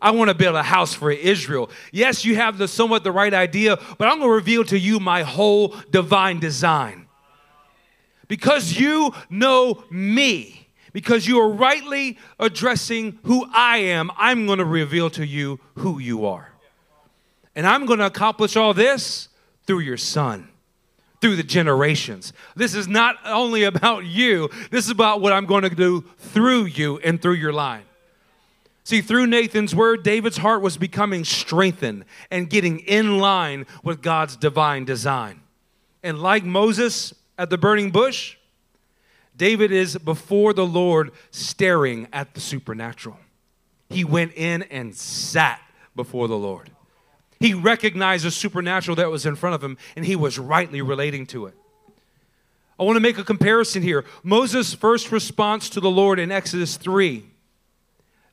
I 0.00 0.10
want 0.10 0.28
to 0.28 0.34
build 0.34 0.54
a 0.54 0.62
house 0.62 0.94
for 0.94 1.10
Israel. 1.10 1.70
Yes, 1.90 2.24
you 2.24 2.36
have 2.36 2.58
the 2.58 2.68
somewhat 2.68 3.04
the 3.04 3.12
right 3.12 3.32
idea, 3.32 3.78
but 3.96 4.06
I'm 4.06 4.18
going 4.18 4.30
to 4.30 4.34
reveal 4.34 4.64
to 4.64 4.78
you 4.78 5.00
my 5.00 5.22
whole 5.22 5.74
divine 5.90 6.38
design. 6.38 7.06
Because 8.28 8.78
you 8.78 9.14
know 9.30 9.82
me, 9.90 10.68
because 10.92 11.26
you 11.26 11.40
are 11.40 11.48
rightly 11.48 12.18
addressing 12.38 13.18
who 13.24 13.46
I 13.52 13.78
am, 13.78 14.10
I'm 14.16 14.46
going 14.46 14.58
to 14.58 14.64
reveal 14.64 15.08
to 15.10 15.26
you 15.26 15.58
who 15.76 15.98
you 15.98 16.26
are. 16.26 16.52
And 17.56 17.66
I'm 17.66 17.86
going 17.86 17.98
to 17.98 18.06
accomplish 18.06 18.56
all 18.56 18.74
this 18.74 19.28
through 19.66 19.80
your 19.80 19.96
son 19.96 20.48
through 21.20 21.36
the 21.36 21.42
generations. 21.42 22.32
This 22.54 22.74
is 22.74 22.88
not 22.88 23.16
only 23.24 23.64
about 23.64 24.04
you, 24.04 24.48
this 24.70 24.84
is 24.84 24.90
about 24.90 25.20
what 25.20 25.32
I'm 25.32 25.46
going 25.46 25.64
to 25.64 25.74
do 25.74 26.04
through 26.18 26.64
you 26.64 26.98
and 26.98 27.20
through 27.20 27.34
your 27.34 27.52
line. 27.52 27.84
See, 28.84 29.02
through 29.02 29.26
Nathan's 29.26 29.74
word, 29.74 30.02
David's 30.02 30.38
heart 30.38 30.62
was 30.62 30.78
becoming 30.78 31.24
strengthened 31.24 32.06
and 32.30 32.48
getting 32.48 32.78
in 32.80 33.18
line 33.18 33.66
with 33.82 34.00
God's 34.00 34.34
divine 34.36 34.86
design. 34.86 35.42
And 36.02 36.22
like 36.22 36.44
Moses 36.44 37.12
at 37.36 37.50
the 37.50 37.58
burning 37.58 37.90
bush, 37.90 38.36
David 39.36 39.72
is 39.72 39.98
before 39.98 40.52
the 40.54 40.66
Lord 40.66 41.12
staring 41.30 42.08
at 42.12 42.34
the 42.34 42.40
supernatural. 42.40 43.18
He 43.90 44.04
went 44.04 44.32
in 44.34 44.62
and 44.64 44.94
sat 44.94 45.60
before 45.94 46.26
the 46.28 46.38
Lord. 46.38 46.70
He 47.40 47.54
recognized 47.54 48.24
the 48.24 48.30
supernatural 48.30 48.96
that 48.96 49.10
was 49.10 49.24
in 49.24 49.36
front 49.36 49.54
of 49.54 49.62
him, 49.62 49.78
and 49.96 50.04
he 50.04 50.16
was 50.16 50.38
rightly 50.38 50.82
relating 50.82 51.26
to 51.26 51.46
it. 51.46 51.54
I 52.78 52.84
want 52.84 52.96
to 52.96 53.00
make 53.00 53.18
a 53.18 53.24
comparison 53.24 53.82
here. 53.82 54.04
Moses' 54.22 54.74
first 54.74 55.10
response 55.10 55.68
to 55.70 55.80
the 55.80 55.90
Lord 55.90 56.18
in 56.18 56.30
Exodus 56.30 56.76
3. 56.76 57.24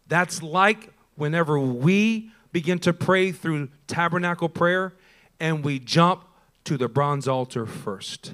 That's 0.08 0.43
like 0.43 0.91
whenever 1.16 1.60
we 1.60 2.32
begin 2.51 2.80
to 2.80 2.93
pray 2.93 3.32
through 3.32 3.70
tabernacle 3.88 4.49
prayer 4.49 4.93
and 5.39 5.64
we 5.64 5.80
jump 5.80 6.24
to 6.64 6.78
the 6.78 6.88
bronze 6.88 7.28
altar 7.28 7.66
first. 7.66 8.34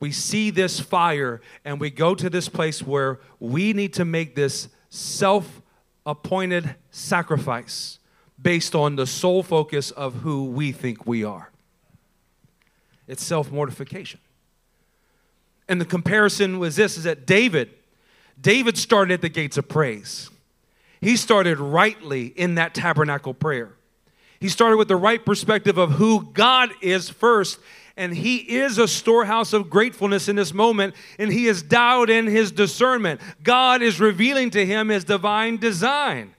We 0.00 0.12
see 0.12 0.50
this 0.50 0.80
fire 0.80 1.42
and 1.64 1.78
we 1.78 1.90
go 1.90 2.14
to 2.14 2.30
this 2.30 2.48
place 2.48 2.82
where 2.82 3.20
we 3.38 3.74
need 3.74 3.92
to 3.94 4.06
make 4.06 4.34
this 4.34 4.68
self 4.88 5.60
appointed 6.06 6.74
sacrifice 6.90 7.99
based 8.42 8.74
on 8.74 8.96
the 8.96 9.06
sole 9.06 9.42
focus 9.42 9.90
of 9.90 10.16
who 10.16 10.44
we 10.44 10.72
think 10.72 11.06
we 11.06 11.24
are. 11.24 11.50
It's 13.06 13.24
self 13.24 13.50
mortification. 13.50 14.20
And 15.68 15.80
the 15.80 15.84
comparison 15.84 16.58
was 16.58 16.76
this 16.76 16.96
is 16.96 17.04
that 17.04 17.26
David, 17.26 17.70
David 18.40 18.76
started 18.76 19.14
at 19.14 19.20
the 19.20 19.28
gates 19.28 19.56
of 19.56 19.68
praise. 19.68 20.30
he 21.00 21.16
started 21.16 21.58
rightly 21.58 22.26
in 22.26 22.56
that 22.56 22.74
tabernacle 22.74 23.34
prayer. 23.34 23.72
He 24.40 24.48
started 24.48 24.78
with 24.78 24.88
the 24.88 24.96
right 24.96 25.24
perspective 25.24 25.78
of 25.78 25.92
who 25.92 26.30
God 26.32 26.70
is 26.80 27.08
first. 27.10 27.58
And 27.96 28.16
he 28.16 28.36
is 28.36 28.78
a 28.78 28.88
storehouse 28.88 29.52
of 29.52 29.68
gratefulness 29.68 30.28
in 30.28 30.36
this 30.36 30.54
moment, 30.54 30.94
and 31.18 31.30
he 31.30 31.48
is 31.48 31.62
dialed 31.62 32.08
in 32.08 32.26
his 32.26 32.50
discernment. 32.50 33.20
God 33.42 33.82
is 33.82 34.00
revealing 34.00 34.48
to 34.50 34.64
him 34.64 34.88
his 34.88 35.04
divine 35.04 35.58
design. 35.58 36.34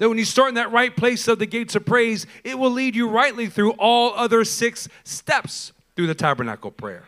That 0.00 0.08
when 0.08 0.16
you 0.16 0.24
start 0.24 0.48
in 0.48 0.54
that 0.54 0.72
right 0.72 0.96
place 0.96 1.28
of 1.28 1.38
the 1.38 1.44
gates 1.44 1.76
of 1.76 1.84
praise, 1.84 2.26
it 2.42 2.58
will 2.58 2.70
lead 2.70 2.96
you 2.96 3.06
rightly 3.06 3.48
through 3.48 3.72
all 3.72 4.14
other 4.14 4.46
six 4.46 4.88
steps 5.04 5.72
through 5.94 6.06
the 6.06 6.14
tabernacle 6.14 6.70
prayer. 6.70 7.04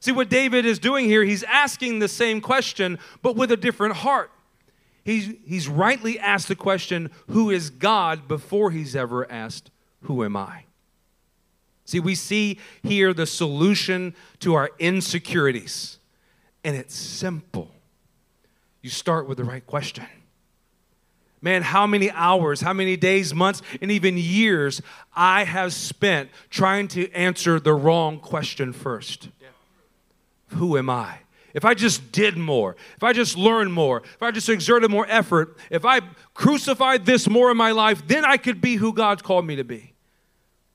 See 0.00 0.10
what 0.10 0.30
David 0.30 0.64
is 0.64 0.78
doing 0.78 1.04
here, 1.04 1.22
he's 1.22 1.42
asking 1.42 1.98
the 1.98 2.08
same 2.08 2.40
question, 2.40 2.98
but 3.20 3.36
with 3.36 3.52
a 3.52 3.58
different 3.58 3.96
heart. 3.96 4.30
He's, 5.04 5.34
he's 5.44 5.68
rightly 5.68 6.18
asked 6.18 6.48
the 6.48 6.56
question, 6.56 7.10
Who 7.28 7.50
is 7.50 7.68
God, 7.68 8.26
before 8.26 8.70
he's 8.70 8.96
ever 8.96 9.30
asked, 9.30 9.70
Who 10.04 10.24
am 10.24 10.34
I? 10.34 10.64
See, 11.84 12.00
we 12.00 12.14
see 12.14 12.58
here 12.82 13.12
the 13.12 13.26
solution 13.26 14.14
to 14.40 14.54
our 14.54 14.70
insecurities, 14.78 15.98
and 16.64 16.74
it's 16.74 16.94
simple. 16.94 17.70
You 18.80 18.88
start 18.88 19.28
with 19.28 19.36
the 19.36 19.44
right 19.44 19.66
question. 19.66 20.06
Man, 21.42 21.62
how 21.62 21.86
many 21.86 22.10
hours, 22.12 22.60
how 22.60 22.72
many 22.72 22.96
days, 22.96 23.34
months, 23.34 23.60
and 23.80 23.90
even 23.90 24.16
years 24.16 24.80
I 25.14 25.44
have 25.44 25.72
spent 25.72 26.30
trying 26.48 26.88
to 26.88 27.10
answer 27.12 27.58
the 27.58 27.74
wrong 27.74 28.20
question 28.20 28.72
first. 28.72 29.28
Yeah. 29.40 29.48
Who 30.56 30.78
am 30.78 30.88
I? 30.88 31.18
if 31.54 31.64
I 31.64 31.74
just 31.74 32.12
did 32.12 32.36
more, 32.36 32.76
if 32.96 33.02
I 33.02 33.12
just 33.12 33.36
learned 33.36 33.72
more, 33.72 34.02
if 34.02 34.22
I 34.22 34.30
just 34.30 34.48
exerted 34.48 34.90
more 34.90 35.06
effort, 35.08 35.56
if 35.70 35.84
I 35.84 36.00
crucified 36.34 37.04
this 37.04 37.28
more 37.28 37.50
in 37.50 37.56
my 37.56 37.72
life, 37.72 38.06
then 38.06 38.24
I 38.24 38.36
could 38.36 38.60
be 38.60 38.76
who 38.76 38.92
God's 38.92 39.22
called 39.22 39.46
me 39.46 39.56
to 39.56 39.64
be. 39.64 39.92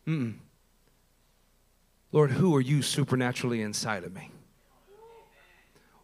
Mm-mm. 0.07 0.35
Lord, 2.11 2.31
who 2.31 2.55
are 2.55 2.61
you 2.61 2.81
supernaturally 2.81 3.61
inside 3.61 4.03
of 4.03 4.13
me? 4.13 4.29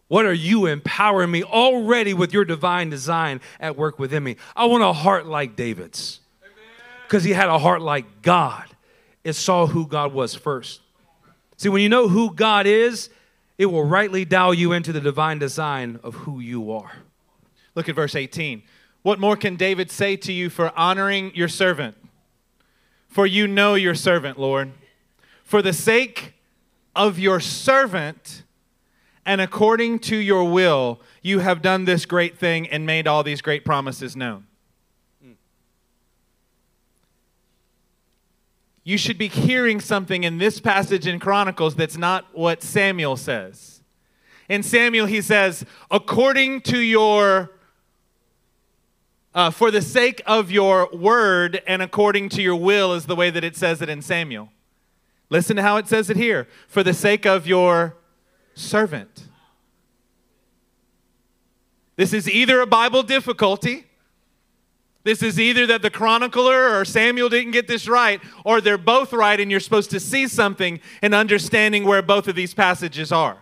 What 0.08 0.26
are 0.26 0.34
you 0.34 0.66
empowering 0.66 1.32
me 1.32 1.44
already 1.44 2.14
with 2.14 2.34
your 2.34 2.46
divine 2.46 2.90
design 2.90 3.42
at 3.60 3.78
work 3.78 3.98
within 3.98 4.24
me? 4.24 4.36
I 4.56 4.66
want 4.66 4.84
a 4.84 4.94
heart 4.94 5.26
like 5.26 5.56
David's 5.56 6.20
because 7.08 7.24
he 7.24 7.32
had 7.32 7.50
a 7.50 7.60
heart 7.60 7.82
like 7.82 8.22
God. 8.22 8.66
It 9.24 9.34
saw 9.34 9.68
who 9.68 9.88
God 9.88 10.14
was 10.14 10.36
first. 10.36 10.82
See, 11.58 11.70
when 11.70 11.82
you 11.82 11.90
know 11.90 12.08
who 12.08 12.34
God 12.34 12.66
is, 12.66 13.10
it 13.58 13.68
will 13.68 13.86
rightly 13.86 14.26
dial 14.26 14.54
you 14.54 14.74
into 14.74 14.92
the 14.92 15.00
divine 15.00 15.40
design 15.40 16.00
of 16.04 16.16
who 16.16 16.40
you 16.40 16.72
are. 16.72 16.92
Look 17.76 17.88
at 17.88 17.96
verse 17.96 18.16
18. 18.16 18.64
What 19.02 19.20
more 19.20 19.36
can 19.36 19.56
David 19.56 19.92
say 19.92 20.16
to 20.18 20.34
you 20.34 20.50
for 20.50 20.78
honoring 20.78 21.34
your 21.36 21.48
servant? 21.48 21.96
For 23.08 23.26
you 23.26 23.48
know 23.48 23.76
your 23.76 23.96
servant, 23.96 24.40
Lord. 24.40 24.72
For 25.44 25.62
the 25.62 25.74
sake 25.74 26.34
of 26.96 27.20
your 27.20 27.40
servant 27.40 28.43
and 29.26 29.42
according 29.42 30.00
to 30.00 30.16
your 30.16 30.50
will, 30.52 31.00
you 31.22 31.40
have 31.40 31.62
done 31.62 31.86
this 31.86 32.06
great 32.06 32.38
thing 32.38 32.68
and 32.68 32.86
made 32.86 33.08
all 33.08 33.24
these 33.24 33.42
great 33.42 33.64
promises 33.64 34.16
known. 34.16 34.46
you 38.84 38.98
should 38.98 39.18
be 39.18 39.28
hearing 39.28 39.80
something 39.80 40.24
in 40.24 40.38
this 40.38 40.60
passage 40.60 41.08
in 41.08 41.20
Chronicles 41.20 41.76
that's 41.76 41.98
not 41.98 42.26
what 42.34 42.62
Samuel 42.62 43.16
says. 43.16 43.82
In 44.50 44.62
Samuel, 44.62 45.06
he 45.06 45.22
says, 45.22 45.66
according 45.90 46.62
to 46.62 46.78
your, 46.78 47.52
uh, 49.34 49.52
for 49.52 49.72
the 49.72 49.82
sake 49.82 50.22
of 50.26 50.52
your 50.52 50.90
word 50.92 51.62
and 51.66 51.82
according 51.82 52.28
to 52.30 52.42
your 52.42 52.58
will, 52.58 52.94
is 52.94 53.06
the 53.06 53.16
way 53.16 53.30
that 53.30 53.44
it 53.44 53.56
says 53.56 53.82
it 53.82 53.88
in 53.88 54.02
Samuel. 54.02 54.50
Listen 55.30 55.56
to 55.56 55.62
how 55.62 55.78
it 55.78 55.88
says 55.88 56.10
it 56.10 56.18
here 56.18 56.48
for 56.68 56.84
the 56.84 56.94
sake 56.94 57.26
of 57.26 57.48
your 57.48 57.96
servant. 58.54 59.28
This 61.96 62.14
is 62.14 62.30
either 62.30 62.60
a 62.62 62.68
Bible 62.68 63.04
difficulty 63.04 63.86
this 65.04 65.22
is 65.22 65.40
either 65.40 65.68
that 65.68 65.82
the 65.82 65.90
chronicler 65.90 66.80
or 66.80 66.86
Samuel 66.86 67.28
didn't 67.28 67.52
get 67.52 67.68
this 67.68 67.88
right, 67.88 68.22
or 68.46 68.62
they're 68.62 68.78
both 68.78 69.12
right, 69.12 69.40
and 69.40 69.52
you're 69.52 69.60
supposed 69.60 69.90
to 69.92 70.00
see 70.00 70.28
something 70.28 70.80
in 71.02 71.14
understanding 71.14 71.84
where 71.84 72.02
both 72.02 72.28
of 72.28 72.36
these 72.36 72.54
passages 72.54 73.12
are. 73.12 73.38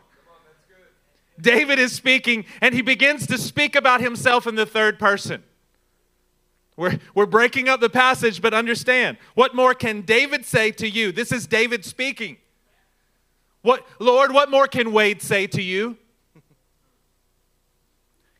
David 1.40 1.80
is 1.80 1.92
speaking, 1.92 2.46
and 2.62 2.74
he 2.74 2.82
begins 2.82 3.28
to 3.28 3.38
speak 3.38 3.76
about 3.76 4.02
himself 4.02 4.48
in 4.48 4.56
the 4.56 4.66
third 4.66 4.98
person. 4.98 5.44
We're, 6.78 7.00
we're 7.14 7.28
breaking 7.28 7.70
up 7.70 7.80
the 7.80 7.90
passage, 7.90 8.42
but 8.42 8.54
understand 8.54 9.18
what 9.36 9.54
more 9.54 9.76
can 9.76 10.02
David 10.02 10.46
say 10.46 10.72
to 10.72 10.90
you? 10.90 11.12
This 11.12 11.32
is 11.32 11.46
David 11.46 11.86
speaking. 11.86 12.38
What, 13.62 13.86
Lord, 14.00 14.34
what 14.34 14.50
more 14.50 14.68
can 14.68 14.92
Wade 14.92 15.22
say 15.22 15.48
to 15.48 15.62
you? 15.62 15.98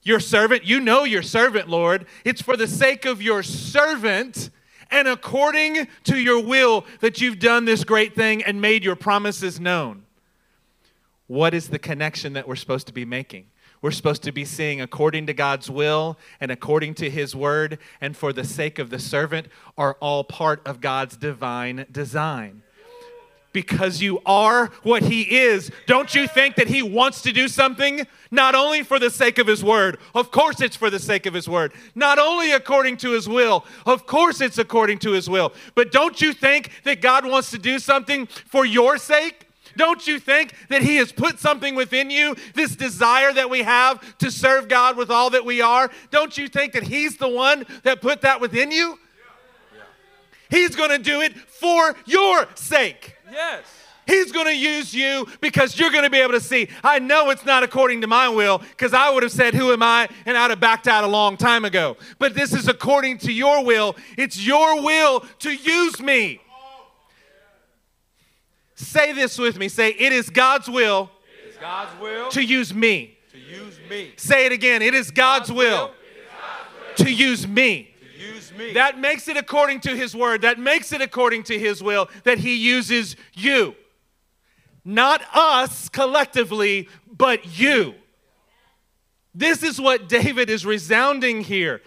your 0.04 0.20
servant. 0.20 0.66
You 0.66 0.80
know 0.80 1.04
your 1.04 1.22
servant, 1.22 1.70
Lord. 1.70 2.06
It's 2.26 2.42
for 2.42 2.58
the 2.58 2.68
sake 2.68 3.06
of 3.06 3.22
your 3.22 3.44
servant 3.44 4.50
and 4.90 5.08
according 5.08 5.88
to 6.04 6.18
your 6.18 6.44
will 6.44 6.86
that 7.00 7.22
you've 7.22 7.40
done 7.40 7.66
this 7.66 7.84
great 7.84 8.14
thing 8.14 8.44
and 8.44 8.60
made 8.60 8.84
your 8.84 8.96
promises 8.96 9.60
known. 9.60 10.04
What 11.28 11.54
is 11.54 11.70
the 11.70 11.80
connection 11.80 12.34
that 12.34 12.48
we're 12.48 12.58
supposed 12.58 12.88
to 12.88 12.94
be 12.94 13.06
making? 13.06 13.46
We're 13.82 13.92
supposed 13.92 14.22
to 14.24 14.32
be 14.32 14.44
seeing 14.44 14.82
according 14.82 15.28
to 15.28 15.34
God's 15.34 15.70
will 15.70 16.20
and 16.40 16.52
according 16.52 16.96
to 16.96 17.10
his 17.10 17.36
word 17.36 17.80
and 18.00 18.16
for 18.16 18.34
the 18.34 18.44
sake 18.44 18.80
of 18.80 18.90
the 18.90 19.00
servant 19.00 19.48
are 19.78 19.96
all 20.02 20.24
part 20.24 20.62
of 20.68 20.82
God's 20.82 21.16
divine 21.16 21.86
design 21.92 22.61
because 23.54 24.02
you 24.02 24.20
are 24.26 24.68
what 24.84 25.04
He 25.04 25.22
is. 25.22 25.72
Don't 25.88 26.14
you 26.16 26.28
think 26.28 26.56
that 26.56 26.68
He 26.68 26.82
wants 26.82 27.22
to 27.24 27.32
do 27.32 27.48
something? 27.48 28.08
Not 28.30 28.56
only 28.56 28.84
for 28.84 29.00
the 29.00 29.10
sake 29.10 29.38
of 29.38 29.48
His 29.48 29.64
word, 29.64 29.98
of 30.16 30.32
course 30.32 30.62
it's 30.62 30.76
for 30.76 30.90
the 30.90 31.00
sake 31.00 31.26
of 31.26 31.34
His 31.34 31.50
word. 31.50 31.74
Not 31.96 32.20
only 32.20 32.52
according 32.52 32.98
to 32.98 33.12
His 33.12 33.28
will, 33.28 33.66
of 33.86 34.06
course 34.06 34.42
it's 34.42 34.58
according 34.58 35.00
to 35.00 35.12
His 35.12 35.30
will. 35.30 35.54
But 35.76 35.92
don't 35.92 36.22
you 36.22 36.34
think 36.34 36.72
that 36.84 37.02
God 37.02 37.26
wants 37.26 37.52
to 37.52 37.58
do 37.58 37.80
something 37.80 38.28
for 38.28 38.66
your 38.66 38.98
sake? 38.98 39.48
Don't 39.78 40.06
you 40.06 40.20
think 40.20 40.54
that 40.70 40.82
He 40.82 40.98
has 40.98 41.12
put 41.12 41.40
something 41.40 41.76
within 41.76 42.10
you, 42.10 42.36
this 42.54 42.76
desire 42.76 43.34
that 43.34 43.50
we 43.50 43.64
have 43.64 44.18
to 44.18 44.32
serve 44.32 44.68
God 44.68 44.98
with 44.98 45.10
all 45.10 45.30
that 45.30 45.46
we 45.46 45.62
are? 45.62 45.90
Don't 46.10 46.38
you 46.38 46.48
think 46.48 46.74
that 46.74 46.84
He's 46.84 47.18
the 47.18 47.30
one 47.30 47.66
that 47.84 48.02
put 48.02 48.22
that 48.22 48.42
within 48.42 48.72
you? 48.72 48.98
He's 50.50 50.76
going 50.76 50.90
to 50.90 50.98
do 50.98 51.22
it 51.22 51.34
for 51.38 51.96
your 52.06 52.46
sake. 52.56 53.16
Yes. 53.32 53.64
He's 54.08 54.32
going 54.32 54.48
to 54.48 54.56
use 54.56 54.94
you 54.94 55.28
because 55.42 55.80
you're 55.80 55.92
going 55.92 56.04
to 56.04 56.10
be 56.10 56.20
able 56.20 56.34
to 56.34 56.42
see. 56.42 56.68
I 56.84 57.00
know 57.00 57.30
it's 57.30 57.46
not 57.46 57.64
according 57.64 58.02
to 58.02 58.08
my 58.08 58.28
will 58.28 58.58
because 58.58 58.94
I 58.94 59.10
would 59.12 59.24
have 59.24 59.32
said, 59.32 59.54
Who 59.54 59.72
am 59.72 59.84
I? 59.84 60.10
And 60.26 60.36
I'd 60.38 60.50
have 60.50 60.60
backed 60.60 60.88
out 60.88 61.04
a 61.04 61.08
long 61.08 61.38
time 61.38 61.66
ago. 61.66 61.98
But 62.20 62.34
this 62.34 62.54
is 62.54 62.68
according 62.68 63.20
to 63.20 63.32
your 63.32 63.64
will. 63.64 63.96
It's 64.18 64.44
your 64.44 64.82
will 64.82 65.22
to 65.40 65.54
use 65.54 66.00
me. 66.02 66.42
Say 68.76 69.14
this 69.14 69.38
with 69.38 69.58
me. 69.58 69.70
Say, 69.70 69.90
It 69.90 70.12
is 70.12 70.30
God's 70.30 70.68
will, 70.68 71.12
it 71.44 71.50
is 71.50 71.58
God's 71.58 72.00
will 72.02 72.30
to 72.32 72.44
use 72.44 72.74
me. 72.74 73.18
To 73.32 73.38
use 73.38 73.80
me. 73.90 74.14
Say 74.18 74.48
it 74.48 74.52
again. 74.52 74.82
It 74.82 74.96
is 74.96 75.12
God's, 75.12 75.50
God's 75.50 75.58
will, 75.58 75.88
will 75.88 75.94
to 77.06 77.14
use 77.14 77.48
me 77.48 77.91
me. 78.62 78.74
That 78.74 79.00
makes 79.00 79.28
it 79.28 79.38
according 79.38 79.82
to 79.82 79.96
his 79.96 80.16
word. 80.16 80.42
That 80.42 80.60
makes 80.60 80.92
it 80.92 81.02
according 81.02 81.44
to 81.44 81.58
his 81.58 81.82
will 81.82 82.10
that 82.24 82.38
he 82.38 82.56
uses 82.56 83.16
you. 83.34 83.76
Not 84.84 85.22
us 85.34 85.90
collectively, 85.90 86.90
but 87.12 87.60
you. 87.60 87.96
This 89.34 89.64
is 89.64 89.80
what 89.80 90.10
David 90.10 90.50
is 90.50 90.66
resounding 90.66 91.42
here 91.42 91.82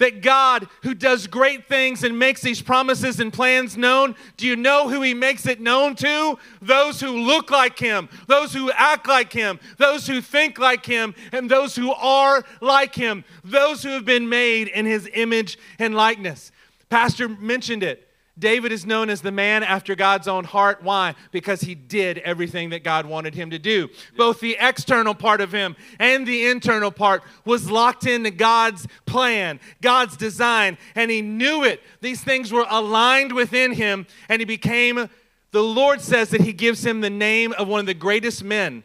that 0.00 0.22
God, 0.22 0.66
who 0.82 0.94
does 0.94 1.26
great 1.26 1.68
things 1.68 2.02
and 2.02 2.18
makes 2.18 2.42
these 2.42 2.60
promises 2.60 3.20
and 3.20 3.32
plans 3.32 3.76
known, 3.76 4.16
do 4.36 4.46
you 4.46 4.56
know 4.56 4.88
who 4.88 5.02
He 5.02 5.14
makes 5.14 5.46
it 5.46 5.60
known 5.60 5.94
to? 5.96 6.38
Those 6.60 7.00
who 7.00 7.18
look 7.18 7.50
like 7.50 7.78
Him, 7.78 8.08
those 8.26 8.52
who 8.52 8.70
act 8.72 9.06
like 9.06 9.32
Him, 9.32 9.60
those 9.78 10.06
who 10.06 10.20
think 10.20 10.58
like 10.58 10.84
Him, 10.84 11.14
and 11.32 11.48
those 11.50 11.76
who 11.76 11.92
are 11.92 12.44
like 12.60 12.94
Him, 12.94 13.24
those 13.44 13.82
who 13.82 13.90
have 13.90 14.04
been 14.04 14.28
made 14.28 14.68
in 14.68 14.86
His 14.86 15.08
image 15.14 15.58
and 15.78 15.94
likeness. 15.94 16.50
Pastor 16.88 17.28
mentioned 17.28 17.84
it. 17.84 18.09
David 18.40 18.72
is 18.72 18.84
known 18.84 19.10
as 19.10 19.20
the 19.20 19.30
man 19.30 19.62
after 19.62 19.94
God's 19.94 20.26
own 20.26 20.44
heart. 20.44 20.82
Why? 20.82 21.14
Because 21.30 21.60
he 21.60 21.74
did 21.74 22.18
everything 22.18 22.70
that 22.70 22.82
God 22.82 23.06
wanted 23.06 23.34
him 23.34 23.50
to 23.50 23.58
do. 23.58 23.88
Both 24.16 24.40
the 24.40 24.56
external 24.58 25.14
part 25.14 25.40
of 25.40 25.52
him 25.52 25.76
and 25.98 26.26
the 26.26 26.46
internal 26.46 26.90
part 26.90 27.22
was 27.44 27.70
locked 27.70 28.06
into 28.06 28.30
God's 28.30 28.88
plan, 29.06 29.60
God's 29.80 30.16
design, 30.16 30.78
and 30.94 31.10
he 31.10 31.22
knew 31.22 31.62
it. 31.62 31.82
These 32.00 32.24
things 32.24 32.50
were 32.50 32.66
aligned 32.68 33.32
within 33.32 33.72
him, 33.72 34.06
and 34.28 34.40
he 34.40 34.46
became, 34.46 35.08
the 35.52 35.62
Lord 35.62 36.00
says 36.00 36.30
that 36.30 36.40
he 36.40 36.52
gives 36.52 36.84
him 36.84 37.00
the 37.00 37.10
name 37.10 37.52
of 37.52 37.68
one 37.68 37.80
of 37.80 37.86
the 37.86 37.94
greatest 37.94 38.42
men 38.42 38.82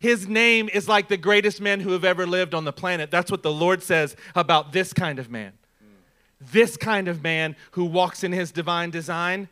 His 0.00 0.26
name 0.26 0.70
is 0.72 0.88
like 0.88 1.08
the 1.08 1.18
greatest 1.18 1.60
men 1.60 1.80
who 1.80 1.90
have 1.90 2.04
ever 2.04 2.26
lived 2.26 2.54
on 2.54 2.64
the 2.64 2.72
planet. 2.72 3.10
That's 3.10 3.30
what 3.30 3.42
the 3.42 3.52
Lord 3.52 3.82
says 3.82 4.16
about 4.34 4.72
this 4.72 4.94
kind 4.94 5.18
of 5.18 5.30
man. 5.30 5.52
This 6.40 6.76
kind 6.76 7.06
of 7.06 7.22
man 7.22 7.54
who 7.72 7.84
walks 7.84 8.24
in 8.24 8.32
his 8.32 8.50
divine 8.50 8.90
design, 8.90 9.48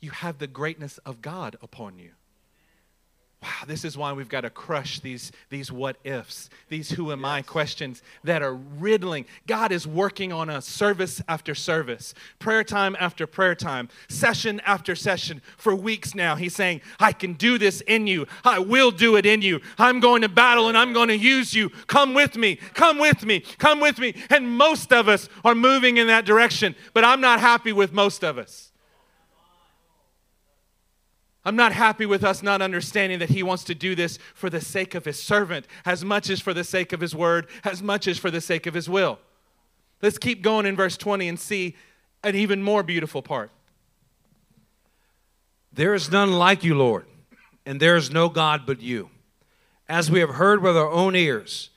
you 0.00 0.10
have 0.10 0.38
the 0.38 0.46
greatness 0.46 0.98
of 0.98 1.22
God 1.22 1.56
upon 1.62 1.98
you. 1.98 2.10
Wow, 3.46 3.64
this 3.68 3.84
is 3.84 3.96
why 3.96 4.12
we've 4.12 4.28
got 4.28 4.40
to 4.40 4.50
crush 4.50 4.98
these, 4.98 5.30
these 5.50 5.70
what 5.70 5.98
ifs, 6.02 6.50
these 6.68 6.90
who 6.90 7.12
am 7.12 7.24
I 7.24 7.42
questions 7.42 8.02
that 8.24 8.42
are 8.42 8.54
riddling. 8.54 9.24
God 9.46 9.70
is 9.70 9.86
working 9.86 10.32
on 10.32 10.50
us 10.50 10.66
service 10.66 11.22
after 11.28 11.54
service, 11.54 12.12
prayer 12.40 12.64
time 12.64 12.96
after 12.98 13.24
prayer 13.24 13.54
time, 13.54 13.88
session 14.08 14.60
after 14.66 14.96
session 14.96 15.42
for 15.56 15.76
weeks 15.76 16.12
now. 16.12 16.34
He's 16.34 16.56
saying, 16.56 16.80
I 16.98 17.12
can 17.12 17.34
do 17.34 17.56
this 17.56 17.82
in 17.82 18.08
you. 18.08 18.26
I 18.42 18.58
will 18.58 18.90
do 18.90 19.14
it 19.14 19.24
in 19.24 19.42
you. 19.42 19.60
I'm 19.78 20.00
going 20.00 20.22
to 20.22 20.28
battle 20.28 20.66
and 20.66 20.76
I'm 20.76 20.92
going 20.92 21.08
to 21.08 21.16
use 21.16 21.54
you. 21.54 21.68
Come 21.86 22.14
with 22.14 22.36
me. 22.36 22.56
Come 22.74 22.98
with 22.98 23.24
me. 23.24 23.44
Come 23.58 23.78
with 23.78 24.00
me. 24.00 24.14
And 24.28 24.58
most 24.58 24.92
of 24.92 25.08
us 25.08 25.28
are 25.44 25.54
moving 25.54 25.98
in 25.98 26.08
that 26.08 26.24
direction, 26.24 26.74
but 26.94 27.04
I'm 27.04 27.20
not 27.20 27.38
happy 27.38 27.72
with 27.72 27.92
most 27.92 28.24
of 28.24 28.38
us. 28.38 28.65
I'm 31.46 31.54
not 31.54 31.72
happy 31.72 32.06
with 32.06 32.24
us 32.24 32.42
not 32.42 32.60
understanding 32.60 33.20
that 33.20 33.30
He 33.30 33.44
wants 33.44 33.62
to 33.64 33.74
do 33.74 33.94
this 33.94 34.18
for 34.34 34.50
the 34.50 34.60
sake 34.60 34.96
of 34.96 35.04
His 35.04 35.22
servant, 35.22 35.68
as 35.84 36.04
much 36.04 36.28
as 36.28 36.40
for 36.40 36.52
the 36.52 36.64
sake 36.64 36.92
of 36.92 37.00
His 37.00 37.14
word, 37.14 37.46
as 37.62 37.80
much 37.80 38.08
as 38.08 38.18
for 38.18 38.32
the 38.32 38.40
sake 38.40 38.66
of 38.66 38.74
His 38.74 38.90
will. 38.90 39.20
Let's 40.02 40.18
keep 40.18 40.42
going 40.42 40.66
in 40.66 40.74
verse 40.74 40.96
20 40.96 41.28
and 41.28 41.38
see 41.38 41.76
an 42.24 42.34
even 42.34 42.64
more 42.64 42.82
beautiful 42.82 43.22
part. 43.22 43.52
There 45.72 45.94
is 45.94 46.10
none 46.10 46.32
like 46.32 46.64
you, 46.64 46.74
Lord, 46.74 47.06
and 47.64 47.78
there 47.78 47.94
is 47.94 48.10
no 48.10 48.28
God 48.28 48.62
but 48.66 48.82
you, 48.82 49.10
as 49.88 50.10
we 50.10 50.18
have 50.18 50.30
heard 50.30 50.64
with 50.64 50.76
our 50.76 50.90
own 50.90 51.14
ears. 51.14 51.70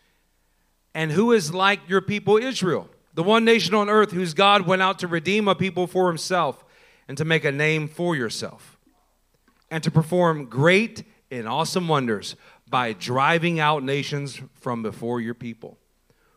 And 0.95 1.11
who 1.11 1.31
is 1.31 1.53
like 1.53 1.87
your 1.87 2.01
people 2.01 2.37
Israel, 2.37 2.89
the 3.13 3.21
one 3.21 3.45
nation 3.45 3.75
on 3.75 3.87
earth 3.87 4.13
whose 4.13 4.33
God 4.33 4.65
went 4.65 4.81
out 4.81 4.97
to 4.99 5.07
redeem 5.07 5.47
a 5.47 5.53
people 5.53 5.85
for 5.85 6.07
himself 6.07 6.65
and 7.07 7.15
to 7.19 7.25
make 7.25 7.45
a 7.45 7.51
name 7.51 7.87
for 7.87 8.15
yourself? 8.15 8.68
And 9.71 9.83
to 9.83 9.91
perform 9.91 10.45
great 10.45 11.03
and 11.31 11.47
awesome 11.47 11.87
wonders 11.87 12.35
by 12.69 12.93
driving 12.93 13.59
out 13.59 13.83
nations 13.83 14.41
from 14.53 14.83
before 14.83 15.21
your 15.21 15.33
people, 15.33 15.77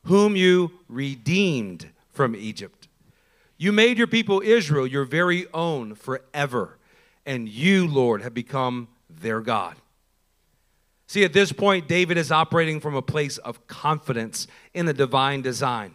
whom 0.04 0.36
you 0.36 0.72
redeemed 0.88 1.88
from 2.10 2.34
Egypt. 2.34 2.88
You 3.56 3.72
made 3.72 3.98
your 3.98 4.06
people 4.06 4.42
Israel 4.44 4.86
your 4.86 5.04
very 5.04 5.46
own 5.54 5.94
forever, 5.94 6.78
and 7.24 7.48
you, 7.48 7.86
Lord, 7.86 8.22
have 8.22 8.34
become 8.34 8.88
their 9.08 9.40
God. 9.40 9.76
See, 11.06 11.24
at 11.24 11.32
this 11.32 11.52
point, 11.52 11.88
David 11.88 12.16
is 12.16 12.32
operating 12.32 12.80
from 12.80 12.94
a 12.94 13.02
place 13.02 13.36
of 13.38 13.66
confidence 13.66 14.46
in 14.72 14.86
the 14.86 14.94
divine 14.94 15.42
design. 15.42 15.94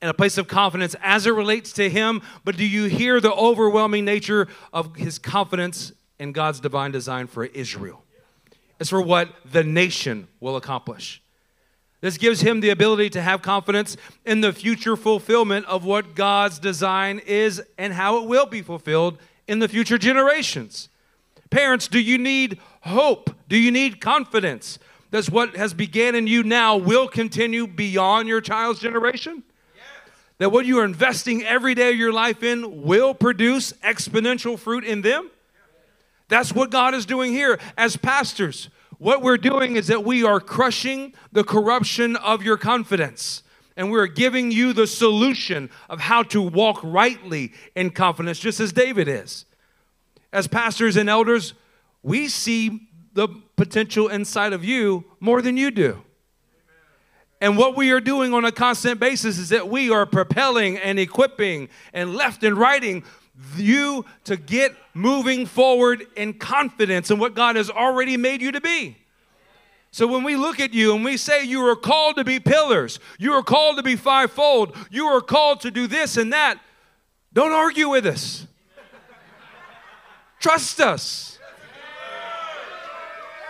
And 0.00 0.10
a 0.10 0.14
place 0.14 0.38
of 0.38 0.48
confidence 0.48 0.96
as 1.02 1.26
it 1.26 1.32
relates 1.32 1.72
to 1.74 1.90
him, 1.90 2.22
but 2.44 2.56
do 2.56 2.64
you 2.64 2.84
hear 2.84 3.20
the 3.20 3.32
overwhelming 3.32 4.04
nature 4.04 4.48
of 4.72 4.96
his 4.96 5.18
confidence 5.18 5.92
in 6.22 6.30
God's 6.30 6.60
divine 6.60 6.92
design 6.92 7.26
for 7.26 7.46
Israel. 7.46 8.04
It's 8.78 8.90
for 8.90 9.02
what 9.02 9.28
the 9.44 9.64
nation 9.64 10.28
will 10.38 10.54
accomplish. 10.54 11.20
This 12.00 12.16
gives 12.16 12.40
him 12.40 12.60
the 12.60 12.70
ability 12.70 13.10
to 13.10 13.22
have 13.22 13.42
confidence 13.42 13.96
in 14.24 14.40
the 14.40 14.52
future 14.52 14.96
fulfillment 14.96 15.66
of 15.66 15.84
what 15.84 16.14
God's 16.14 16.60
design 16.60 17.20
is 17.26 17.60
and 17.76 17.92
how 17.92 18.22
it 18.22 18.28
will 18.28 18.46
be 18.46 18.62
fulfilled 18.62 19.18
in 19.48 19.58
the 19.58 19.66
future 19.66 19.98
generations. 19.98 20.88
Parents, 21.50 21.88
do 21.88 21.98
you 21.98 22.18
need 22.18 22.60
hope? 22.82 23.34
Do 23.48 23.56
you 23.56 23.72
need 23.72 24.00
confidence 24.00 24.78
that 25.10 25.26
what 25.26 25.56
has 25.56 25.74
began 25.74 26.14
in 26.14 26.28
you 26.28 26.44
now 26.44 26.76
will 26.76 27.08
continue 27.08 27.66
beyond 27.66 28.28
your 28.28 28.40
child's 28.40 28.78
generation? 28.78 29.42
That 30.38 30.52
what 30.52 30.66
you 30.66 30.78
are 30.78 30.84
investing 30.84 31.42
every 31.42 31.74
day 31.74 31.90
of 31.90 31.96
your 31.96 32.12
life 32.12 32.44
in 32.44 32.82
will 32.82 33.12
produce 33.12 33.72
exponential 33.84 34.56
fruit 34.56 34.84
in 34.84 35.02
them? 35.02 35.28
That's 36.32 36.54
what 36.54 36.70
God 36.70 36.94
is 36.94 37.04
doing 37.04 37.32
here 37.32 37.60
as 37.76 37.98
pastors. 37.98 38.70
What 38.96 39.20
we're 39.20 39.36
doing 39.36 39.76
is 39.76 39.88
that 39.88 40.02
we 40.02 40.24
are 40.24 40.40
crushing 40.40 41.12
the 41.30 41.44
corruption 41.44 42.16
of 42.16 42.42
your 42.42 42.56
confidence. 42.56 43.42
And 43.76 43.90
we're 43.90 44.06
giving 44.06 44.50
you 44.50 44.72
the 44.72 44.86
solution 44.86 45.68
of 45.90 46.00
how 46.00 46.22
to 46.24 46.40
walk 46.40 46.80
rightly 46.82 47.52
in 47.74 47.90
confidence, 47.90 48.38
just 48.38 48.60
as 48.60 48.72
David 48.72 49.08
is. 49.08 49.44
As 50.32 50.48
pastors 50.48 50.96
and 50.96 51.10
elders, 51.10 51.52
we 52.02 52.28
see 52.28 52.88
the 53.12 53.28
potential 53.56 54.08
inside 54.08 54.54
of 54.54 54.64
you 54.64 55.04
more 55.20 55.42
than 55.42 55.58
you 55.58 55.70
do. 55.70 56.02
And 57.42 57.58
what 57.58 57.76
we 57.76 57.90
are 57.90 58.00
doing 58.00 58.32
on 58.32 58.46
a 58.46 58.52
constant 58.52 58.98
basis 58.98 59.36
is 59.36 59.50
that 59.50 59.68
we 59.68 59.90
are 59.90 60.06
propelling 60.06 60.78
and 60.78 60.98
equipping 60.98 61.68
and 61.92 62.14
left 62.14 62.42
and 62.42 62.56
righting 62.56 63.04
you 63.56 64.04
to 64.24 64.36
get 64.36 64.74
moving 64.94 65.46
forward 65.46 66.06
in 66.16 66.34
confidence 66.34 67.10
in 67.10 67.18
what 67.18 67.34
God 67.34 67.56
has 67.56 67.70
already 67.70 68.16
made 68.16 68.42
you 68.42 68.52
to 68.52 68.60
be. 68.60 68.96
So 69.90 70.06
when 70.06 70.24
we 70.24 70.36
look 70.36 70.58
at 70.58 70.72
you 70.72 70.94
and 70.94 71.04
we 71.04 71.18
say 71.18 71.44
you 71.44 71.60
are 71.66 71.76
called 71.76 72.16
to 72.16 72.24
be 72.24 72.40
pillars, 72.40 72.98
you 73.18 73.32
are 73.32 73.42
called 73.42 73.76
to 73.76 73.82
be 73.82 73.94
fivefold, 73.94 74.74
you 74.90 75.06
are 75.06 75.20
called 75.20 75.60
to 75.62 75.70
do 75.70 75.86
this 75.86 76.16
and 76.16 76.32
that, 76.32 76.58
don't 77.32 77.52
argue 77.52 77.90
with 77.90 78.06
us. 78.06 78.46
Trust 80.40 80.80
us. 80.80 81.38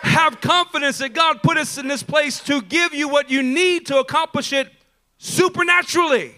Have 0.03 0.41
confidence 0.41 0.99
that 0.99 1.15
God 1.15 1.43
put 1.45 1.57
us 1.57 1.79
in 1.79 1.87
this 1.87 2.03
place 2.03 2.41
to 2.41 2.61
give 2.61 2.93
you 2.93 3.09
what 3.09 3.31
you 3.31 3.43
need 3.43 3.87
to 3.87 3.99
accomplish 3.99 4.53
it 4.53 4.69
supernaturally. 5.19 6.35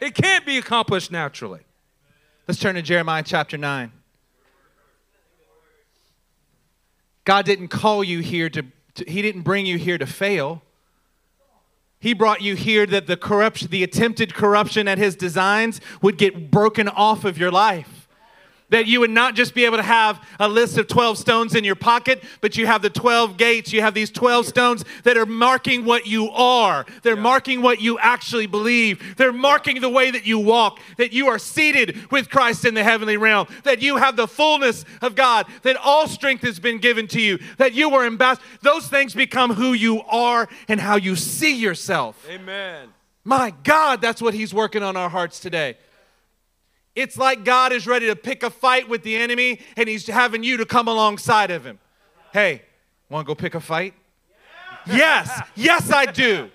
It 0.00 0.14
can't 0.14 0.44
be 0.44 0.58
accomplished 0.58 1.12
naturally. 1.12 1.60
Let's 2.48 2.58
turn 2.58 2.76
to 2.76 2.82
Jeremiah 2.82 3.22
chapter 3.22 3.58
9. 3.58 3.92
God 7.26 7.44
didn't 7.44 7.68
call 7.68 8.02
you 8.02 8.20
here 8.20 8.48
to, 8.48 8.64
to, 8.94 9.04
He 9.06 9.20
didn't 9.20 9.42
bring 9.42 9.66
you 9.66 9.76
here 9.76 9.98
to 9.98 10.06
fail. 10.06 10.62
He 12.00 12.14
brought 12.14 12.40
you 12.40 12.56
here 12.56 12.86
that 12.86 13.06
the 13.06 13.18
corruption, 13.18 13.68
the 13.68 13.84
attempted 13.84 14.32
corruption 14.32 14.88
at 14.88 14.96
His 14.96 15.14
designs 15.14 15.78
would 16.00 16.16
get 16.16 16.50
broken 16.50 16.88
off 16.88 17.26
of 17.26 17.36
your 17.36 17.50
life 17.50 17.97
that 18.70 18.86
you 18.86 19.00
would 19.00 19.10
not 19.10 19.34
just 19.34 19.54
be 19.54 19.64
able 19.64 19.76
to 19.76 19.82
have 19.82 20.22
a 20.38 20.48
list 20.48 20.78
of 20.78 20.86
12 20.86 21.18
stones 21.18 21.54
in 21.54 21.64
your 21.64 21.74
pocket, 21.74 22.22
but 22.40 22.56
you 22.56 22.66
have 22.66 22.82
the 22.82 22.90
12 22.90 23.36
gates. 23.36 23.72
You 23.72 23.80
have 23.80 23.94
these 23.94 24.10
12 24.10 24.46
stones 24.46 24.84
that 25.04 25.16
are 25.16 25.26
marking 25.26 25.84
what 25.84 26.06
you 26.06 26.30
are. 26.30 26.84
They're 27.02 27.14
yeah. 27.14 27.22
marking 27.22 27.62
what 27.62 27.80
you 27.80 27.98
actually 27.98 28.46
believe. 28.46 29.16
They're 29.16 29.32
marking 29.32 29.80
the 29.80 29.88
way 29.88 30.10
that 30.10 30.26
you 30.26 30.38
walk, 30.38 30.80
that 30.96 31.12
you 31.12 31.28
are 31.28 31.38
seated 31.38 32.10
with 32.10 32.30
Christ 32.30 32.64
in 32.64 32.74
the 32.74 32.84
heavenly 32.84 33.16
realm, 33.16 33.48
that 33.64 33.80
you 33.80 33.96
have 33.96 34.16
the 34.16 34.28
fullness 34.28 34.84
of 35.00 35.14
God, 35.14 35.46
that 35.62 35.76
all 35.76 36.06
strength 36.06 36.42
has 36.42 36.58
been 36.58 36.78
given 36.78 37.06
to 37.08 37.20
you, 37.20 37.38
that 37.56 37.72
you 37.72 37.94
are 37.94 38.04
ambassador. 38.04 38.44
Those 38.62 38.88
things 38.88 39.14
become 39.14 39.54
who 39.54 39.72
you 39.72 40.02
are 40.02 40.48
and 40.68 40.80
how 40.80 40.96
you 40.96 41.16
see 41.16 41.56
yourself. 41.56 42.24
Amen. 42.28 42.88
My 43.24 43.52
God, 43.62 44.00
that's 44.00 44.22
what 44.22 44.34
He's 44.34 44.54
working 44.54 44.82
on 44.82 44.96
our 44.96 45.08
hearts 45.08 45.40
today. 45.40 45.76
It's 46.98 47.16
like 47.16 47.44
God 47.44 47.72
is 47.72 47.86
ready 47.86 48.08
to 48.08 48.16
pick 48.16 48.42
a 48.42 48.50
fight 48.50 48.88
with 48.88 49.04
the 49.04 49.14
enemy 49.14 49.60
and 49.76 49.88
he's 49.88 50.04
having 50.08 50.42
you 50.42 50.56
to 50.56 50.66
come 50.66 50.88
alongside 50.88 51.52
of 51.52 51.64
him. 51.64 51.78
Hey, 52.32 52.62
want 53.08 53.24
to 53.24 53.28
go 53.28 53.36
pick 53.36 53.54
a 53.54 53.60
fight? 53.60 53.94
Yes, 54.84 55.30
yes, 55.54 55.92
I 55.92 56.06
do. 56.06 56.50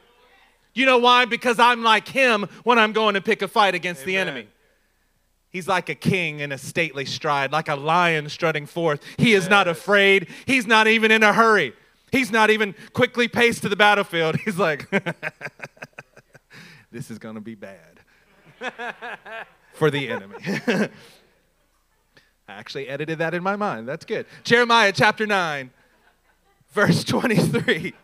You 0.73 0.85
know 0.85 0.97
why? 0.97 1.23
Because 1.23 1.59
I'm 1.59 1.81
like 1.81 2.09
him 2.09 2.49
when 2.65 2.77
I'm 2.77 2.91
going 2.91 3.13
to 3.13 3.21
pick 3.21 3.41
a 3.41 3.47
fight 3.47 3.73
against 3.73 4.01
Amen. 4.01 4.13
the 4.13 4.17
enemy. 4.17 4.47
He's 5.49 5.69
like 5.69 5.87
a 5.87 5.95
king 5.95 6.41
in 6.41 6.51
a 6.51 6.57
stately 6.57 7.05
stride, 7.05 7.53
like 7.53 7.69
a 7.69 7.75
lion 7.75 8.27
strutting 8.27 8.65
forth. 8.65 9.01
He 9.15 9.31
is 9.31 9.47
not 9.47 9.69
afraid. 9.69 10.27
He's 10.45 10.67
not 10.67 10.87
even 10.87 11.09
in 11.09 11.23
a 11.23 11.31
hurry. 11.31 11.71
He's 12.11 12.33
not 12.33 12.49
even 12.49 12.75
quickly 12.91 13.29
paced 13.29 13.61
to 13.61 13.69
the 13.69 13.77
battlefield. 13.77 14.35
He's 14.43 14.57
like, 14.57 14.89
this 16.91 17.09
is 17.09 17.17
going 17.17 17.35
to 17.35 17.41
be 17.41 17.55
bad 17.55 17.93
for 19.73 19.91
the 19.91 20.09
enemy. 20.09 20.35
I 22.47 22.53
actually 22.53 22.87
edited 22.87 23.19
that 23.19 23.33
in 23.33 23.41
my 23.43 23.55
mind. 23.55 23.87
That's 23.87 24.05
good. 24.05 24.25
Jeremiah 24.43 24.91
chapter 24.91 25.25
9, 25.25 25.71
verse 26.71 27.03
23. 27.03 27.93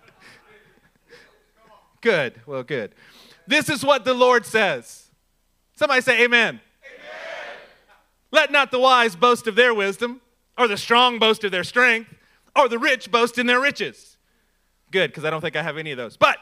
Good. 2.01 2.41
Well, 2.45 2.63
good. 2.63 2.95
This 3.45 3.67
is 3.67 3.83
what 3.83 4.05
the 4.05 4.13
Lord 4.13 4.45
says. 4.45 5.09
Somebody 5.75 5.99
say, 5.99 6.23
Amen. 6.23 6.47
Amen. 6.47 6.61
Let 8.31 8.53
not 8.53 8.71
the 8.71 8.79
wise 8.79 9.17
boast 9.17 9.47
of 9.47 9.55
their 9.55 9.73
wisdom, 9.73 10.21
or 10.57 10.69
the 10.69 10.77
strong 10.77 11.19
boast 11.19 11.43
of 11.43 11.51
their 11.51 11.65
strength, 11.65 12.13
or 12.55 12.69
the 12.69 12.79
rich 12.79 13.11
boast 13.11 13.37
in 13.37 13.47
their 13.47 13.59
riches. 13.59 14.15
Good, 14.91 15.11
because 15.11 15.25
I 15.25 15.29
don't 15.29 15.41
think 15.41 15.57
I 15.57 15.61
have 15.61 15.77
any 15.77 15.91
of 15.91 15.97
those. 15.97 16.15
But, 16.15 16.37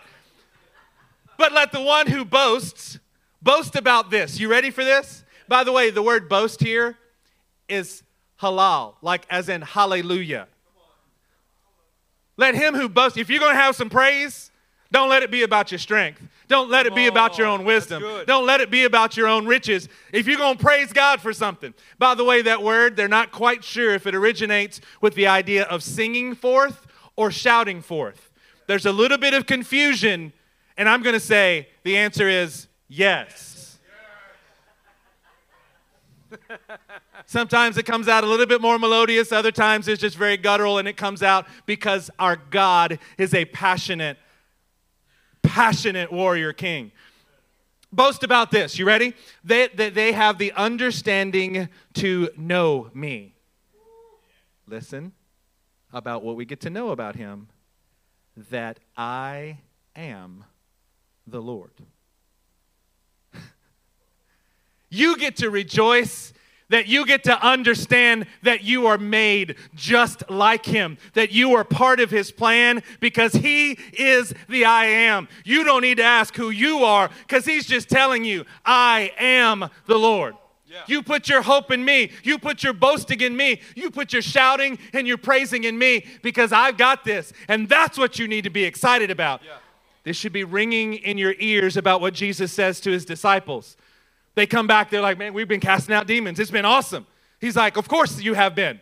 but 1.40 1.54
let 1.54 1.72
the 1.72 1.82
one 1.82 2.06
who 2.06 2.24
boasts 2.24 3.00
boast 3.42 3.76
about 3.76 4.10
this. 4.10 4.40
You 4.40 4.50
ready 4.50 4.70
for 4.70 4.84
this? 4.84 5.24
By 5.48 5.64
the 5.64 5.72
way, 5.72 5.90
the 5.90 6.02
word 6.02 6.28
boast 6.30 6.62
here 6.62 6.98
is 7.70 8.04
halal, 8.42 8.96
like 9.02 9.26
as 9.30 9.50
in 9.50 9.62
hallelujah. 9.62 10.48
Let 12.38 12.56
him 12.56 12.76
who 12.76 12.88
boasts, 12.88 13.18
if 13.18 13.30
you're 13.30 13.40
going 13.40 13.56
to 13.56 13.62
have 13.62 13.76
some 13.76 13.90
praise, 13.90 14.52
don't 14.92 15.10
let 15.10 15.24
it 15.24 15.32
be 15.32 15.44
about 15.44 15.72
your 15.72 15.80
strength. 15.80 16.22
Don't 16.48 16.70
let 16.70 16.86
it 16.86 16.96
be 16.96 17.08
about 17.08 17.38
your 17.38 17.48
own 17.48 17.66
wisdom. 17.66 18.04
Don't 18.26 18.46
let 18.46 18.62
it 18.62 18.72
be 18.72 18.86
about 18.86 19.18
your 19.18 19.28
own 19.28 19.46
riches. 19.46 19.90
If 20.14 20.28
you're 20.28 20.38
going 20.38 20.58
to 20.58 20.64
praise 20.64 20.94
God 20.94 21.20
for 21.20 21.34
something, 21.34 21.74
by 22.00 22.16
the 22.16 22.24
way, 22.24 22.42
that 22.44 22.64
word, 22.64 22.96
they're 22.96 23.10
not 23.10 23.32
quite 23.32 23.64
sure 23.64 23.94
if 23.94 24.08
it 24.08 24.16
originates 24.16 24.80
with 25.02 25.16
the 25.16 25.28
idea 25.28 25.64
of 25.64 25.84
singing 25.84 26.36
forth 26.36 26.88
or 27.18 27.32
shouting 27.32 27.82
forth. 27.82 28.32
There's 28.68 28.86
a 28.86 28.94
little 28.94 29.18
bit 29.18 29.34
of 29.34 29.46
confusion, 29.46 30.32
and 30.78 30.88
I'm 30.88 31.02
going 31.02 31.16
to 31.16 31.20
say 31.20 31.68
the 31.84 31.98
answer 31.98 32.30
is 32.30 32.68
yes. 32.88 33.78
Sometimes 37.26 37.78
it 37.78 37.86
comes 37.86 38.08
out 38.08 38.24
a 38.24 38.28
little 38.28 38.46
bit 38.46 38.62
more 38.62 38.78
melodious, 38.78 39.32
other 39.32 39.52
times 39.52 39.88
it's 39.88 40.02
just 40.02 40.18
very 40.18 40.38
guttural, 40.38 40.78
and 40.78 40.88
it 40.88 40.98
comes 40.98 41.24
out 41.24 41.48
because 41.66 42.10
our 42.20 42.36
God 42.36 43.00
is 43.18 43.34
a 43.34 43.46
passionate 43.46 44.18
passionate 45.44 46.12
warrior 46.12 46.54
king. 46.54 46.92
Boast 47.92 48.24
about 48.24 48.52
this. 48.52 48.78
You 48.78 48.86
ready? 48.86 49.14
They, 49.44 49.70
they, 49.70 49.90
they 49.90 50.12
have 50.12 50.38
the 50.38 50.52
understanding 50.52 51.70
to 51.94 52.30
know 52.36 52.92
me. 52.94 53.34
Listen 54.68 55.14
about 55.94 56.22
what 56.22 56.36
we 56.36 56.44
get 56.46 56.60
to 56.62 56.70
know 56.70 56.90
about 56.90 57.16
him 57.16 57.48
that 58.52 58.80
I 58.98 59.60
am 59.96 60.44
the 61.26 61.42
Lord. 61.42 61.72
You 64.90 65.18
get 65.18 65.38
to 65.38 65.50
rejoice 65.50 66.34
that 66.70 66.88
you 66.88 67.06
get 67.06 67.24
to 67.24 67.46
understand 67.46 68.26
that 68.44 68.64
you 68.64 68.88
are 68.88 68.98
made 68.98 69.56
just 69.74 70.30
like 70.30 70.66
Him, 70.66 70.98
that 71.14 71.32
you 71.32 71.56
are 71.56 71.64
part 71.64 72.00
of 72.00 72.12
His 72.12 72.32
plan 72.32 72.84
because 73.00 73.34
He 73.34 73.80
is 73.94 74.34
the 74.50 74.66
I 74.66 74.86
am. 74.86 75.28
You 75.46 75.64
don't 75.64 75.82
need 75.82 75.98
to 75.98 76.04
ask 76.04 76.36
who 76.36 76.50
you 76.50 76.84
are 76.84 77.10
because 77.20 77.46
He's 77.46 77.66
just 77.66 77.90
telling 77.90 78.24
you, 78.24 78.46
I 78.66 79.14
am 79.18 79.70
the 79.86 79.98
Lord. 79.98 80.36
Yeah. 80.70 80.84
You 80.88 81.02
put 81.02 81.30
your 81.30 81.42
hope 81.42 81.72
in 81.72 81.86
me. 81.86 82.12
You 82.24 82.38
put 82.38 82.62
your 82.62 82.74
boasting 82.74 83.22
in 83.22 83.38
me. 83.38 83.62
You 83.76 83.90
put 83.90 84.12
your 84.12 84.22
shouting 84.22 84.78
and 84.94 85.08
your 85.08 85.18
praising 85.18 85.64
in 85.64 85.78
me 85.78 86.06
because 86.22 86.52
I've 86.52 86.78
got 86.78 87.06
this. 87.06 87.32
And 87.48 87.70
that's 87.70 87.98
what 87.98 88.20
you 88.20 88.28
need 88.28 88.44
to 88.44 88.50
be 88.50 88.66
excited 88.66 89.10
about. 89.10 89.42
Yeah. 89.46 89.58
This 90.04 90.18
should 90.18 90.34
be 90.34 90.44
ringing 90.44 90.96
in 90.96 91.18
your 91.18 91.36
ears 91.40 91.78
about 91.78 92.02
what 92.02 92.14
Jesus 92.14 92.52
says 92.52 92.82
to 92.82 92.92
his 92.92 93.06
disciples. 93.06 93.78
They 94.38 94.46
come 94.46 94.68
back, 94.68 94.92
they're 94.92 95.02
like, 95.02 95.18
man, 95.18 95.34
we've 95.34 95.48
been 95.48 95.60
casting 95.60 95.96
out 95.96 96.06
demons. 96.06 96.40
It's 96.40 96.52
been 96.52 96.64
awesome. 96.64 97.08
He's 97.42 97.56
like, 97.56 97.76
of 97.76 97.88
course 97.88 98.22
you 98.22 98.36
have 98.36 98.54
been. 98.54 98.80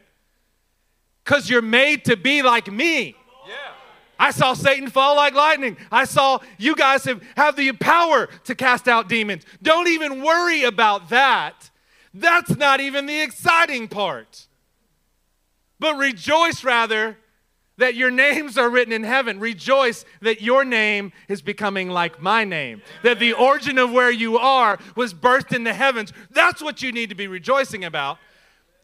Because 1.24 1.50
you're 1.50 1.62
made 1.62 2.04
to 2.06 2.18
be 2.18 2.42
like 2.42 2.70
me. 2.70 3.16
Yeah. 3.48 3.54
I 4.20 4.32
saw 4.32 4.54
Satan 4.54 4.90
fall 4.90 5.16
like 5.16 5.34
lightning. 5.34 5.78
I 5.90 6.04
saw 6.04 6.40
you 6.58 6.76
guys 6.76 7.06
have, 7.06 7.24
have 7.38 7.56
the 7.56 7.72
power 7.72 8.28
to 8.44 8.54
cast 8.54 8.90
out 8.90 9.08
demons. 9.08 9.46
Don't 9.62 9.88
even 9.88 10.22
worry 10.22 10.64
about 10.64 11.08
that. 11.08 11.72
That's 12.14 12.58
not 12.58 12.82
even 12.82 13.06
the 13.06 13.22
exciting 13.22 13.88
part. 13.88 14.48
But 15.80 15.96
rejoice 15.96 16.66
rather 16.66 17.16
that 17.78 17.96
your 17.96 18.12
names 18.12 18.58
are 18.58 18.70
written 18.70 18.94
in 18.94 19.04
heaven. 19.04 19.40
Rejoice 19.40 20.06
that 20.22 20.42
your 20.42 20.64
name 20.64 21.12
is 21.28 21.42
becoming 21.42 21.90
like 21.90 22.22
my 22.22 22.44
name. 22.44 22.82
That 23.04 23.20
the 23.20 23.34
origin 23.34 23.78
of 23.78 23.92
where 23.92 24.12
you 24.12 24.38
are 24.38 24.80
was 24.96 25.14
birthed 25.14 25.56
in 25.56 25.64
the 25.64 25.74
heavens. 25.74 26.14
That's 26.32 26.62
what 26.62 26.82
you 26.82 26.92
need 26.92 27.10
to 27.10 27.16
be 27.16 27.28
rejoicing 27.28 27.84
about. 27.84 28.18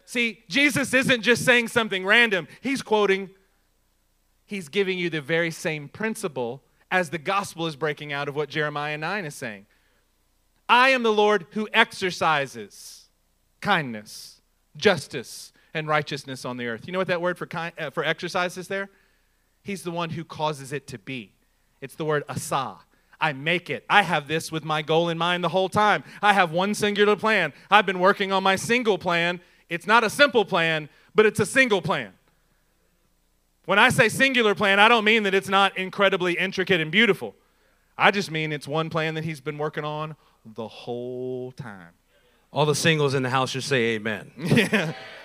See, 0.06 0.44
Jesus 0.50 0.94
isn't 0.94 1.22
just 1.22 1.46
saying 1.46 1.70
something 1.70 2.06
random, 2.06 2.48
he's 2.60 2.82
quoting, 2.82 3.30
he's 4.46 4.68
giving 4.68 4.98
you 4.98 5.10
the 5.10 5.22
very 5.22 5.52
same 5.52 5.88
principle 5.88 6.62
as 6.90 7.10
the 7.10 7.18
gospel 7.18 7.66
is 7.68 7.78
breaking 7.78 8.12
out 8.12 8.28
of 8.28 8.36
what 8.36 8.50
Jeremiah 8.50 8.98
9 8.98 9.24
is 9.24 9.36
saying. 9.36 9.68
I 10.68 10.90
am 10.90 11.04
the 11.04 11.14
Lord 11.14 11.46
who 11.52 11.70
exercises 11.74 13.08
kindness, 13.62 14.42
justice, 14.76 15.51
and 15.74 15.88
righteousness 15.88 16.46
on 16.46 16.58
the 16.58 16.68
earth. 16.68 16.86
You 16.86 16.94
know 16.94 17.00
what 17.00 17.08
that 17.08 17.22
word 17.22 17.38
for, 17.38 17.46
kind, 17.46 17.74
uh, 17.78 17.90
for 17.90 18.04
exercise 18.04 18.58
is 18.58 18.68
there? 18.68 18.90
He's 19.64 19.84
the 19.84 19.92
one 19.92 20.10
who 20.10 20.24
causes 20.24 20.74
it 20.74 20.88
to 20.88 20.98
be. 20.98 21.32
It's 21.82 21.96
the 21.96 22.06
word 22.06 22.24
asa. 22.28 22.78
I 23.20 23.34
make 23.34 23.70
it. 23.70 23.86
I 23.90 24.02
have 24.02 24.28
this 24.28 24.52
with 24.52 24.64
my 24.64 24.82
goal 24.82 25.10
in 25.10 25.18
mind 25.18 25.44
the 25.44 25.50
whole 25.50 25.70
time. 25.70 26.04
I 26.22 26.34
have 26.34 26.52
one 26.52 26.74
singular 26.74 27.16
plan. 27.16 27.54
I've 27.70 27.86
been 27.86 28.00
working 28.00 28.32
on 28.32 28.42
my 28.42 28.56
single 28.56 28.98
plan. 28.98 29.40
It's 29.70 29.86
not 29.86 30.04
a 30.04 30.10
simple 30.10 30.44
plan, 30.44 30.90
but 31.14 31.26
it's 31.26 31.40
a 31.40 31.46
single 31.46 31.82
plan. 31.82 32.14
When 33.66 33.78
I 33.78 33.90
say 33.90 34.10
singular 34.10 34.56
plan, 34.56 34.80
I 34.80 34.88
don't 34.88 35.04
mean 35.04 35.24
that 35.24 35.36
it's 35.36 35.50
not 35.50 35.78
incredibly 35.78 36.34
intricate 36.34 36.82
and 36.82 36.92
beautiful. 36.92 37.36
I 37.96 38.10
just 38.10 38.32
mean 38.32 38.52
it's 38.52 38.68
one 38.68 38.90
plan 38.90 39.14
that 39.14 39.24
he's 39.24 39.40
been 39.40 39.60
working 39.60 39.86
on 39.86 40.16
the 40.44 40.68
whole 40.68 41.52
time. 41.52 41.94
All 42.52 42.66
the 42.66 42.76
singles 42.76 43.14
in 43.14 43.22
the 43.22 43.30
house 43.30 43.52
should 43.52 43.64
say 43.64 43.96
amen. 43.96 44.32
yeah 44.38 44.94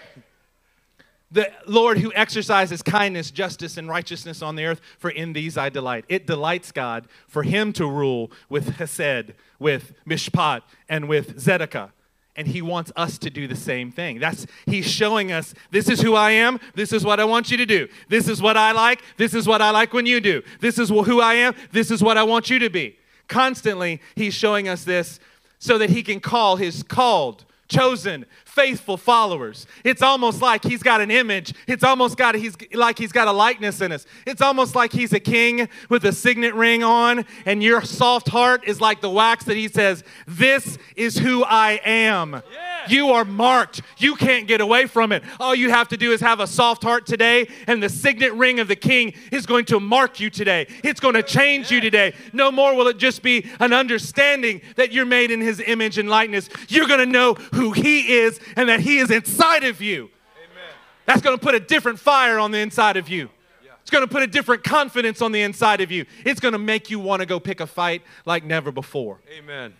the 1.30 1.50
Lord 1.66 1.98
who 1.98 2.12
exercises 2.14 2.82
kindness, 2.82 3.30
justice, 3.30 3.76
and 3.76 3.88
righteousness 3.88 4.42
on 4.42 4.54
the 4.54 4.64
earth, 4.64 4.80
for 4.98 5.10
in 5.10 5.32
these 5.32 5.58
I 5.58 5.68
delight. 5.70 6.04
It 6.08 6.26
delights 6.26 6.70
God 6.72 7.08
for 7.26 7.42
him 7.42 7.72
to 7.74 7.86
rule 7.86 8.30
with 8.48 8.76
Hesed, 8.76 9.34
with 9.58 9.92
Mishpat, 10.06 10.62
and 10.88 11.08
with 11.08 11.38
Zedekah. 11.40 11.92
And 12.36 12.46
he 12.46 12.60
wants 12.60 12.92
us 12.96 13.18
to 13.18 13.30
do 13.30 13.48
the 13.48 13.56
same 13.56 13.90
thing. 13.90 14.20
That's 14.20 14.46
he's 14.66 14.86
showing 14.86 15.32
us 15.32 15.54
this 15.70 15.88
is 15.88 16.02
who 16.02 16.14
I 16.14 16.32
am, 16.32 16.60
this 16.74 16.92
is 16.92 17.04
what 17.04 17.18
I 17.18 17.24
want 17.24 17.50
you 17.50 17.56
to 17.56 17.66
do. 17.66 17.88
This 18.08 18.28
is 18.28 18.42
what 18.42 18.56
I 18.56 18.72
like, 18.72 19.02
this 19.16 19.34
is 19.34 19.48
what 19.48 19.62
I 19.62 19.70
like 19.70 19.94
when 19.94 20.06
you 20.06 20.20
do. 20.20 20.42
This 20.60 20.78
is 20.78 20.90
who 20.90 21.20
I 21.20 21.34
am, 21.34 21.54
this 21.72 21.90
is 21.90 22.02
what 22.02 22.18
I 22.18 22.22
want 22.22 22.50
you 22.50 22.58
to 22.58 22.68
be. 22.68 22.98
Constantly 23.26 24.00
he's 24.14 24.34
showing 24.34 24.68
us 24.68 24.84
this 24.84 25.18
so 25.58 25.78
that 25.78 25.90
he 25.90 26.02
can 26.02 26.20
call 26.20 26.56
his 26.56 26.82
called, 26.82 27.46
chosen, 27.68 28.26
faithful 28.56 28.96
followers. 28.96 29.66
It's 29.84 30.00
almost 30.00 30.40
like 30.40 30.64
he's 30.64 30.82
got 30.82 31.02
an 31.02 31.10
image. 31.10 31.52
It's 31.68 31.84
almost 31.84 32.16
got 32.16 32.34
he's 32.34 32.56
like 32.72 32.98
he's 32.98 33.12
got 33.12 33.28
a 33.28 33.32
likeness 33.32 33.82
in 33.82 33.92
us. 33.92 34.06
It's 34.26 34.40
almost 34.40 34.74
like 34.74 34.94
he's 34.94 35.12
a 35.12 35.20
king 35.20 35.68
with 35.90 36.06
a 36.06 36.12
signet 36.12 36.54
ring 36.54 36.82
on, 36.82 37.26
and 37.44 37.62
your 37.62 37.82
soft 37.82 38.28
heart 38.30 38.64
is 38.66 38.80
like 38.80 39.02
the 39.02 39.10
wax 39.10 39.44
that 39.44 39.58
he 39.58 39.68
says, 39.68 40.02
"This 40.26 40.78
is 40.96 41.18
who 41.18 41.44
I 41.44 41.80
am." 41.84 42.32
Yeah. 42.32 42.42
You 42.88 43.10
are 43.10 43.24
marked. 43.24 43.82
You 43.98 44.14
can't 44.14 44.46
get 44.46 44.60
away 44.60 44.86
from 44.86 45.12
it. 45.12 45.22
All 45.40 45.54
you 45.54 45.70
have 45.70 45.88
to 45.88 45.96
do 45.96 46.12
is 46.12 46.20
have 46.20 46.40
a 46.40 46.46
soft 46.46 46.82
heart 46.82 47.04
today, 47.04 47.48
and 47.66 47.82
the 47.82 47.88
signet 47.88 48.32
ring 48.34 48.60
of 48.60 48.68
the 48.68 48.76
king 48.76 49.12
is 49.32 49.44
going 49.44 49.64
to 49.66 49.80
mark 49.80 50.20
you 50.20 50.30
today. 50.30 50.66
It's 50.82 51.00
going 51.00 51.14
to 51.14 51.22
change 51.22 51.70
you 51.70 51.80
today. 51.80 52.14
No 52.32 52.50
more 52.50 52.74
will 52.74 52.88
it 52.88 52.96
just 52.96 53.22
be 53.22 53.50
an 53.60 53.72
understanding 53.72 54.62
that 54.76 54.92
you're 54.92 55.04
made 55.04 55.30
in 55.30 55.40
his 55.40 55.60
image 55.60 55.98
and 55.98 56.08
likeness. 56.08 56.48
You're 56.68 56.86
going 56.86 57.00
to 57.00 57.06
know 57.06 57.34
who 57.34 57.72
he 57.72 58.18
is 58.18 58.40
and 58.54 58.68
that 58.68 58.80
He 58.80 58.98
is 58.98 59.10
inside 59.10 59.64
of 59.64 59.80
you. 59.80 60.04
Amen. 60.04 60.74
That's 61.06 61.22
going 61.22 61.36
to 61.36 61.42
put 61.42 61.54
a 61.54 61.60
different 61.60 61.98
fire 61.98 62.38
on 62.38 62.50
the 62.50 62.58
inside 62.58 62.96
of 62.96 63.08
you. 63.08 63.30
Yeah. 63.64 63.72
It's 63.80 63.90
going 63.90 64.06
to 64.06 64.12
put 64.12 64.22
a 64.22 64.26
different 64.26 64.62
confidence 64.62 65.22
on 65.22 65.32
the 65.32 65.42
inside 65.42 65.80
of 65.80 65.90
you. 65.90 66.06
It's 66.24 66.40
going 66.40 66.52
to 66.52 66.58
make 66.58 66.90
you 66.90 67.00
want 67.00 67.20
to 67.20 67.26
go 67.26 67.40
pick 67.40 67.60
a 67.60 67.66
fight 67.66 68.02
like 68.24 68.44
never 68.44 68.70
before. 68.70 69.20
Amen. 69.36 69.74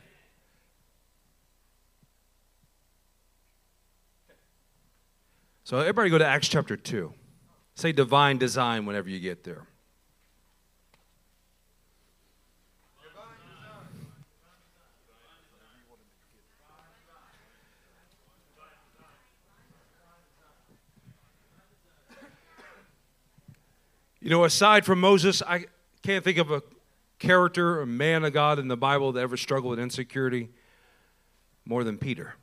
So, 5.65 5.79
everybody 5.81 6.11
go 6.11 6.19
to 6.19 6.27
Acts 6.27 6.49
chapter 6.49 6.77
2. 6.77 7.13
Say 7.75 7.93
divine 7.93 8.39
design 8.39 8.87
whenever 8.87 9.11
you 9.11 9.19
get 9.19 9.45
there. 9.45 9.67
You 24.27 24.31
know, 24.31 24.43
aside 24.43 24.85
from 24.85 24.99
Moses, 24.99 25.41
I 25.41 25.67
can't 26.03 26.25
think 26.25 26.39
of 26.39 26.51
a 26.51 26.61
character, 27.21 27.81
a 27.81 27.87
man 27.87 28.25
of 28.25 28.33
God 28.33 28.59
in 28.59 28.67
the 28.67 28.77
Bible 28.77 29.13
that 29.13 29.21
ever 29.21 29.37
struggled 29.37 29.71
with 29.71 29.79
insecurity 29.79 30.49
more 31.65 31.85
than 31.85 31.97
Peter. 31.97 32.35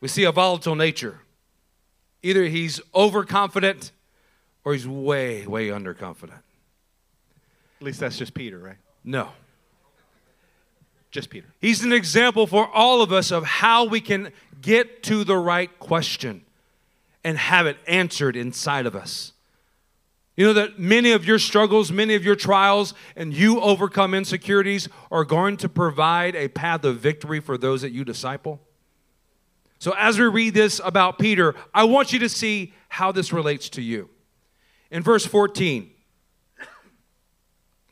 We 0.00 0.08
see 0.08 0.24
a 0.24 0.32
volatile 0.32 0.74
nature. 0.74 1.20
Either 2.22 2.44
he's 2.44 2.80
overconfident 2.94 3.92
or 4.64 4.72
he's 4.72 4.88
way, 4.88 5.46
way 5.46 5.68
underconfident. 5.68 6.30
At 7.80 7.82
least 7.82 8.00
that's 8.00 8.16
just 8.16 8.32
Peter, 8.32 8.58
right? 8.58 8.78
No. 9.04 9.28
Just 11.10 11.28
Peter. 11.28 11.48
He's 11.60 11.84
an 11.84 11.92
example 11.92 12.46
for 12.46 12.66
all 12.70 13.02
of 13.02 13.12
us 13.12 13.30
of 13.30 13.44
how 13.44 13.84
we 13.84 14.00
can 14.00 14.32
get 14.62 15.02
to 15.02 15.24
the 15.24 15.36
right 15.36 15.78
question 15.78 16.40
and 17.22 17.36
have 17.36 17.66
it 17.66 17.76
answered 17.86 18.34
inside 18.34 18.86
of 18.86 18.96
us. 18.96 19.34
You 20.40 20.46
know 20.46 20.52
that 20.54 20.78
many 20.78 21.12
of 21.12 21.26
your 21.26 21.38
struggles, 21.38 21.92
many 21.92 22.14
of 22.14 22.24
your 22.24 22.34
trials, 22.34 22.94
and 23.14 23.34
you 23.34 23.60
overcome 23.60 24.14
insecurities 24.14 24.88
are 25.12 25.22
going 25.22 25.58
to 25.58 25.68
provide 25.68 26.34
a 26.34 26.48
path 26.48 26.82
of 26.84 26.96
victory 26.96 27.40
for 27.40 27.58
those 27.58 27.82
that 27.82 27.92
you 27.92 28.06
disciple? 28.06 28.58
So, 29.80 29.92
as 29.98 30.18
we 30.18 30.24
read 30.24 30.54
this 30.54 30.80
about 30.82 31.18
Peter, 31.18 31.54
I 31.74 31.84
want 31.84 32.14
you 32.14 32.18
to 32.20 32.28
see 32.30 32.72
how 32.88 33.12
this 33.12 33.34
relates 33.34 33.68
to 33.68 33.82
you. 33.82 34.08
In 34.90 35.02
verse 35.02 35.26
14, 35.26 35.90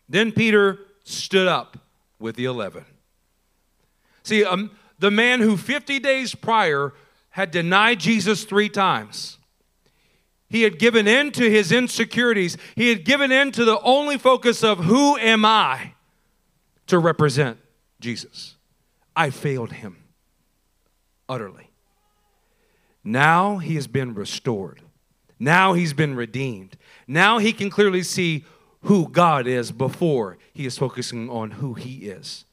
then 0.09 0.33
Peter 0.33 0.79
stood 1.05 1.49
up 1.49 1.77
with 2.19 2.37
the 2.37 2.47
11. 2.47 2.83
See, 4.23 4.43
um, 4.43 4.71
the 4.99 5.11
man 5.11 5.41
who 5.41 5.59
50 5.59 5.99
days 5.99 6.35
prior 6.35 6.95
had 7.29 7.51
denied 7.51 8.01
Jesus 8.01 8.45
three 8.45 8.71
times. 8.71 9.38
He 10.49 10.63
had 10.63 10.79
given 10.79 11.07
in 11.07 11.31
to 11.33 11.51
his 11.51 11.73
insecurities. 11.73 12.57
He 12.75 12.89
had 12.89 13.05
given 13.05 13.31
in 13.31 13.53
to 13.53 13.65
the 13.65 13.81
only 13.81 14.17
focus 14.17 14.65
of 14.65 14.85
who 14.85 15.17
am 15.19 15.45
I 15.45 15.93
to 16.87 16.99
represent 16.99 17.59
Jesus. 18.01 18.57
I 19.15 19.31
failed 19.31 19.73
him 19.73 19.97
utterly. 21.29 21.71
Now 23.05 23.59
he 23.59 23.75
has 23.75 23.87
been 23.87 24.15
restored. 24.15 24.83
Now 25.39 25.75
he's 25.75 25.93
been 25.93 26.15
redeemed. 26.15 26.77
Now 27.07 27.39
he 27.39 27.53
can 27.53 27.71
clearly 27.71 28.03
see 28.03 28.45
who 28.83 29.09
God 29.09 29.47
is 29.47 29.71
before 29.73 30.39
he 30.53 30.67
is 30.67 30.79
focusing 30.79 31.29
on 31.29 31.53
who 31.53 31.75
he 31.75 32.09
is. 32.09 32.45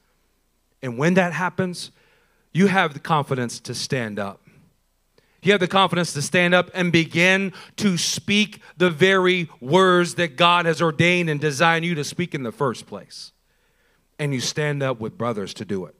And 0.81 0.97
when 0.97 1.13
that 1.15 1.33
happens, 1.33 1.91
you 2.51 2.67
have 2.67 2.93
the 2.93 2.99
confidence 2.99 3.59
to 3.61 3.73
stand 3.73 4.19
up. 4.19 4.44
You 5.45 5.51
have 5.51 5.61
the 5.61 5.67
confidence 5.67 6.11
to 6.13 6.23
stand 6.23 6.55
up 6.55 6.71
and 6.73 6.91
begin 6.91 7.53
to 7.77 7.97
speak 7.97 8.61
the 8.77 8.89
very 8.89 9.47
words 9.61 10.15
that 10.15 10.37
God 10.37 10.65
has 10.65 10.81
ordained 10.81 11.29
and 11.29 11.39
designed 11.39 11.85
you 11.85 11.93
to 11.95 12.03
speak 12.03 12.33
in 12.33 12.41
the 12.41 12.51
first 12.51 12.87
place. 12.87 13.31
And 14.17 14.33
you 14.33 14.41
stand 14.41 14.81
up 14.81 14.99
with 14.99 15.17
brothers 15.17 15.53
to 15.55 15.65
do 15.65 15.85
it. 15.85 15.95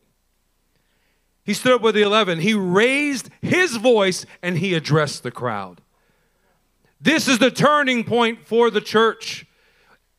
He 1.44 1.54
stood 1.54 1.74
up 1.74 1.82
with 1.82 1.94
the 1.94 2.02
11. 2.02 2.40
He 2.40 2.56
raised 2.56 3.30
his 3.40 3.76
voice 3.76 4.26
and 4.42 4.58
he 4.58 4.74
addressed 4.74 5.22
the 5.22 5.30
crowd. 5.30 5.82
This 7.00 7.28
is 7.28 7.38
the 7.38 7.52
turning 7.52 8.04
point 8.04 8.48
for 8.48 8.72
the 8.72 8.82
church 8.82 9.45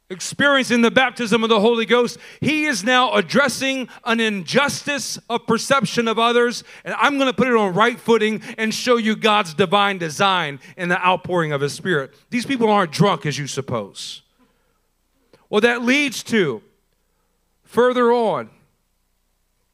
experiencing 0.09 0.83
the 0.83 0.91
baptism 0.91 1.43
of 1.43 1.49
the 1.49 1.61
Holy 1.61 1.87
Ghost, 1.87 2.19
he 2.41 2.65
is 2.65 2.85
now 2.85 3.13
addressing 3.15 3.89
an 4.05 4.21
injustice 4.21 5.19
of 5.29 5.47
perception 5.47 6.07
of 6.07 6.19
others. 6.19 6.63
And 6.85 6.95
I'm 6.95 7.17
going 7.19 7.31
to 7.31 7.37
put 7.37 7.49
it 7.49 7.55
on 7.55 7.75
right 7.75 7.99
footing 7.99 8.43
and 8.57 8.73
show 8.73 8.97
you 8.97 9.17
God's 9.17 9.55
divine 9.55 9.99
design 9.99 10.61
in 10.77 10.89
the 10.89 11.05
outpouring 11.05 11.53
of 11.53 11.61
his 11.61 11.73
spirit. 11.73 12.15
These 12.31 12.47
people 12.47 12.71
aren't 12.71 12.93
drunk 12.93 13.27
as 13.27 13.39
you 13.39 13.47
suppose. 13.47 14.23
Well, 15.49 15.61
that 15.61 15.83
leads 15.83 16.23
to 16.25 16.63
further 17.65 18.13
on 18.13 18.51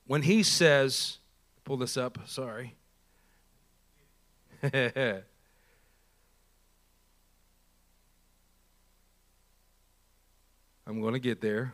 when 0.07 0.23
he 0.23 0.43
says, 0.43 1.19
pull 1.65 1.77
this 1.77 1.97
up, 1.97 2.19
sorry. 2.27 2.75
I'm 10.87 11.01
going 11.01 11.15
to 11.15 11.21
get 11.21 11.41
there. 11.41 11.73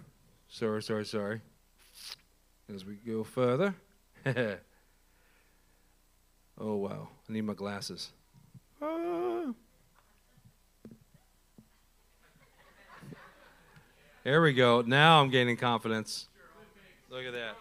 Sorry, 0.48 0.82
sorry, 0.82 1.04
sorry. 1.04 1.40
As 2.74 2.84
we 2.84 2.94
go 2.94 3.24
further. 3.24 3.74
oh, 6.58 6.74
wow. 6.76 7.08
I 7.28 7.32
need 7.32 7.42
my 7.42 7.54
glasses. 7.54 8.10
Ah. 8.82 9.52
There 14.24 14.42
we 14.42 14.52
go. 14.52 14.82
Now 14.82 15.22
I'm 15.22 15.30
gaining 15.30 15.56
confidence. 15.56 16.28
Look 17.10 17.24
at 17.24 17.32
that. 17.32 17.56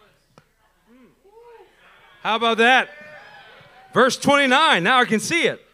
How 2.22 2.36
about 2.36 2.58
that? 2.58 2.90
Verse 3.94 4.18
29. 4.18 4.84
Now 4.84 5.00
I 5.00 5.06
can 5.06 5.22
see 5.22 5.44
it. 5.44 5.67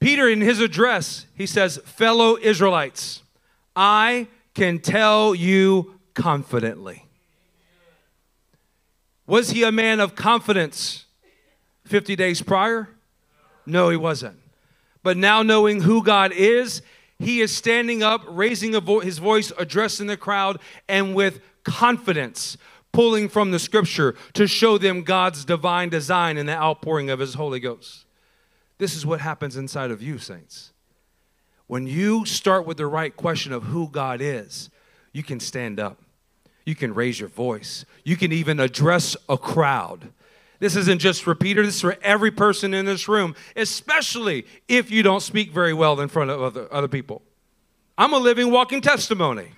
Peter, 0.00 0.28
in 0.28 0.40
his 0.40 0.60
address, 0.60 1.26
he 1.34 1.46
says, 1.46 1.78
Fellow 1.84 2.38
Israelites, 2.38 3.22
I 3.76 4.28
can 4.54 4.78
tell 4.78 5.34
you 5.34 5.94
confidently. 6.14 7.04
Was 9.26 9.50
he 9.50 9.62
a 9.62 9.70
man 9.70 10.00
of 10.00 10.14
confidence 10.14 11.04
50 11.84 12.16
days 12.16 12.42
prior? 12.42 12.88
No, 13.66 13.90
he 13.90 13.96
wasn't. 13.96 14.38
But 15.02 15.16
now, 15.16 15.42
knowing 15.42 15.82
who 15.82 16.02
God 16.02 16.32
is, 16.32 16.82
he 17.18 17.40
is 17.40 17.54
standing 17.54 18.02
up, 18.02 18.22
raising 18.26 18.78
vo- 18.80 19.00
his 19.00 19.18
voice, 19.18 19.52
addressing 19.58 20.06
the 20.06 20.16
crowd, 20.16 20.58
and 20.88 21.14
with 21.14 21.40
confidence, 21.62 22.56
pulling 22.92 23.28
from 23.28 23.50
the 23.50 23.58
scripture 23.58 24.14
to 24.32 24.46
show 24.46 24.78
them 24.78 25.02
God's 25.02 25.44
divine 25.44 25.90
design 25.90 26.36
in 26.38 26.46
the 26.46 26.56
outpouring 26.56 27.10
of 27.10 27.18
his 27.18 27.34
Holy 27.34 27.60
Ghost. 27.60 28.06
This 28.80 28.96
is 28.96 29.04
what 29.04 29.20
happens 29.20 29.58
inside 29.58 29.90
of 29.90 30.00
you, 30.00 30.16
saints. 30.16 30.72
When 31.66 31.86
you 31.86 32.24
start 32.24 32.64
with 32.64 32.78
the 32.78 32.86
right 32.86 33.14
question 33.14 33.52
of 33.52 33.64
who 33.64 33.90
God 33.90 34.22
is, 34.22 34.70
you 35.12 35.22
can 35.22 35.38
stand 35.38 35.78
up. 35.78 36.00
You 36.64 36.74
can 36.74 36.94
raise 36.94 37.20
your 37.20 37.28
voice. 37.28 37.84
You 38.04 38.16
can 38.16 38.32
even 38.32 38.58
address 38.58 39.18
a 39.28 39.36
crowd. 39.36 40.08
This 40.60 40.76
isn't 40.76 40.98
just 40.98 41.22
for 41.22 41.34
Peter, 41.34 41.62
this 41.62 41.74
is 41.74 41.80
for 41.82 41.98
every 42.00 42.30
person 42.30 42.72
in 42.72 42.86
this 42.86 43.06
room, 43.06 43.34
especially 43.54 44.46
if 44.66 44.90
you 44.90 45.02
don't 45.02 45.22
speak 45.22 45.52
very 45.52 45.74
well 45.74 46.00
in 46.00 46.08
front 46.08 46.30
of 46.30 46.40
other, 46.40 46.72
other 46.72 46.88
people. 46.88 47.20
I'm 47.98 48.14
a 48.14 48.18
living, 48.18 48.50
walking 48.50 48.80
testimony. 48.80 49.48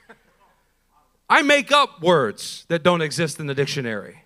I 1.30 1.42
make 1.42 1.70
up 1.70 2.02
words 2.02 2.66
that 2.66 2.82
don't 2.82 3.02
exist 3.02 3.38
in 3.38 3.46
the 3.46 3.54
dictionary. 3.54 4.21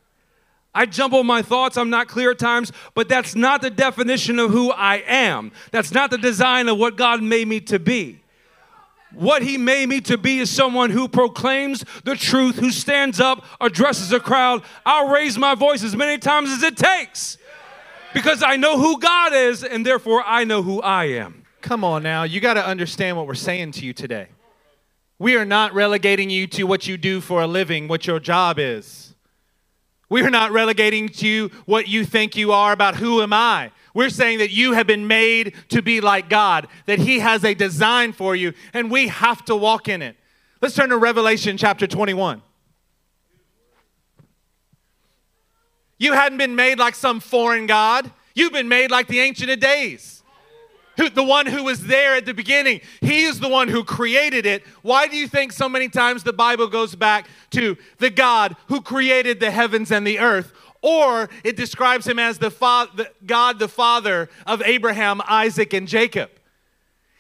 I 0.77 0.85
jumble 0.85 1.25
my 1.25 1.41
thoughts. 1.41 1.79
I'm 1.79 1.89
not 1.89 2.07
clear 2.07 2.33
at 2.33 2.39
times, 2.39 2.71
but 2.93 3.09
that's 3.09 3.35
not 3.35 3.63
the 3.63 3.71
definition 3.71 4.39
of 4.39 4.51
who 4.51 4.71
I 4.71 5.03
am. 5.07 5.51
That's 5.71 5.91
not 5.91 6.11
the 6.11 6.19
design 6.19 6.69
of 6.69 6.77
what 6.77 6.97
God 6.97 7.23
made 7.23 7.49
me 7.49 7.61
to 7.61 7.79
be. 7.79 8.21
What 9.15 9.41
He 9.41 9.57
made 9.57 9.89
me 9.89 10.03
to 10.03 10.19
be 10.19 10.41
is 10.41 10.51
someone 10.51 10.91
who 10.91 11.09
proclaims 11.09 11.83
the 12.05 12.15
truth, 12.15 12.59
who 12.59 12.71
stands 12.71 13.21
up, 13.21 13.43
addresses 13.59 14.13
a 14.13 14.21
crowd. 14.21 14.63
I'll 14.85 15.09
raise 15.09 15.39
my 15.39 15.55
voice 15.55 15.83
as 15.83 15.97
many 15.97 16.19
times 16.19 16.51
as 16.51 16.63
it 16.63 16.77
takes 16.77 17.39
because 18.13 18.43
I 18.43 18.57
know 18.57 18.79
who 18.79 19.01
God 19.01 19.33
is, 19.33 19.65
and 19.65 19.85
therefore 19.85 20.23
I 20.27 20.45
know 20.45 20.63
who 20.63 20.83
I 20.83 21.07
am. 21.07 21.45
Come 21.63 21.85
on 21.85 22.03
now. 22.03 22.25
You 22.25 22.41
got 22.41 22.55
to 22.55 22.67
understand 22.67 23.17
what 23.17 23.27
we're 23.27 23.35
saying 23.35 23.73
to 23.73 23.87
you 23.87 23.95
today. 23.95 24.29
We 25.19 25.37
are 25.37 25.47
not 25.47 25.73
relegating 25.73 26.29
you 26.29 26.47
to 26.49 26.65
what 26.65 26.87
you 26.87 26.99
do 26.99 27.23
for 27.23 27.41
a 27.41 27.47
living, 27.47 27.89
what 27.89 28.07
your 28.07 28.21
job 28.21 28.59
is. 28.59 29.06
We're 30.09 30.31
not 30.31 30.53
relegating 30.53 31.09
to 31.09 31.27
you 31.27 31.51
what 31.65 31.89
you 31.89 32.05
think 32.05 32.37
you 32.37 32.53
are 32.53 32.73
about 32.73 32.97
who 32.97 33.23
am 33.23 33.33
I. 33.33 33.73
We're 33.93 34.11
saying 34.11 34.39
that 34.39 34.51
you 34.51 34.73
have 34.73 34.87
been 34.87 35.07
made 35.07 35.55
to 35.71 35.83
be 35.83 36.01
like 36.01 36.29
God, 36.29 36.69
that 36.87 36.99
He 36.99 37.19
has 37.21 37.45
a 37.45 37.55
design 37.55 38.13
for 38.13 38.37
you, 38.37 38.53
and 38.73 38.91
we 38.91 39.09
have 39.09 39.45
to 39.47 39.57
walk 39.57 39.89
in 39.89 40.03
it. 40.03 40.17
Let's 40.61 40.75
turn 40.75 40.91
to 40.91 40.97
Revelation 40.97 41.57
chapter 41.57 41.87
21. 41.87 42.43
You 45.99 46.13
hadn't 46.13 46.39
been 46.39 46.55
made 46.55 46.79
like 46.79 46.95
some 46.95 47.21
foreign 47.21 47.67
God, 47.67 48.11
you've 48.35 48.53
been 48.53 48.69
made 48.69 48.91
like 48.91 49.07
the 49.07 49.21
Ancient 49.21 49.51
of 49.51 49.61
Days 49.61 50.17
who, 50.97 51.09
the 51.09 51.23
one 51.23 51.47
who 51.47 51.65
was 51.65 51.87
there 51.87 52.15
at 52.15 52.27
the 52.27 52.35
beginning. 52.35 52.81
He 53.01 53.25
is 53.25 53.41
the 53.41 53.49
one 53.49 53.69
who 53.69 53.85
created 53.85 54.47
it. 54.47 54.65
Why 54.83 55.09
do 55.09 55.17
you 55.17 55.29
think 55.29 55.53
so 55.53 55.69
many 55.69 55.89
times 55.89 56.23
the 56.23 56.33
Bible 56.33 56.69
goes 56.69 56.95
back 56.95 57.29
to 57.51 57.77
the 57.99 58.11
God 58.11 58.57
who 58.69 58.81
created 58.81 59.41
the 59.41 59.51
heavens 59.51 59.91
and 59.91 60.07
the 60.07 60.19
earth? 60.19 60.53
Or 60.83 61.29
it 61.43 61.57
describes 61.57 62.07
him 62.07 62.19
as 62.19 62.39
the, 62.39 62.51
fa- 62.51 62.89
the 62.95 63.11
God, 63.25 63.59
the 63.59 63.69
father 63.69 64.29
of 64.47 64.63
Abraham, 64.63 65.21
Isaac, 65.27 65.73
and 65.73 65.89
Jacob. 65.89 66.31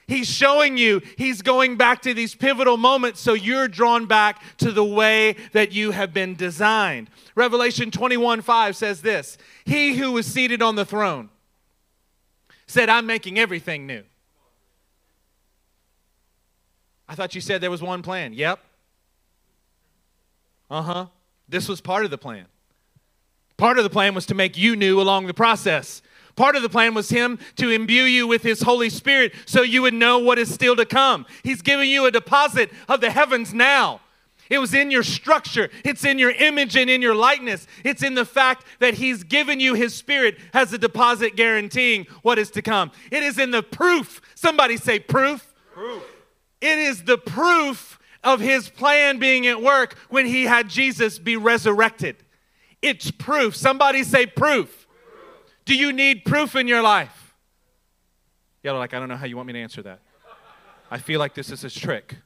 He's 0.09 0.29
showing 0.29 0.77
you, 0.77 1.03
he's 1.19 1.43
going 1.43 1.77
back 1.77 2.03
to 2.03 2.15
these 2.15 2.35
pivotal 2.35 2.77
moments 2.77 3.21
so 3.21 3.35
you're 3.35 3.67
drawn 3.67 4.07
back 4.07 4.41
to 4.59 4.71
the 4.71 4.85
way 4.85 5.35
that 5.53 5.73
you 5.73 5.91
have 5.91 6.15
been 6.15 6.37
designed. 6.37 7.11
Revelation 7.35 7.91
21 7.91 8.41
5 8.41 8.77
says 8.77 9.03
this 9.03 9.37
He 9.65 9.97
who 9.97 10.13
was 10.13 10.27
seated 10.27 10.63
on 10.63 10.77
the 10.77 10.85
throne 10.85 11.29
said, 12.67 12.89
I'm 12.89 13.07
making 13.07 13.39
everything 13.39 13.87
new. 13.87 14.03
I 17.09 17.15
thought 17.15 17.35
you 17.35 17.41
said 17.41 17.61
there 17.61 17.71
was 17.71 17.83
one 17.83 18.03
plan. 18.03 18.33
Yep. 18.33 18.59
Uh 20.69 20.83
huh. 20.83 21.07
This 21.49 21.69
was 21.69 21.81
part 21.81 22.05
of 22.05 22.11
the 22.11 22.19
plan. 22.19 22.47
Part 23.57 23.79
of 23.79 23.85
the 23.85 23.91
plan 23.91 24.15
was 24.15 24.27
to 24.27 24.35
make 24.35 24.59
you 24.59 24.77
new 24.77 25.01
along 25.01 25.27
the 25.27 25.35
process. 25.35 26.03
Part 26.35 26.57
of 26.57 26.63
the 26.63 26.69
plan 26.69 26.93
was 26.93 27.09
Him 27.09 27.39
to 27.57 27.71
imbue 27.71 28.03
you 28.03 28.27
with 28.27 28.43
His 28.43 28.63
Holy 28.63 28.91
Spirit 28.91 29.33
so 29.47 29.63
you 29.63 29.83
would 29.83 29.95
know 29.95 30.19
what 30.19 30.39
is 30.39 30.53
still 30.53 30.77
to 30.77 30.85
come. 30.85 31.25
He's 31.43 31.63
giving 31.63 31.89
you 31.89 32.05
a 32.05 32.11
deposit 32.11 32.71
of 32.89 33.01
the 33.01 33.11
heavens 33.11 33.55
now. 33.55 34.01
It 34.49 34.59
was 34.59 34.75
in 34.75 34.91
your 34.91 35.03
structure. 35.03 35.71
It's 35.85 36.05
in 36.05 36.19
your 36.19 36.31
image 36.31 36.77
and 36.77 36.89
in 36.89 37.03
your 37.03 37.15
likeness. 37.15 37.67
It's 37.85 38.03
in 38.03 38.15
the 38.15 38.25
fact 38.25 38.65
that 38.79 38.95
He's 38.95 39.25
given 39.25 39.61
you 39.61 39.75
His 39.75 39.95
Spirit 39.95 40.39
as 40.53 40.73
a 40.73 40.79
deposit 40.79 41.37
guaranteeing 41.37 42.07
what 42.23 42.39
is 42.39 42.51
to 42.53 42.63
come. 42.63 42.93
It 43.11 43.23
is 43.23 43.39
in 43.39 43.51
the 43.51 43.63
proof. 43.63 44.21
Somebody 44.35 44.77
say 44.77 44.99
proof. 44.99 45.55
Proof. 45.73 46.03
It 46.61 46.79
is 46.79 47.05
the 47.05 47.19
proof 47.19 47.99
of 48.23 48.41
His 48.41 48.69
plan 48.69 49.19
being 49.19 49.47
at 49.47 49.63
work 49.63 49.97
when 50.09 50.27
He 50.27 50.45
had 50.45 50.69
Jesus 50.69 51.19
be 51.19 51.37
resurrected. 51.37 52.17
It's 52.83 53.11
proof. 53.11 53.57
Somebody 53.57 54.05
say 54.05 54.27
proof. 54.27 54.87
proof. 54.87 55.55
Do 55.65 55.75
you 55.75 55.93
need 55.93 56.25
proof 56.25 56.55
in 56.55 56.69
your 56.69 56.83
life? 56.83 57.35
Y'all 58.63 58.75
are 58.75 58.79
like, 58.79 58.95
I 58.95 58.99
don't 58.99 59.09
know 59.09 59.17
how 59.17 59.27
you 59.27 59.37
want 59.37 59.47
me 59.47 59.53
to 59.55 59.61
answer 59.61 59.83
that. 59.83 60.01
I 60.91 60.99
feel 60.99 61.19
like 61.19 61.35
this 61.35 61.51
is 61.51 61.63
his 61.63 61.75
trick. 61.75 62.17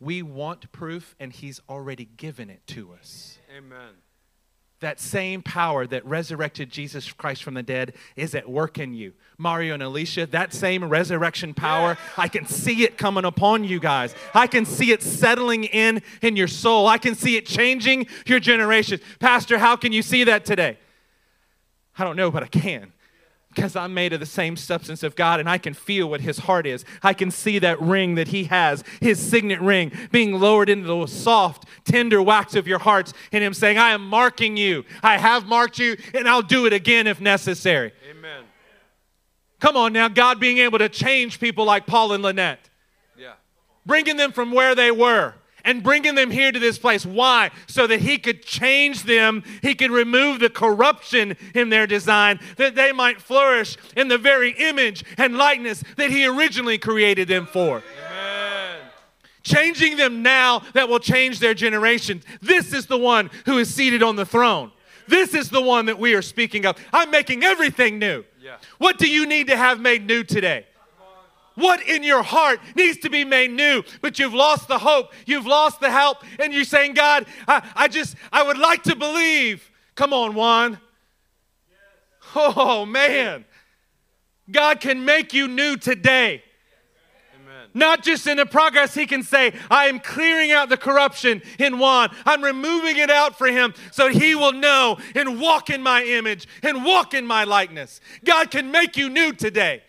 We 0.00 0.22
want 0.22 0.70
proof, 0.72 1.16
and 1.18 1.32
he's 1.32 1.60
already 1.68 2.04
given 2.04 2.50
it 2.50 2.66
to 2.68 2.92
us. 2.92 3.38
Amen. 3.56 3.94
That 4.80 5.00
same 5.00 5.42
power 5.42 5.88
that 5.88 6.06
resurrected 6.06 6.70
Jesus 6.70 7.12
Christ 7.12 7.42
from 7.42 7.54
the 7.54 7.64
dead 7.64 7.94
is 8.14 8.36
at 8.36 8.48
work 8.48 8.78
in 8.78 8.94
you. 8.94 9.12
Mario 9.36 9.74
and 9.74 9.82
Alicia, 9.82 10.26
that 10.26 10.54
same 10.54 10.84
resurrection 10.84 11.52
power, 11.52 11.98
I 12.16 12.28
can 12.28 12.46
see 12.46 12.84
it 12.84 12.96
coming 12.96 13.24
upon 13.24 13.64
you 13.64 13.80
guys. 13.80 14.14
I 14.34 14.46
can 14.46 14.64
see 14.64 14.92
it 14.92 15.02
settling 15.02 15.64
in 15.64 16.00
in 16.22 16.36
your 16.36 16.46
soul. 16.46 16.86
I 16.86 16.98
can 16.98 17.16
see 17.16 17.36
it 17.36 17.44
changing 17.44 18.06
your 18.24 18.38
generation. 18.38 19.00
Pastor, 19.18 19.58
how 19.58 19.74
can 19.74 19.90
you 19.90 20.02
see 20.02 20.22
that 20.24 20.44
today? 20.44 20.78
I 21.98 22.04
don't 22.04 22.16
know, 22.16 22.30
but 22.30 22.44
I 22.44 22.46
can 22.46 22.92
because 23.58 23.74
I'm 23.74 23.92
made 23.92 24.12
of 24.12 24.20
the 24.20 24.26
same 24.26 24.56
substance 24.56 25.02
of 25.02 25.16
God 25.16 25.40
and 25.40 25.50
I 25.50 25.58
can 25.58 25.74
feel 25.74 26.08
what 26.08 26.20
his 26.20 26.38
heart 26.38 26.64
is. 26.64 26.84
I 27.02 27.12
can 27.12 27.32
see 27.32 27.58
that 27.58 27.80
ring 27.82 28.14
that 28.14 28.28
he 28.28 28.44
has, 28.44 28.84
his 29.00 29.18
signet 29.18 29.60
ring, 29.60 29.90
being 30.12 30.38
lowered 30.38 30.68
into 30.68 30.86
the 30.86 31.06
soft, 31.08 31.64
tender 31.84 32.22
wax 32.22 32.54
of 32.54 32.68
your 32.68 32.78
hearts, 32.78 33.12
and 33.32 33.42
him 33.42 33.52
saying, 33.52 33.76
I 33.76 33.90
am 33.90 34.06
marking 34.08 34.56
you. 34.56 34.84
I 35.02 35.18
have 35.18 35.46
marked 35.46 35.80
you, 35.80 35.96
and 36.14 36.28
I'll 36.28 36.40
do 36.40 36.66
it 36.66 36.72
again 36.72 37.08
if 37.08 37.20
necessary. 37.20 37.90
Amen. 38.08 38.44
Come 39.58 39.76
on 39.76 39.92
now, 39.92 40.06
God 40.06 40.38
being 40.38 40.58
able 40.58 40.78
to 40.78 40.88
change 40.88 41.40
people 41.40 41.64
like 41.64 41.84
Paul 41.84 42.12
and 42.12 42.22
Lynette, 42.22 42.70
Yeah. 43.18 43.32
bringing 43.84 44.16
them 44.16 44.30
from 44.30 44.52
where 44.52 44.76
they 44.76 44.92
were 44.92 45.34
and 45.68 45.82
bringing 45.82 46.14
them 46.14 46.30
here 46.30 46.50
to 46.50 46.58
this 46.58 46.78
place. 46.78 47.04
Why? 47.04 47.50
So 47.66 47.86
that 47.86 48.00
He 48.00 48.16
could 48.16 48.42
change 48.42 49.02
them, 49.02 49.44
He 49.60 49.74
could 49.74 49.90
remove 49.90 50.40
the 50.40 50.48
corruption 50.48 51.36
in 51.54 51.68
their 51.68 51.86
design, 51.86 52.40
that 52.56 52.74
they 52.74 52.90
might 52.90 53.20
flourish 53.20 53.76
in 53.94 54.08
the 54.08 54.16
very 54.16 54.52
image 54.52 55.04
and 55.18 55.36
likeness 55.36 55.84
that 55.98 56.10
He 56.10 56.24
originally 56.24 56.78
created 56.78 57.28
them 57.28 57.46
for. 57.46 57.82
Amen. 58.06 58.80
Changing 59.42 59.98
them 59.98 60.22
now 60.22 60.62
that 60.72 60.88
will 60.88 61.00
change 61.00 61.38
their 61.38 61.52
generation. 61.52 62.22
This 62.40 62.72
is 62.72 62.86
the 62.86 62.98
one 62.98 63.28
who 63.44 63.58
is 63.58 63.72
seated 63.72 64.02
on 64.02 64.16
the 64.16 64.24
throne. 64.24 64.72
This 65.06 65.34
is 65.34 65.50
the 65.50 65.60
one 65.60 65.84
that 65.86 65.98
we 65.98 66.14
are 66.14 66.22
speaking 66.22 66.64
of. 66.64 66.76
I'm 66.94 67.10
making 67.10 67.44
everything 67.44 67.98
new. 67.98 68.24
Yeah. 68.42 68.56
What 68.78 68.96
do 68.96 69.06
you 69.06 69.26
need 69.26 69.48
to 69.48 69.56
have 69.56 69.80
made 69.80 70.06
new 70.06 70.24
today? 70.24 70.64
What 71.58 71.82
in 71.82 72.04
your 72.04 72.22
heart 72.22 72.60
needs 72.76 72.98
to 72.98 73.10
be 73.10 73.24
made 73.24 73.50
new? 73.50 73.82
But 74.00 74.20
you've 74.20 74.32
lost 74.32 74.68
the 74.68 74.78
hope, 74.78 75.12
you've 75.26 75.44
lost 75.44 75.80
the 75.80 75.90
help, 75.90 76.18
and 76.38 76.54
you're 76.54 76.62
saying, 76.62 76.94
God, 76.94 77.26
I, 77.48 77.68
I 77.74 77.88
just, 77.88 78.14
I 78.30 78.44
would 78.44 78.58
like 78.58 78.84
to 78.84 78.94
believe. 78.94 79.68
Come 79.96 80.12
on, 80.12 80.34
Juan. 80.34 80.78
Oh, 82.36 82.86
man. 82.86 83.44
God 84.48 84.78
can 84.78 85.04
make 85.04 85.34
you 85.34 85.48
new 85.48 85.76
today. 85.76 86.44
Amen. 87.34 87.70
Not 87.74 88.04
just 88.04 88.28
in 88.28 88.36
the 88.36 88.46
progress, 88.46 88.94
he 88.94 89.04
can 89.04 89.24
say, 89.24 89.52
I 89.68 89.86
am 89.86 89.98
clearing 89.98 90.52
out 90.52 90.68
the 90.68 90.76
corruption 90.76 91.42
in 91.58 91.80
Juan. 91.80 92.14
I'm 92.24 92.44
removing 92.44 92.98
it 92.98 93.10
out 93.10 93.36
for 93.36 93.48
him 93.48 93.74
so 93.90 94.08
he 94.08 94.36
will 94.36 94.52
know 94.52 94.98
and 95.16 95.40
walk 95.40 95.70
in 95.70 95.82
my 95.82 96.04
image 96.04 96.46
and 96.62 96.84
walk 96.84 97.14
in 97.14 97.26
my 97.26 97.42
likeness. 97.42 98.00
God 98.24 98.52
can 98.52 98.70
make 98.70 98.96
you 98.96 99.08
new 99.08 99.32
today. 99.32 99.82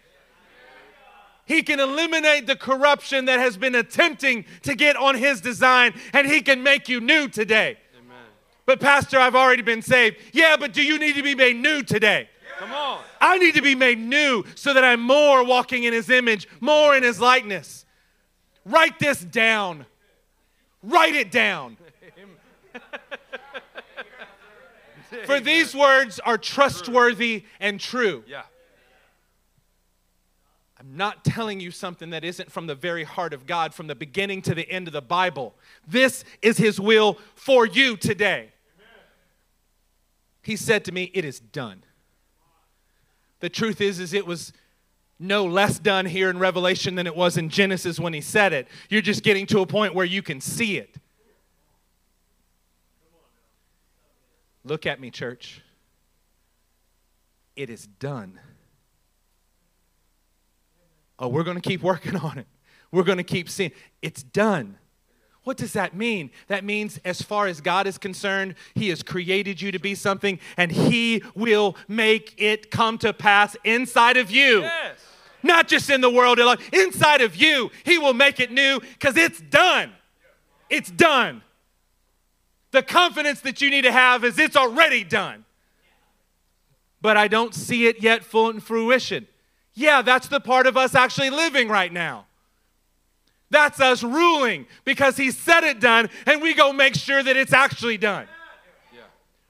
He 1.50 1.64
can 1.64 1.80
eliminate 1.80 2.46
the 2.46 2.56
corruption 2.56 3.26
that 3.26 3.40
has 3.40 3.58
been 3.58 3.74
attempting 3.74 4.46
to 4.62 4.76
get 4.76 4.96
on 4.96 5.16
his 5.16 5.42
design, 5.42 5.96
and 6.14 6.28
he 6.28 6.44
can 6.44 6.62
make 6.62 6.88
you 6.88 7.02
new 7.02 7.28
today. 7.28 7.80
Amen. 7.98 8.18
But, 8.68 8.80
Pastor, 8.80 9.18
I've 9.18 9.34
already 9.34 9.64
been 9.64 9.82
saved. 9.82 10.18
Yeah, 10.32 10.58
but 10.60 10.74
do 10.74 10.84
you 10.84 11.00
need 11.00 11.16
to 11.16 11.24
be 11.24 11.34
made 11.34 11.56
new 11.56 11.82
today? 11.82 12.30
Come 12.60 12.72
on. 12.72 13.02
I 13.20 13.40
need 13.40 13.56
to 13.56 13.64
be 13.64 13.74
made 13.74 13.98
new 13.98 14.44
so 14.54 14.76
that 14.76 14.84
I'm 14.84 15.02
more 15.02 15.44
walking 15.44 15.86
in 15.86 15.92
his 15.92 16.12
image, 16.12 16.48
more 16.62 16.96
in 16.96 17.02
his 17.02 17.20
likeness. 17.20 17.84
Write 18.64 19.00
this 19.00 19.20
down. 19.20 19.88
Write 20.84 21.16
it 21.16 21.32
down. 21.32 21.78
For 25.26 25.40
these 25.40 25.74
words 25.74 26.20
are 26.20 26.38
trustworthy 26.38 27.46
and 27.60 27.80
true. 27.80 28.24
Yeah. 28.28 28.44
Not 31.00 31.24
telling 31.24 31.62
you 31.62 31.72
something 31.72 32.10
that 32.10 32.26
isn't 32.26 32.52
from 32.52 32.68
the 32.68 32.76
very 32.76 33.06
heart 33.06 33.34
of 33.34 33.46
God, 33.46 33.74
from 33.74 33.88
the 33.88 33.96
beginning 33.96 34.42
to 34.42 34.54
the 34.54 34.70
end 34.70 34.86
of 34.86 34.92
the 34.92 35.02
Bible. 35.02 35.56
This 35.88 36.26
is 36.42 36.58
His 36.58 36.78
will 36.78 37.18
for 37.36 37.66
you 37.66 37.96
today. 37.96 38.50
He 40.42 40.58
said 40.58 40.84
to 40.84 40.92
me, 40.92 41.10
It 41.14 41.24
is 41.24 41.40
done. 41.40 41.86
The 43.40 43.48
truth 43.48 43.80
is, 43.80 44.02
is 44.02 44.12
it 44.12 44.28
was 44.28 44.52
no 45.18 45.46
less 45.46 45.80
done 45.80 46.06
here 46.06 46.30
in 46.30 46.38
Revelation 46.38 46.96
than 46.96 47.08
it 47.08 47.16
was 47.16 47.38
in 47.38 47.48
Genesis 47.48 47.98
when 47.98 48.12
he 48.12 48.20
said 48.20 48.52
it. 48.52 48.68
You're 48.90 49.02
just 49.02 49.24
getting 49.24 49.46
to 49.48 49.62
a 49.62 49.66
point 49.66 49.96
where 49.96 50.06
you 50.06 50.22
can 50.22 50.42
see 50.42 50.78
it. 50.78 50.98
Look 54.66 54.86
at 54.86 55.00
me, 55.00 55.12
church. 55.12 55.62
It 57.56 57.70
is 57.70 57.88
done. 57.88 58.38
Oh, 61.20 61.28
we're 61.28 61.44
going 61.44 61.60
to 61.60 61.68
keep 61.68 61.84
working 61.84 62.16
on 62.16 62.38
it. 62.38 62.48
We're 62.92 63.04
going 63.04 63.18
to 63.18 63.24
keep 63.24 63.50
seeing. 63.50 63.72
It's 64.02 64.24
done. 64.24 64.78
What 65.44 65.58
does 65.58 65.74
that 65.74 65.96
mean? 65.96 66.32
That 66.48 66.64
means, 66.64 67.00
as 67.06 67.22
far 67.22 67.48
as 67.48 67.62
God 67.62 67.88
is 67.88 67.98
concerned, 67.98 68.56
He 68.76 68.90
has 68.90 69.04
created 69.04 69.62
you 69.62 69.72
to 69.72 69.80
be 69.80 69.96
something, 69.96 70.40
and 70.58 70.72
He 70.72 71.24
will 71.34 71.76
make 71.88 72.36
it 72.38 72.72
come 72.72 72.98
to 73.00 73.14
pass 73.14 73.56
inside 73.64 74.18
of 74.18 74.30
you. 74.30 74.62
Yes. 74.62 75.00
Not 75.42 75.68
just 75.68 75.90
in 75.90 76.02
the 76.02 76.10
world, 76.10 76.40
inside 76.74 77.22
of 77.22 77.36
you. 77.36 77.72
He 77.86 77.98
will 77.98 78.14
make 78.14 78.40
it 78.40 78.52
new 78.52 78.80
because 78.80 79.16
it's 79.16 79.40
done. 79.40 79.92
It's 80.70 80.92
done. 80.92 81.42
The 82.72 82.84
confidence 82.84 83.40
that 83.42 83.62
you 83.62 83.72
need 83.72 83.84
to 83.84 83.92
have 83.92 84.24
is 84.24 84.38
it's 84.38 84.58
already 84.58 85.04
done. 85.04 85.46
But 87.02 87.16
I 87.16 87.30
don't 87.30 87.56
see 87.56 87.88
it 87.88 88.04
yet 88.04 88.24
full 88.24 88.50
in 88.50 88.60
fruition. 88.60 89.28
Yeah, 89.80 90.02
that's 90.02 90.28
the 90.28 90.42
part 90.42 90.68
of 90.68 90.76
us 90.76 90.94
actually 90.94 91.30
living 91.30 91.70
right 91.70 91.92
now. 91.92 92.26
That's 93.50 93.80
us 93.80 94.04
ruling 94.04 94.68
because 94.84 95.16
he 95.16 95.32
said 95.32 95.64
it 95.64 95.80
done, 95.80 96.10
and 96.26 96.42
we 96.42 96.54
go 96.54 96.74
make 96.74 96.96
sure 96.96 97.24
that 97.24 97.38
it's 97.38 97.54
actually 97.54 97.98
done. 97.98 98.28
Yeah. 98.94 99.00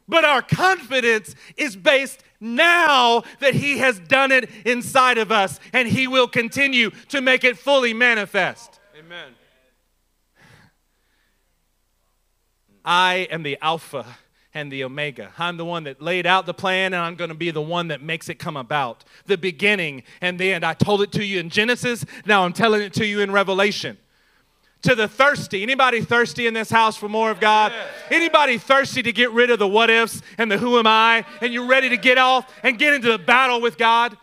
But 0.07 0.25
our 0.25 0.43
confidence 0.43 1.33
is 1.57 1.75
based 1.75 2.23
now 2.39 3.23
that 3.39 3.55
he 3.55 3.79
has 3.79 3.99
done 3.99 4.31
it 4.31 4.51
inside 4.65 5.17
of 5.17 5.31
us, 5.31 5.59
and 5.73 5.87
he 5.87 6.05
will 6.05 6.27
continue 6.27 6.91
to 7.07 7.21
make 7.21 7.43
it 7.43 7.57
fully 7.57 7.95
manifest. 7.95 8.79
Amen. 8.99 9.33
I 12.85 13.27
am 13.31 13.41
the 13.41 13.57
Alpha 13.63 14.05
and 14.59 14.71
the 14.71 14.83
Omega. 14.83 15.31
I'm 15.37 15.55
the 15.55 15.65
one 15.65 15.85
that 15.85 16.01
laid 16.01 16.25
out 16.25 16.45
the 16.45 16.53
plan, 16.53 16.93
and 16.93 17.01
I'm 17.01 17.15
going 17.15 17.29
to 17.29 17.35
be 17.35 17.49
the 17.49 17.61
one 17.61 17.87
that 17.87 18.01
makes 18.01 18.27
it 18.27 18.35
come 18.35 18.57
about. 18.57 19.05
The 19.25 19.37
beginning 19.37 20.03
and 20.19 20.37
the 20.37 20.51
end. 20.51 20.65
I 20.65 20.73
told 20.73 21.01
it 21.01 21.13
to 21.13 21.25
you 21.25 21.39
in 21.39 21.49
Genesis, 21.49 22.05
now 22.25 22.43
I'm 22.43 22.53
telling 22.53 22.81
it 22.81 22.93
to 22.93 23.05
you 23.05 23.21
in 23.21 23.31
Revelation. 23.31 23.97
To 24.83 24.95
the 24.95 25.07
thirsty, 25.07 25.63
anybody 25.63 26.01
thirsty 26.01 26.45
in 26.45 26.53
this 26.53 26.69
house 26.69 26.97
for 26.97 27.09
more 27.09 27.31
of 27.31 27.39
God? 27.39 27.73
Anybody 28.11 28.57
thirsty 28.57 29.01
to 29.03 29.11
get 29.11 29.31
rid 29.31 29.49
of 29.49 29.59
the 29.59 29.67
what 29.67 29.89
ifs 29.89 30.21
and 30.37 30.51
the 30.51 30.57
who 30.57 30.77
am 30.77 30.87
I, 30.87 31.25
and 31.41 31.53
you're 31.53 31.67
ready 31.67 31.89
to 31.89 31.97
get 31.97 32.17
off 32.17 32.53
and 32.61 32.77
get 32.77 32.93
into 32.93 33.11
the 33.11 33.17
battle 33.17 33.61
with 33.61 33.77
God? 33.77 34.17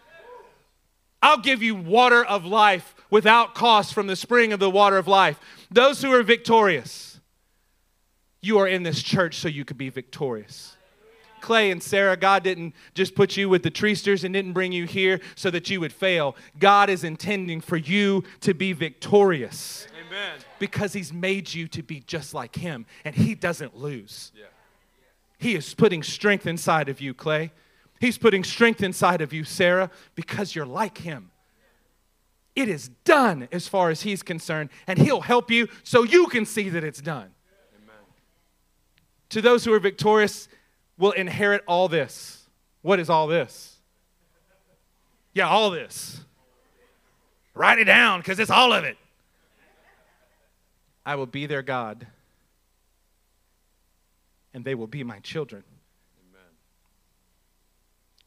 I'll 1.22 1.40
give 1.40 1.62
you 1.62 1.74
water 1.74 2.24
of 2.24 2.44
life 2.44 2.94
without 3.10 3.54
cost 3.54 3.94
from 3.94 4.06
the 4.06 4.16
spring 4.16 4.52
of 4.52 4.60
the 4.60 4.70
water 4.70 4.98
of 4.98 5.08
life. 5.08 5.40
Those 5.70 6.02
who 6.02 6.12
are 6.12 6.22
victorious, 6.22 7.15
you 8.40 8.58
are 8.58 8.68
in 8.68 8.82
this 8.82 9.02
church 9.02 9.36
so 9.36 9.48
you 9.48 9.64
could 9.64 9.78
be 9.78 9.88
victorious. 9.88 10.76
Clay 11.40 11.70
and 11.70 11.82
Sarah, 11.82 12.16
God 12.16 12.42
didn't 12.42 12.74
just 12.94 13.14
put 13.14 13.36
you 13.36 13.48
with 13.48 13.62
the 13.62 13.70
Treasters 13.70 14.24
and 14.24 14.34
didn't 14.34 14.52
bring 14.52 14.72
you 14.72 14.84
here 14.84 15.20
so 15.34 15.50
that 15.50 15.70
you 15.70 15.80
would 15.80 15.92
fail. 15.92 16.34
God 16.58 16.90
is 16.90 17.04
intending 17.04 17.60
for 17.60 17.76
you 17.76 18.24
to 18.40 18.52
be 18.52 18.72
victorious 18.72 19.86
Amen. 20.06 20.38
because 20.58 20.92
He's 20.92 21.12
made 21.12 21.52
you 21.52 21.68
to 21.68 21.82
be 21.82 22.00
just 22.00 22.34
like 22.34 22.56
Him, 22.56 22.86
and 23.04 23.14
He 23.14 23.34
doesn't 23.34 23.76
lose. 23.76 24.32
Yeah. 24.34 24.46
He 25.38 25.54
is 25.54 25.72
putting 25.74 26.02
strength 26.02 26.46
inside 26.46 26.88
of 26.88 27.00
you, 27.00 27.14
Clay. 27.14 27.52
He's 28.00 28.18
putting 28.18 28.42
strength 28.42 28.82
inside 28.82 29.20
of 29.20 29.32
you, 29.32 29.44
Sarah, 29.44 29.90
because 30.14 30.54
you're 30.54 30.66
like 30.66 30.98
Him. 30.98 31.30
It 32.56 32.68
is 32.68 32.88
done 33.04 33.48
as 33.52 33.68
far 33.68 33.90
as 33.90 34.02
He's 34.02 34.22
concerned, 34.22 34.70
and 34.86 34.98
He'll 34.98 35.20
help 35.20 35.50
you 35.50 35.68
so 35.84 36.02
you 36.02 36.26
can 36.26 36.44
see 36.44 36.70
that 36.70 36.82
it's 36.82 37.00
done. 37.00 37.35
To 39.30 39.42
those 39.42 39.64
who 39.64 39.72
are 39.72 39.80
victorious, 39.80 40.48
will 40.98 41.12
inherit 41.12 41.62
all 41.66 41.88
this. 41.88 42.46
What 42.82 43.00
is 43.00 43.10
all 43.10 43.26
this? 43.26 43.76
Yeah, 45.34 45.48
all 45.48 45.70
this. 45.70 46.20
Write 47.54 47.78
it 47.78 47.84
down 47.84 48.20
because 48.20 48.38
it's 48.38 48.50
all 48.50 48.72
of 48.72 48.84
it. 48.84 48.96
I 51.04 51.14
will 51.14 51.26
be 51.26 51.46
their 51.46 51.62
God, 51.62 52.06
and 54.52 54.64
they 54.64 54.74
will 54.74 54.86
be 54.86 55.04
my 55.04 55.20
children. 55.20 55.62
Amen. 56.28 56.50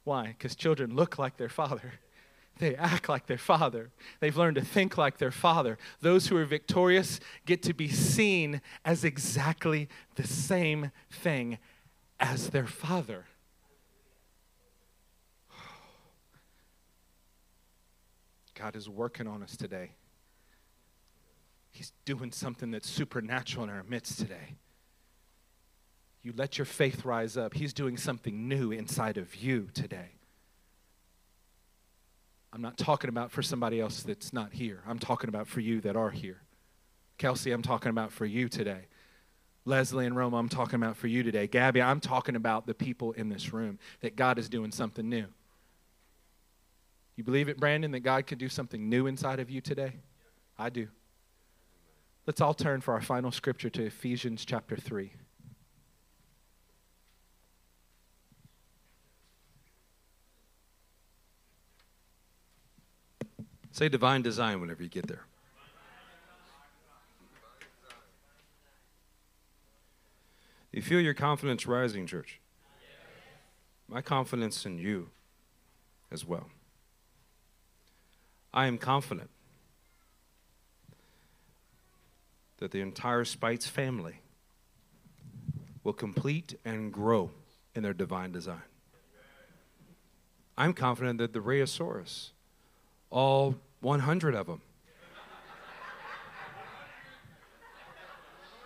Why? 0.03 0.27
Because 0.27 0.55
children 0.55 0.95
look 0.95 1.19
like 1.19 1.37
their 1.37 1.49
father. 1.49 1.93
They 2.59 2.75
act 2.75 3.07
like 3.09 3.25
their 3.25 3.37
father. 3.37 3.89
They've 4.19 4.35
learned 4.35 4.55
to 4.55 4.65
think 4.65 4.97
like 4.97 5.17
their 5.17 5.31
father. 5.31 5.77
Those 6.01 6.27
who 6.27 6.37
are 6.37 6.45
victorious 6.45 7.19
get 7.45 7.63
to 7.63 7.73
be 7.73 7.87
seen 7.87 8.61
as 8.85 9.03
exactly 9.03 9.87
the 10.15 10.27
same 10.27 10.91
thing 11.09 11.57
as 12.19 12.49
their 12.49 12.67
father. 12.67 13.25
God 18.55 18.75
is 18.75 18.89
working 18.89 19.25
on 19.25 19.41
us 19.41 19.55
today. 19.55 19.91
He's 21.71 21.93
doing 22.03 22.33
something 22.33 22.71
that's 22.71 22.89
supernatural 22.89 23.63
in 23.63 23.69
our 23.69 23.83
midst 23.83 24.19
today. 24.19 24.57
You 26.21 26.33
let 26.35 26.57
your 26.57 26.65
faith 26.65 27.05
rise 27.05 27.37
up. 27.37 27.53
He's 27.53 27.71
doing 27.71 27.95
something 27.95 28.49
new 28.49 28.73
inside 28.73 29.17
of 29.17 29.33
you 29.33 29.69
today. 29.73 30.18
I'm 32.51 32.61
not 32.61 32.77
talking 32.77 33.09
about 33.09 33.31
for 33.31 33.41
somebody 33.43 33.79
else 33.79 34.03
that's 34.03 34.33
not 34.33 34.53
here. 34.53 34.81
I'm 34.87 34.99
talking 34.99 35.29
about 35.29 35.47
for 35.47 35.59
you 35.59 35.81
that 35.81 35.95
are 35.95 36.09
here. 36.09 36.41
Kelsey, 37.17 37.51
I'm 37.51 37.61
talking 37.61 37.89
about 37.89 38.11
for 38.11 38.25
you 38.25 38.49
today. 38.49 38.87
Leslie 39.65 40.05
and 40.05 40.15
Roma, 40.15 40.37
I'm 40.37 40.49
talking 40.49 40.75
about 40.75 40.97
for 40.97 41.07
you 41.07 41.21
today. 41.21 41.45
Gabby, 41.45 41.81
I'm 41.81 41.99
talking 41.99 42.35
about 42.35 42.65
the 42.65 42.73
people 42.73 43.11
in 43.11 43.29
this 43.29 43.53
room 43.53 43.77
that 44.01 44.15
God 44.15 44.39
is 44.39 44.49
doing 44.49 44.71
something 44.71 45.07
new. 45.07 45.25
You 47.15 47.23
believe 47.23 47.49
it, 47.49 47.59
Brandon, 47.59 47.91
that 47.91 47.99
God 47.99 48.25
could 48.25 48.37
do 48.37 48.49
something 48.49 48.89
new 48.89 49.05
inside 49.05 49.39
of 49.39 49.49
you 49.49 49.61
today? 49.61 49.97
I 50.57 50.69
do. 50.69 50.87
Let's 52.25 52.41
all 52.41 52.53
turn 52.53 52.81
for 52.81 52.93
our 52.93 53.01
final 53.01 53.31
scripture 53.31 53.69
to 53.71 53.85
Ephesians 53.85 54.45
chapter 54.45 54.77
3. 54.77 55.11
Say 63.71 63.89
divine 63.89 64.21
design 64.21 64.59
whenever 64.59 64.83
you 64.83 64.89
get 64.89 65.07
there. 65.07 65.25
You 70.71 70.81
feel 70.81 70.99
your 70.99 71.13
confidence 71.13 71.65
rising, 71.65 72.05
church? 72.05 72.39
My 73.87 74.01
confidence 74.01 74.65
in 74.65 74.77
you 74.77 75.09
as 76.11 76.25
well. 76.25 76.49
I 78.53 78.67
am 78.67 78.77
confident 78.77 79.29
that 82.57 82.71
the 82.71 82.81
entire 82.81 83.25
Spites 83.25 83.67
family 83.67 84.21
will 85.83 85.93
complete 85.93 86.55
and 86.65 86.91
grow 86.91 87.31
in 87.73 87.83
their 87.83 87.93
divine 87.93 88.31
design. 88.31 88.61
I'm 90.57 90.73
confident 90.73 91.19
that 91.19 91.33
the 91.33 91.39
Rayosaurus, 91.39 92.31
all 93.09 93.55
100 93.81 94.35
of 94.35 94.47
them, 94.47 94.61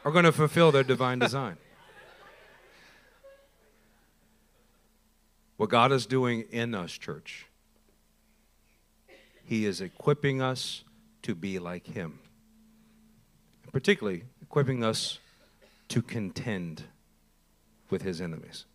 are 0.05 0.11
going 0.11 0.25
to 0.25 0.31
fulfill 0.31 0.71
their 0.71 0.83
divine 0.83 1.19
design. 1.19 1.57
What 5.57 5.69
God 5.69 5.91
is 5.91 6.05
doing 6.05 6.41
in 6.51 6.75
us, 6.75 6.91
church, 6.91 7.45
He 9.45 9.65
is 9.65 9.79
equipping 9.79 10.41
us 10.41 10.83
to 11.21 11.35
be 11.35 11.59
like 11.59 11.87
Him. 11.87 12.19
Particularly, 13.71 14.23
equipping 14.41 14.83
us 14.83 15.19
to 15.87 16.01
contend 16.01 16.83
with 17.89 18.01
His 18.01 18.19
enemies. 18.19 18.65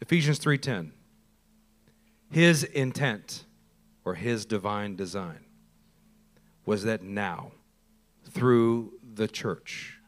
Ephesians 0.00 0.38
3:10 0.38 0.90
His 2.30 2.62
intent 2.64 3.44
or 4.08 4.14
his 4.14 4.46
divine 4.46 4.96
design 4.96 5.44
was 6.64 6.84
that 6.84 7.02
now 7.02 7.52
through 8.24 8.92
the 9.14 9.28
church 9.28 9.98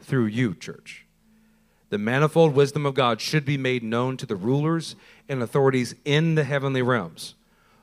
through 0.00 0.26
you 0.26 0.54
church 0.54 1.06
the 1.90 1.98
manifold 1.98 2.54
wisdom 2.54 2.86
of 2.86 2.94
God 2.94 3.20
should 3.20 3.44
be 3.44 3.58
made 3.58 3.82
known 3.82 4.16
to 4.16 4.24
the 4.24 4.36
rulers 4.36 4.94
and 5.28 5.42
authorities 5.42 5.94
in 6.04 6.36
the 6.36 6.44
heavenly 6.44 6.82
realms, 6.82 7.34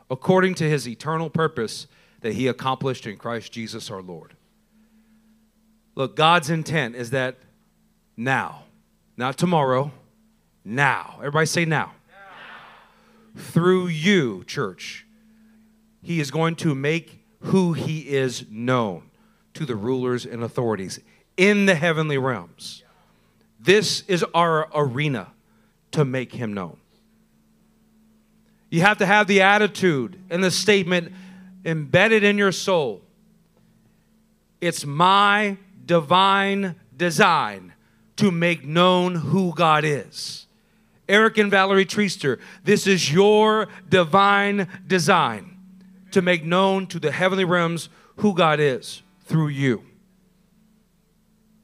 according 0.10 0.56
to 0.56 0.70
his 0.70 0.88
eternal 0.88 1.30
purpose 1.30 1.88
that 2.22 2.34
he 2.34 2.48
accomplished 2.48 3.06
in 3.06 3.18
Christ 3.18 3.52
Jesus 3.52 3.92
our 3.92 4.02
Lord. 4.02 4.34
Look, 5.94 6.16
God's 6.16 6.50
intent 6.50 6.96
is 6.96 7.10
that 7.10 7.36
now, 8.16 8.64
not 9.18 9.38
tomorrow, 9.38 9.92
now. 10.64 11.16
Everybody 11.18 11.46
say 11.46 11.66
now. 11.66 11.92
now. 12.08 13.42
Through 13.42 13.88
you, 13.88 14.46
church, 14.46 15.06
he 16.02 16.20
is 16.20 16.32
going 16.32 16.56
to 16.56 16.76
make 16.76 17.24
who 17.42 17.74
he 17.74 18.00
is 18.00 18.46
known 18.50 19.04
to 19.54 19.66
the 19.66 19.76
rulers 19.76 20.26
and 20.26 20.44
authorities 20.44 21.00
in 21.36 21.66
the 21.66 21.76
heavenly 21.76 22.18
realms. 22.18 22.84
This 23.60 24.02
is 24.08 24.24
our 24.34 24.70
arena 24.74 25.28
to 25.92 26.06
make 26.06 26.34
him 26.34 26.54
known. 26.54 26.78
You 28.70 28.82
have 28.82 28.98
to 28.98 29.06
have 29.06 29.28
the 29.28 29.42
attitude 29.42 30.20
and 30.30 30.44
the 30.44 30.52
statement 30.52 31.12
embedded 31.66 32.24
in 32.24 32.38
your 32.38 32.52
soul. 32.52 33.02
It's 34.60 34.86
my 34.86 35.58
divine 35.86 36.76
design 36.96 37.74
to 38.18 38.32
make 38.32 38.66
known 38.66 39.16
who 39.16 39.54
God 39.54 39.86
is. 39.86 40.48
Eric 41.08 41.38
and 41.38 41.50
Valerie 41.50 41.86
Treaster, 41.86 42.40
this 42.64 42.86
is 42.86 43.12
your 43.12 43.68
divine 43.88 44.68
design 44.86 45.57
to 46.18 46.24
make 46.24 46.44
known 46.44 46.88
to 46.88 47.00
the 47.00 47.12
heavenly 47.12 47.46
realms 47.46 47.90
who 48.16 48.34
God 48.34 48.60
is 48.60 49.04
through 49.26 49.50
you. 49.50 49.84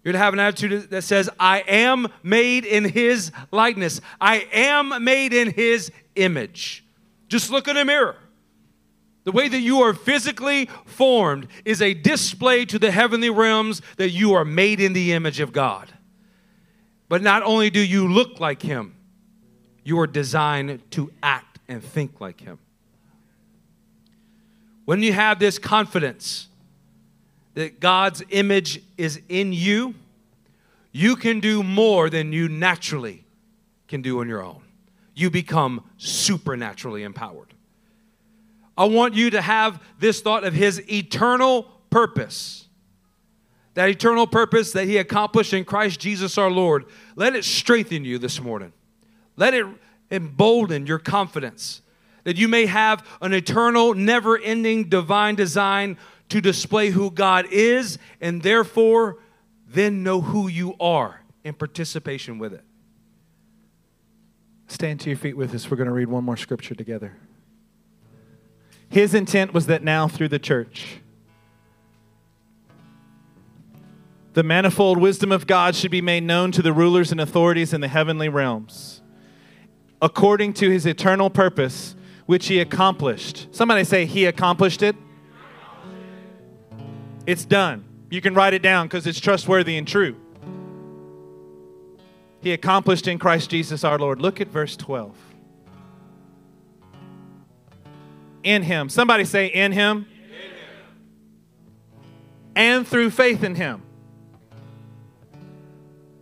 You're 0.03 0.11
to 0.11 0.19
have 0.19 0.33
an 0.33 0.39
attitude 0.39 0.91
that 0.91 1.01
says, 1.01 1.27
I 1.39 1.61
am 1.61 2.07
made 2.21 2.63
in 2.63 2.83
his 2.83 3.31
likeness. 3.49 3.99
I 4.21 4.47
am 4.53 5.03
made 5.03 5.33
in 5.33 5.49
his 5.49 5.91
image. 6.15 6.85
Just 7.29 7.49
look 7.49 7.67
in 7.67 7.77
a 7.77 7.83
mirror. 7.83 8.15
The 9.23 9.31
way 9.31 9.47
that 9.47 9.59
you 9.59 9.81
are 9.81 9.95
physically 9.95 10.69
formed 10.85 11.47
is 11.65 11.81
a 11.81 11.95
display 11.95 12.63
to 12.65 12.77
the 12.77 12.91
heavenly 12.91 13.31
realms 13.31 13.81
that 13.97 14.11
you 14.11 14.33
are 14.33 14.45
made 14.45 14.79
in 14.79 14.93
the 14.93 15.13
image 15.13 15.39
of 15.39 15.51
God. 15.51 15.91
But 17.09 17.23
not 17.23 17.41
only 17.41 17.71
do 17.71 17.79
you 17.79 18.07
look 18.07 18.39
like 18.39 18.61
him, 18.61 18.97
you 19.83 19.99
are 19.99 20.05
designed 20.05 20.91
to 20.91 21.11
act 21.23 21.57
and 21.67 21.83
think 21.83 22.21
like 22.21 22.41
him. 22.41 22.59
When 24.85 25.01
you 25.01 25.13
have 25.13 25.39
this 25.39 25.57
confidence, 25.57 26.47
that 27.53 27.79
God's 27.79 28.23
image 28.29 28.81
is 28.97 29.21
in 29.29 29.53
you, 29.53 29.93
you 30.91 31.15
can 31.15 31.39
do 31.39 31.63
more 31.63 32.09
than 32.09 32.33
you 32.33 32.49
naturally 32.49 33.25
can 33.87 34.01
do 34.01 34.19
on 34.19 34.27
your 34.27 34.43
own. 34.43 34.63
You 35.15 35.29
become 35.29 35.83
supernaturally 35.97 37.03
empowered. 37.03 37.53
I 38.75 38.85
want 38.85 39.13
you 39.13 39.29
to 39.31 39.41
have 39.41 39.81
this 39.99 40.21
thought 40.21 40.43
of 40.43 40.53
His 40.53 40.81
eternal 40.91 41.63
purpose. 41.89 42.67
That 43.75 43.89
eternal 43.89 44.25
purpose 44.25 44.71
that 44.73 44.85
He 44.85 44.97
accomplished 44.97 45.53
in 45.53 45.63
Christ 45.63 45.99
Jesus 45.99 46.37
our 46.37 46.49
Lord. 46.49 46.85
Let 47.15 47.35
it 47.35 47.43
strengthen 47.43 48.03
you 48.03 48.17
this 48.17 48.41
morning. 48.41 48.73
Let 49.35 49.53
it 49.53 49.65
embolden 50.09 50.87
your 50.87 50.99
confidence 50.99 51.82
that 52.23 52.37
you 52.37 52.47
may 52.47 52.65
have 52.65 53.05
an 53.21 53.33
eternal, 53.33 53.93
never 53.93 54.37
ending 54.37 54.89
divine 54.89 55.35
design 55.35 55.97
to 56.29 56.41
display 56.41 56.89
who 56.89 57.11
God 57.11 57.45
is 57.51 57.97
and 58.21 58.41
therefore 58.41 59.17
then 59.67 60.03
know 60.03 60.21
who 60.21 60.47
you 60.47 60.75
are 60.79 61.21
in 61.43 61.53
participation 61.53 62.39
with 62.39 62.53
it. 62.53 62.63
Stand 64.67 64.99
to 65.01 65.09
your 65.09 65.17
feet 65.17 65.37
with 65.37 65.53
us. 65.53 65.69
We're 65.69 65.77
going 65.77 65.87
to 65.87 65.93
read 65.93 66.07
one 66.07 66.23
more 66.23 66.37
scripture 66.37 66.75
together. 66.75 67.15
His 68.89 69.13
intent 69.13 69.53
was 69.53 69.65
that 69.67 69.83
now 69.83 70.07
through 70.07 70.29
the 70.29 70.39
church, 70.39 70.99
the 74.33 74.43
manifold 74.43 74.97
wisdom 74.97 75.31
of 75.31 75.45
God 75.45 75.75
should 75.75 75.91
be 75.91 76.01
made 76.01 76.23
known 76.23 76.51
to 76.53 76.61
the 76.61 76.73
rulers 76.73 77.11
and 77.11 77.21
authorities 77.21 77.73
in 77.73 77.81
the 77.81 77.87
heavenly 77.87 78.29
realms, 78.29 79.01
according 80.01 80.53
to 80.53 80.69
his 80.69 80.85
eternal 80.85 81.29
purpose, 81.29 81.95
which 82.25 82.47
he 82.47 82.59
accomplished. 82.59 83.47
Somebody 83.51 83.83
say, 83.83 84.05
He 84.05 84.25
accomplished 84.25 84.81
it. 84.81 84.95
It's 87.25 87.45
done. 87.45 87.85
You 88.09 88.21
can 88.21 88.33
write 88.33 88.53
it 88.53 88.61
down 88.61 88.87
because 88.87 89.07
it's 89.07 89.19
trustworthy 89.19 89.77
and 89.77 89.87
true. 89.87 90.15
He 92.41 92.51
accomplished 92.51 93.07
in 93.07 93.17
Christ 93.17 93.49
Jesus 93.49 93.83
our 93.83 93.97
Lord. 93.97 94.21
Look 94.21 94.41
at 94.41 94.49
verse 94.49 94.75
12. 94.75 95.15
In 98.43 98.63
him. 98.63 98.89
Somebody 98.89 99.23
say, 99.23 99.47
in 99.47 99.71
him. 99.71 100.05
And 102.55 102.85
through 102.85 103.09
faith 103.11 103.43
in 103.43 103.55
him. 103.55 103.81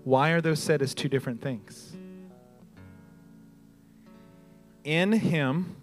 Why 0.03 0.29
are 0.29 0.41
those 0.41 0.59
said 0.59 0.81
as 0.81 0.93
two 0.93 1.09
different 1.09 1.41
things? 1.41 1.91
in 4.83 5.11
Him, 5.11 5.75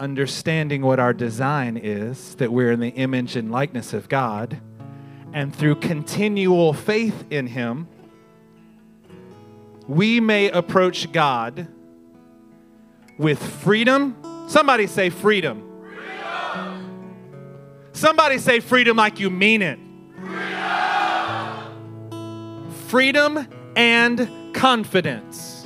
understanding 0.00 0.82
what 0.82 0.98
our 0.98 1.12
design 1.12 1.76
is, 1.76 2.34
that 2.36 2.50
we're 2.50 2.72
in 2.72 2.80
the 2.80 2.88
image 2.88 3.36
and 3.36 3.52
likeness 3.52 3.92
of 3.92 4.08
God, 4.08 4.58
and 5.32 5.54
through 5.54 5.76
continual 5.76 6.72
faith 6.72 7.26
in 7.30 7.46
Him, 7.46 7.86
we 9.86 10.18
may 10.18 10.50
approach 10.50 11.12
God 11.12 11.68
with 13.18 13.40
freedom. 13.60 14.16
Somebody 14.48 14.86
say 14.86 15.10
freedom. 15.10 15.62
freedom. 15.84 17.14
Somebody 17.92 18.38
say 18.38 18.60
freedom 18.60 18.96
like 18.96 19.20
you 19.20 19.28
mean 19.28 19.60
it. 19.62 19.78
Freedom, 20.16 21.70
freedom 22.88 23.46
and 23.76 24.54
confidence. 24.54 25.59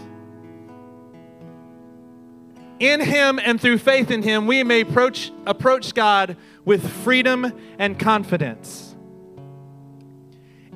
In 2.84 3.00
Him 3.00 3.40
and 3.42 3.58
through 3.58 3.78
faith 3.78 4.10
in 4.10 4.22
Him, 4.22 4.46
we 4.46 4.62
may 4.62 4.82
approach, 4.82 5.32
approach 5.46 5.94
God 5.94 6.36
with 6.66 6.86
freedom 7.02 7.50
and 7.78 7.98
confidence. 7.98 8.94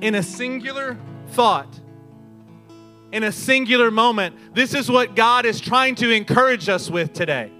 In 0.01 0.15
a 0.15 0.23
singular 0.23 0.97
thought, 1.27 1.79
in 3.11 3.23
a 3.23 3.31
singular 3.31 3.91
moment, 3.91 4.55
this 4.55 4.73
is 4.73 4.89
what 4.89 5.15
God 5.15 5.45
is 5.45 5.61
trying 5.61 5.93
to 5.95 6.09
encourage 6.09 6.67
us 6.67 6.89
with 6.89 7.13
today. 7.13 7.51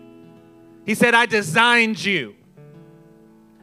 He 0.84 0.96
said, 0.96 1.14
I 1.14 1.28
designed 1.28 2.04
you. 2.04 2.34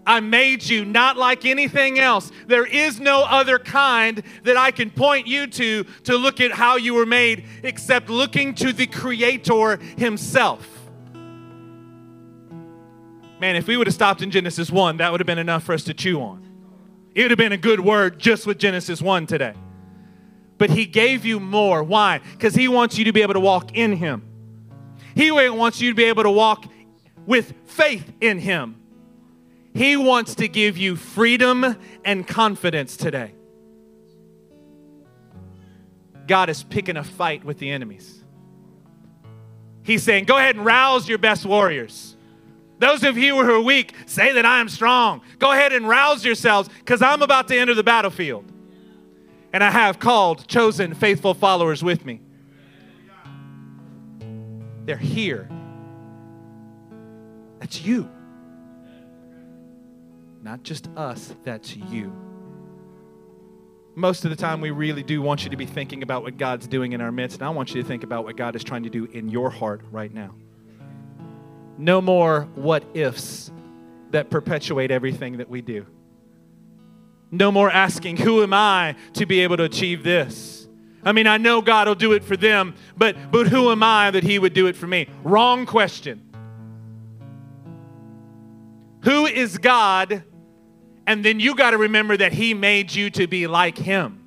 I 0.07 0.21
made 0.21 0.63
you 0.63 0.85
not 0.85 1.17
like 1.17 1.45
anything 1.45 1.99
else. 1.99 2.31
There 2.47 2.65
is 2.65 3.01
no 3.01 3.25
other 3.25 3.59
kind 3.59 4.23
that 4.45 4.57
I 4.57 4.71
can 4.71 4.91
point 4.91 5.27
you 5.27 5.49
to 5.49 5.83
to 6.05 6.17
look 6.17 6.41
at 6.41 6.53
how 6.53 6.77
you 6.77 6.95
were 6.95 7.07
made 7.07 7.45
except 7.65 8.09
looking 8.09 8.55
to 8.55 8.73
the 8.73 8.87
Creator 8.87 9.79
Himself. 9.99 10.76
Man, 13.39 13.55
if 13.57 13.67
we 13.67 13.77
would 13.77 13.87
have 13.87 13.95
stopped 13.95 14.23
in 14.23 14.31
Genesis 14.31 14.71
1, 14.71 14.97
that 14.97 15.11
would 15.11 15.21
have 15.21 15.27
been 15.27 15.39
enough 15.39 15.65
for 15.65 15.75
us 15.75 15.85
to 15.85 15.95
chew 15.95 16.21
on. 16.21 16.43
It 17.15 17.23
would 17.23 17.31
have 17.31 17.39
been 17.39 17.53
a 17.53 17.59
good 17.59 17.81
word 17.81 18.19
just 18.19 18.47
with 18.47 18.59
Genesis 18.59 19.03
1 19.03 19.27
today. 19.27 19.55
But 20.59 20.71
He 20.71 20.87
gave 20.87 21.25
you 21.25 21.39
more. 21.39 21.83
Why? 21.83 22.21
Because 22.33 22.55
He 22.55 22.69
wants 22.69 22.97
you 22.97 23.05
to 23.05 23.13
be 23.13 23.23
able 23.23 23.35
to 23.35 23.41
walk 23.41 23.77
in 23.77 23.93
Him. 23.97 24.23
He 25.15 25.31
wants 25.31 25.81
you 25.81 25.91
to 25.91 25.95
be 25.95 26.05
able 26.05 26.23
to 26.23 26.31
walk 26.31 26.65
with 27.27 27.53
faith 27.67 28.11
in 28.21 28.39
Him. 28.39 28.77
He 29.75 29.97
wants 29.97 30.37
to 30.37 30.49
give 30.49 30.79
you 30.79 30.97
freedom 30.97 31.77
and 32.05 32.27
confidence 32.27 32.97
today. 32.97 33.35
God 36.27 36.49
is 36.49 36.63
picking 36.63 36.97
a 36.97 37.05
fight 37.05 37.45
with 37.45 37.59
the 37.59 37.71
enemies. 37.71 38.25
He's 39.83 40.03
saying, 40.03 40.25
Go 40.25 40.39
ahead 40.39 40.57
and 40.57 40.65
rouse 40.65 41.09
your 41.09 41.19
best 41.19 41.45
warriors. 41.45 42.16
Those 42.79 43.05
of 43.05 43.17
you 43.17 43.43
who 43.43 43.51
are 43.51 43.61
weak, 43.61 43.95
say 44.05 44.33
that 44.33 44.45
I 44.45 44.61
am 44.61 44.69
strong. 44.69 45.23
Go 45.39 45.53
ahead 45.53 45.73
and 45.73 45.89
rouse 45.89 46.25
yourselves 46.25 46.69
because 46.69 47.01
I'm 47.01 47.23
about 47.23 47.49
to 47.49 47.57
enter 47.57 47.75
the 47.75 47.83
battlefield. 47.83 48.45
And 49.53 49.65
I 49.65 49.71
have 49.71 49.99
called, 49.99 50.47
chosen, 50.47 50.95
faithful 50.95 51.33
followers 51.33 51.83
with 51.83 52.05
me. 52.05 52.21
They're 54.85 54.97
here. 54.97 55.49
That's 57.59 57.83
you. 57.83 58.11
Not 60.43 60.63
just 60.63 60.89
us, 60.97 61.35
that's 61.43 61.75
you. 61.75 62.13
Most 63.97 64.25
of 64.25 64.31
the 64.31 64.37
time, 64.37 64.61
we 64.61 64.71
really 64.71 65.03
do 65.03 65.23
want 65.23 65.43
you 65.43 65.51
to 65.51 65.57
be 65.57 65.65
thinking 65.65 66.03
about 66.03 66.23
what 66.23 66.37
God's 66.37 66.69
doing 66.69 66.93
in 66.93 67.01
our 67.01 67.11
midst, 67.11 67.39
and 67.39 67.47
I 67.47 67.51
want 67.51 67.75
you 67.75 67.83
to 67.83 67.89
think 67.89 68.05
about 68.05 68.25
what 68.25 68.37
God 68.37 68.55
is 68.55 68.63
trying 68.63 68.83
to 68.83 68.91
do 68.91 69.07
in 69.07 69.31
your 69.31 69.49
heart 69.49 69.81
right 69.91 70.13
now. 70.13 70.35
No 71.79 72.01
more 72.01 72.49
what 72.55 72.85
ifs 72.95 73.51
that 74.11 74.31
perpetuate 74.31 74.91
everything 74.91 75.39
that 75.39 75.49
we 75.49 75.61
do. 75.61 75.87
No 77.31 77.51
more 77.51 77.71
asking, 77.71 78.19
Who 78.19 78.43
am 78.43 78.53
I 78.53 78.97
to 79.15 79.27
be 79.27 79.41
able 79.41 79.57
to 79.59 79.65
achieve 79.65 80.03
this? 80.03 80.69
I 81.05 81.13
mean, 81.13 81.27
I 81.27 81.37
know 81.37 81.63
God 81.63 81.87
will 81.87 81.95
do 81.95 82.13
it 82.13 82.25
for 82.25 82.37
them, 82.37 82.75
but, 82.97 83.31
but 83.31 83.47
who 83.47 83.71
am 83.71 83.83
I 83.83 84.11
that 84.11 84.25
He 84.25 84.39
would 84.39 84.55
do 84.55 84.67
it 84.67 84.77
for 84.77 84.87
me? 84.87 85.09
Wrong 85.23 85.67
question. 85.67 86.23
Who 89.05 89.27
is 89.27 89.59
God? 89.59 90.25
And 91.07 91.25
then 91.25 91.39
you 91.39 91.55
got 91.55 91.71
to 91.71 91.79
remember 91.79 92.17
that 92.17 92.33
He 92.33 92.55
made 92.55 92.93
you 92.93 93.11
to 93.11 93.29
be 93.29 93.47
like 93.47 93.79
Him. 93.79 94.25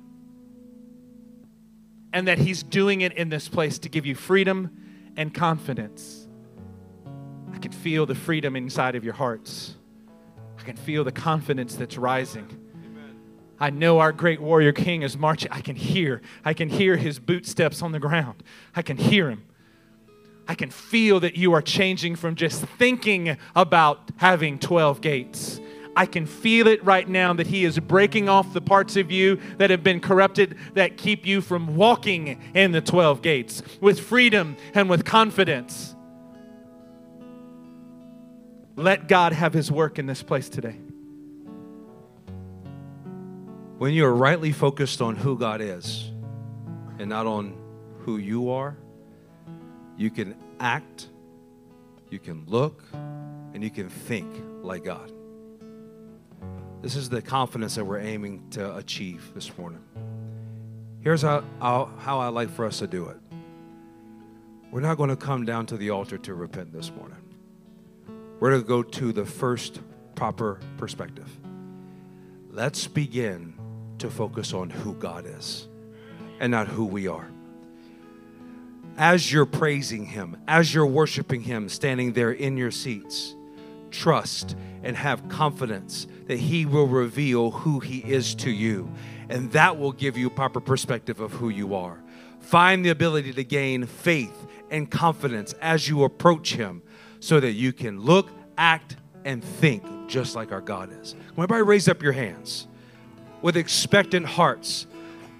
And 2.12 2.28
that 2.28 2.38
He's 2.38 2.62
doing 2.62 3.02
it 3.02 3.12
in 3.12 3.28
this 3.28 3.48
place 3.48 3.78
to 3.80 3.88
give 3.88 4.06
you 4.06 4.14
freedom 4.14 5.12
and 5.16 5.34
confidence. 5.34 6.19
I 7.60 7.62
can 7.62 7.72
feel 7.72 8.06
the 8.06 8.14
freedom 8.14 8.56
inside 8.56 8.94
of 8.94 9.04
your 9.04 9.12
hearts. 9.12 9.74
I 10.58 10.62
can 10.62 10.76
feel 10.76 11.04
the 11.04 11.12
confidence 11.12 11.74
that's 11.74 11.98
rising. 11.98 12.48
I 13.58 13.68
know 13.68 13.98
our 13.98 14.12
great 14.12 14.40
warrior 14.40 14.72
king 14.72 15.02
is 15.02 15.14
marching. 15.18 15.52
I 15.52 15.60
can 15.60 15.76
hear. 15.76 16.22
I 16.42 16.54
can 16.54 16.70
hear 16.70 16.96
his 16.96 17.18
boot 17.18 17.44
steps 17.44 17.82
on 17.82 17.92
the 17.92 17.98
ground. 17.98 18.42
I 18.74 18.80
can 18.80 18.96
hear 18.96 19.28
him. 19.28 19.44
I 20.48 20.54
can 20.54 20.70
feel 20.70 21.20
that 21.20 21.36
you 21.36 21.52
are 21.52 21.60
changing 21.60 22.16
from 22.16 22.34
just 22.34 22.62
thinking 22.62 23.36
about 23.54 24.10
having 24.16 24.58
12 24.58 25.02
gates. 25.02 25.60
I 25.94 26.06
can 26.06 26.24
feel 26.24 26.66
it 26.66 26.82
right 26.82 27.06
now 27.06 27.34
that 27.34 27.48
He 27.48 27.66
is 27.66 27.78
breaking 27.78 28.30
off 28.30 28.54
the 28.54 28.62
parts 28.62 28.96
of 28.96 29.10
you 29.10 29.38
that 29.58 29.68
have 29.68 29.82
been 29.82 30.00
corrupted 30.00 30.56
that 30.72 30.96
keep 30.96 31.26
you 31.26 31.42
from 31.42 31.76
walking 31.76 32.40
in 32.54 32.72
the 32.72 32.80
12 32.80 33.20
gates 33.20 33.62
with 33.82 34.00
freedom 34.00 34.56
and 34.72 34.88
with 34.88 35.04
confidence. 35.04 35.94
Let 38.76 39.08
God 39.08 39.32
have 39.32 39.52
His 39.52 39.70
work 39.70 39.98
in 39.98 40.06
this 40.06 40.22
place 40.22 40.48
today. 40.48 40.76
When 43.78 43.92
you 43.92 44.04
are 44.04 44.14
rightly 44.14 44.52
focused 44.52 45.00
on 45.00 45.16
who 45.16 45.38
God 45.38 45.60
is 45.60 46.10
and 46.98 47.08
not 47.08 47.26
on 47.26 47.56
who 48.00 48.18
you 48.18 48.50
are, 48.50 48.76
you 49.96 50.10
can 50.10 50.36
act, 50.58 51.08
you 52.10 52.18
can 52.18 52.44
look, 52.46 52.84
and 52.92 53.62
you 53.62 53.70
can 53.70 53.88
think 53.88 54.28
like 54.62 54.84
God. 54.84 55.12
This 56.82 56.96
is 56.96 57.08
the 57.08 57.20
confidence 57.20 57.74
that 57.74 57.84
we're 57.84 58.00
aiming 58.00 58.48
to 58.50 58.76
achieve 58.76 59.32
this 59.34 59.56
morning. 59.58 59.82
Here's 61.02 61.22
how, 61.22 61.44
how, 61.60 61.90
how 61.98 62.18
I 62.18 62.28
like 62.28 62.50
for 62.50 62.64
us 62.66 62.78
to 62.78 62.86
do 62.86 63.08
it. 63.08 63.16
We're 64.70 64.80
not 64.80 64.96
going 64.96 65.10
to 65.10 65.16
come 65.16 65.44
down 65.44 65.66
to 65.66 65.76
the 65.76 65.90
altar 65.90 66.18
to 66.18 66.34
repent 66.34 66.72
this 66.72 66.90
morning. 66.90 67.19
We're 68.40 68.50
going 68.50 68.62
to 68.62 68.68
go 68.68 68.82
to 68.82 69.12
the 69.12 69.26
first 69.26 69.80
proper 70.14 70.58
perspective. 70.78 71.28
Let's 72.50 72.86
begin 72.86 73.54
to 73.98 74.10
focus 74.10 74.54
on 74.54 74.70
who 74.70 74.94
God 74.94 75.26
is 75.26 75.68
and 76.40 76.50
not 76.50 76.66
who 76.66 76.86
we 76.86 77.06
are. 77.06 77.28
As 78.96 79.30
you're 79.30 79.46
praising 79.46 80.06
Him, 80.06 80.38
as 80.48 80.74
you're 80.74 80.86
worshiping 80.86 81.42
Him, 81.42 81.68
standing 81.68 82.14
there 82.14 82.32
in 82.32 82.56
your 82.56 82.70
seats, 82.70 83.34
trust 83.90 84.56
and 84.82 84.96
have 84.96 85.28
confidence 85.28 86.06
that 86.26 86.38
He 86.38 86.64
will 86.64 86.86
reveal 86.86 87.50
who 87.50 87.80
He 87.80 87.98
is 87.98 88.34
to 88.36 88.50
you. 88.50 88.90
And 89.28 89.52
that 89.52 89.78
will 89.78 89.92
give 89.92 90.16
you 90.16 90.30
proper 90.30 90.60
perspective 90.60 91.20
of 91.20 91.32
who 91.32 91.50
you 91.50 91.74
are. 91.74 92.02
Find 92.40 92.84
the 92.84 92.88
ability 92.88 93.34
to 93.34 93.44
gain 93.44 93.84
faith 93.84 94.46
and 94.70 94.90
confidence 94.90 95.52
as 95.60 95.88
you 95.88 96.04
approach 96.04 96.54
Him 96.54 96.82
so 97.20 97.38
that 97.40 97.52
you 97.52 97.72
can 97.72 98.00
look, 98.00 98.30
act, 98.58 98.96
and 99.24 99.44
think 99.44 99.84
just 100.08 100.34
like 100.34 100.52
our 100.52 100.60
God 100.60 100.90
is. 101.00 101.14
everybody 101.32 101.62
raise 101.62 101.88
up 101.88 102.02
your 102.02 102.12
hands 102.12 102.66
with 103.42 103.56
expectant 103.56 104.26
hearts. 104.26 104.86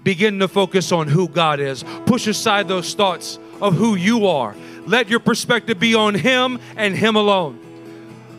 Begin 0.03 0.39
to 0.39 0.47
focus 0.47 0.91
on 0.91 1.07
who 1.07 1.27
God 1.27 1.59
is. 1.59 1.83
Push 2.05 2.27
aside 2.27 2.67
those 2.67 2.93
thoughts 2.93 3.37
of 3.61 3.75
who 3.75 3.95
you 3.95 4.27
are. 4.27 4.55
Let 4.87 5.09
your 5.09 5.19
perspective 5.19 5.79
be 5.79 5.93
on 5.93 6.15
Him 6.15 6.59
and 6.75 6.95
Him 6.95 7.15
alone. 7.15 7.59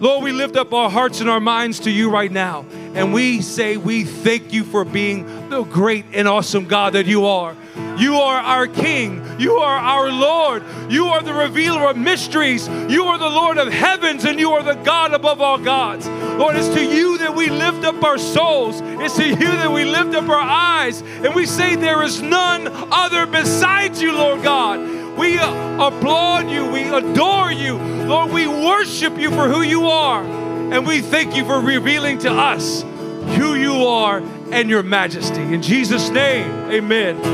Lord, 0.02 0.24
we 0.24 0.32
lift 0.32 0.56
up 0.56 0.74
our 0.74 0.90
hearts 0.90 1.20
and 1.20 1.30
our 1.30 1.38
minds 1.38 1.78
to 1.78 1.90
you 1.92 2.10
right 2.10 2.30
now. 2.32 2.66
And 2.94 3.14
we 3.14 3.40
say 3.40 3.76
we 3.76 4.02
thank 4.02 4.52
you 4.52 4.64
for 4.64 4.84
being 4.84 5.48
the 5.48 5.62
great 5.62 6.06
and 6.12 6.26
awesome 6.26 6.66
God 6.66 6.94
that 6.94 7.06
you 7.06 7.24
are. 7.26 7.54
You 7.96 8.16
are 8.16 8.36
our 8.36 8.66
King. 8.66 9.24
You 9.38 9.58
are 9.58 9.76
our 9.76 10.10
Lord. 10.10 10.64
You 10.90 11.06
are 11.06 11.22
the 11.22 11.32
revealer 11.32 11.88
of 11.88 11.96
mysteries. 11.96 12.66
You 12.66 13.04
are 13.04 13.16
the 13.16 13.28
Lord 13.28 13.58
of 13.58 13.72
heavens, 13.72 14.24
and 14.24 14.40
you 14.40 14.50
are 14.50 14.62
the 14.64 14.74
God 14.74 15.14
above 15.14 15.40
all 15.40 15.58
gods. 15.58 16.08
Lord, 16.08 16.56
it's 16.56 16.74
to 16.74 16.84
you 16.84 17.18
that 17.18 17.36
we 17.36 17.48
lift 17.48 17.84
up 17.84 18.02
our 18.02 18.18
souls. 18.18 18.80
It's 18.82 19.14
to 19.18 19.28
you 19.28 19.36
that 19.36 19.70
we 19.70 19.84
lift 19.84 20.16
up 20.16 20.28
our 20.28 20.34
eyes. 20.34 21.00
And 21.00 21.32
we 21.32 21.46
say 21.46 21.76
there 21.76 22.02
is 22.02 22.20
none 22.20 22.66
other 22.90 23.24
besides 23.24 24.02
you, 24.02 24.12
Lord 24.14 24.42
God. 24.42 25.01
We 25.16 25.38
applaud 25.38 26.50
you. 26.50 26.70
We 26.70 26.88
adore 26.88 27.52
you. 27.52 27.76
Lord, 27.78 28.32
we 28.32 28.46
worship 28.48 29.18
you 29.18 29.30
for 29.30 29.48
who 29.48 29.62
you 29.62 29.86
are. 29.86 30.22
And 30.24 30.86
we 30.86 31.00
thank 31.00 31.36
you 31.36 31.44
for 31.44 31.60
revealing 31.60 32.18
to 32.20 32.32
us 32.32 32.82
who 32.82 33.54
you 33.54 33.86
are 33.86 34.18
and 34.50 34.68
your 34.68 34.82
majesty. 34.82 35.40
In 35.40 35.62
Jesus' 35.62 36.10
name, 36.10 36.50
amen. 36.70 37.22